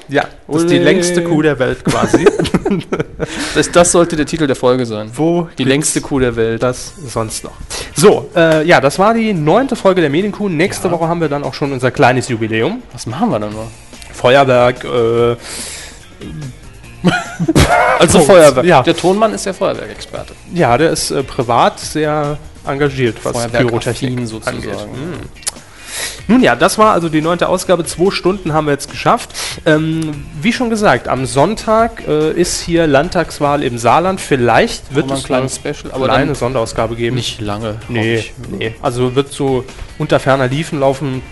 [0.08, 2.24] Ja, das ist die längste Kuh der Welt quasi.
[3.54, 5.08] Das, das sollte der Titel der Folge sein.
[5.14, 6.62] Wo Die längste Kuh der Welt.
[6.62, 7.52] das sonst noch.
[7.94, 10.48] So, äh, ja, das war die neunte Folge der Medienkuh.
[10.48, 12.82] Nächste Woche haben wir dann auch schon unser kleines Jubiläum.
[12.92, 13.66] Was machen wir dann mal?
[14.12, 15.36] Feuerwerk, äh,
[17.98, 18.32] Also Punkt.
[18.32, 18.66] Feuerwerk.
[18.66, 18.82] Ja.
[18.82, 20.34] Der Tonmann ist der Feuerwerkexperte.
[20.52, 22.36] ja, der ist äh, privat sehr
[22.66, 24.56] engagiert, was Pyrotechnik sozusagen.
[24.56, 24.80] angeht.
[24.80, 25.20] Hm.
[26.28, 27.84] Nun ja, das war also die neunte Ausgabe.
[27.84, 29.30] Zwei Stunden haben wir jetzt geschafft.
[29.66, 34.20] Ähm, wie schon gesagt, am Sonntag äh, ist hier Landtagswahl im Saarland.
[34.20, 37.16] Vielleicht wird ein es kleines eine Special, aber kleine dann Sonderausgabe geben.
[37.16, 37.76] Nicht lange.
[37.88, 38.74] nee, nee.
[38.82, 39.64] Also wird so
[39.98, 41.22] unter ferner Liefen laufen.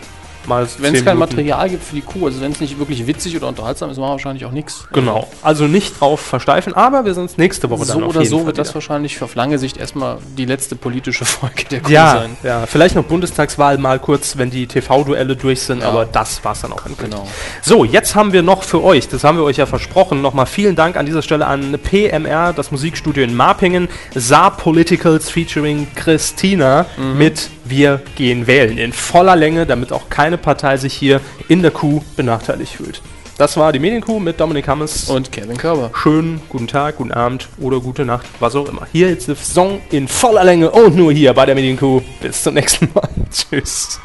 [0.47, 1.37] Mal Wenn es kein Minuten.
[1.37, 4.09] Material gibt für die Kuh, also wenn es nicht wirklich witzig oder unterhaltsam ist, machen
[4.09, 4.87] wir wahrscheinlich auch nichts.
[4.93, 5.29] Genau.
[5.43, 8.47] Also nicht drauf versteifen, aber wir sind uns nächste Woche dann So oder so Fall
[8.47, 8.75] wird das wieder.
[8.75, 12.37] wahrscheinlich auf lange Sicht erstmal die letzte politische Folge der Kuh Ja, sein.
[12.43, 15.89] ja, vielleicht noch Bundestagswahl mal kurz, wenn die TV-Duelle durch sind, Ja.
[15.89, 17.11] aber das war's dann auch endlich.
[17.11, 17.27] Genau.
[17.63, 20.77] So, jetzt haben wir noch für euch, das haben wir euch ja versprochen, nochmal vielen
[20.77, 27.19] Dank an dieser Stelle an PMR, das Musikstudio in Marpingen, Saar Politicals featuring Christina Mhm.
[27.19, 31.71] mit Wir gehen wählen in voller Länge, damit auch keine Partei sich hier in der
[31.71, 33.01] Kuh benachteiligt fühlt.
[33.39, 35.09] Das war die Medienkuh mit Dominik Hammes.
[35.09, 35.91] Und Kevin Körber.
[35.95, 38.87] schönen guten Tag, guten Abend oder gute Nacht, was auch immer.
[38.93, 42.03] Hier jetzt der Song in voller Länge und nur hier bei der Medienkuh.
[42.21, 43.09] Bis zum nächsten Mal.
[43.31, 43.99] Tschüss.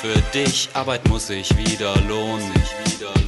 [0.00, 0.68] Für dich.
[0.72, 2.50] Arbeit muss sich wieder lohnen.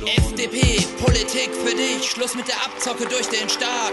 [0.06, 3.92] FDP, Politik für dich, Schluss mit der Abzocke durch den Staat.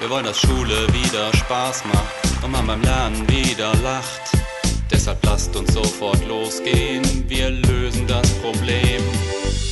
[0.00, 4.32] Wir wollen, dass Schule wieder Spaß macht und man beim Lernen wieder lacht.
[4.90, 7.04] Deshalb lasst uns sofort losgehen.
[7.28, 9.02] Wir lösen das Problem.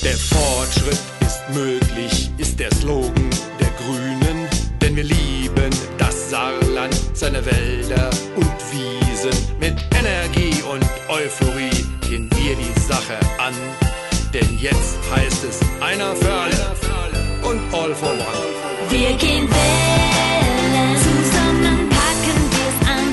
[0.04, 4.48] Der Fortschritt ist möglich, ist der Slogan der Grünen.
[4.80, 9.32] Denn wir lieben das Saarland, seine Wälder und Wiesen.
[9.58, 11.75] Mit Energie und Euphorie
[12.46, 13.54] wir die Sache an.
[14.32, 16.76] Denn jetzt heißt es einer für alle
[17.42, 18.50] und all for one.
[18.90, 23.08] Wir gehen wählen, zusammen packen wir's an.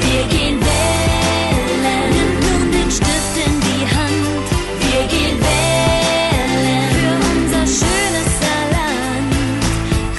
[0.00, 4.46] Wir gehen wählen, nimm nun den Stift in die Hand.
[4.84, 9.30] Wir gehen wählen für unser schönes Saarland.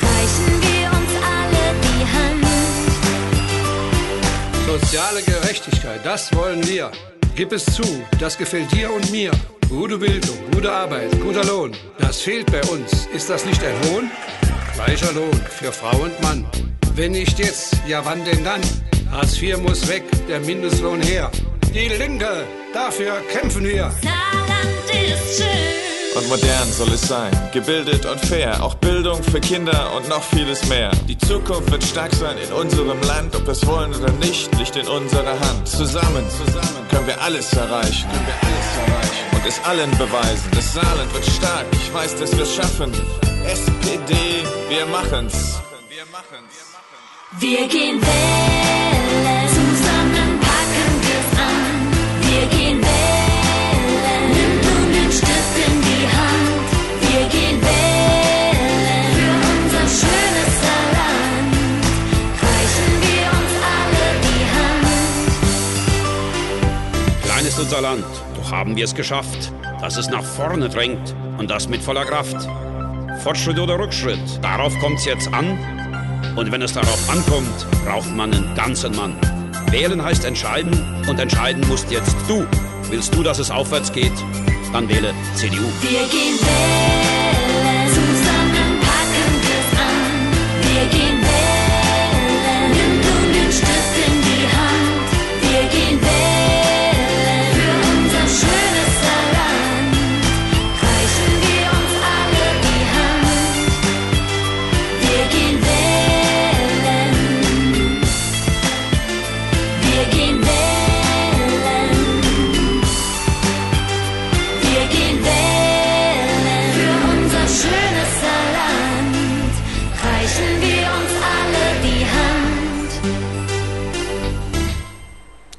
[0.08, 2.46] Reichen wir uns alle die Hand.
[4.82, 6.92] Soziale Gerechtigkeit, das wollen wir.
[7.38, 7.84] Gib es zu,
[8.20, 9.30] das gefällt dir und mir.
[9.70, 11.72] Gute Bildung, gute Arbeit, guter Lohn.
[12.00, 13.06] Das fehlt bei uns.
[13.14, 14.10] Ist das nicht ein Hohn?
[14.74, 16.48] Gleicher Lohn für Frau und Mann.
[16.96, 18.62] Wenn nicht jetzt, ja wann denn dann?
[19.12, 21.30] Hartz IV muss weg, der Mindestlohn her.
[21.76, 22.44] Die Linke,
[22.74, 23.92] dafür kämpfen wir.
[24.02, 25.97] Saarland ist schön.
[26.18, 30.68] Und modern soll es sein, gebildet und fair, auch Bildung für Kinder und noch vieles
[30.68, 30.90] mehr.
[31.08, 34.76] Die Zukunft wird stark sein in unserem Land, ob wir es wollen oder nicht, liegt
[34.78, 35.68] in unserer Hand.
[35.68, 40.50] Zusammen, zusammen können wir alles erreichen, können wir alles erreichen und es allen beweisen.
[40.56, 42.92] Das Saarland wird stark, ich weiß, dass wir es schaffen.
[43.46, 44.16] SPD,
[44.70, 45.60] wir machen's.
[45.88, 46.78] Wir machen's.
[47.40, 48.87] Wir gehen wählen,
[67.58, 68.06] ist unser Land,
[68.36, 69.52] doch haben wir es geschafft,
[69.82, 72.36] dass es nach vorne drängt und das mit voller Kraft.
[73.24, 75.58] Fortschritt oder Rückschritt, darauf kommt's jetzt an.
[76.36, 79.16] Und wenn es darauf ankommt, braucht man einen ganzen Mann.
[79.72, 82.46] Wählen heißt entscheiden und entscheiden musst jetzt du.
[82.90, 84.14] Willst du, dass es aufwärts geht?
[84.72, 85.64] Dann wähle CDU.
[85.82, 87.17] Wir gehen wählen,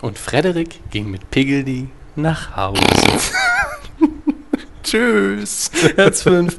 [0.09, 2.81] Und Frederik ging mit Piggledy nach Hause.
[4.83, 5.71] Tschüss.
[5.97, 6.59] Herz 5.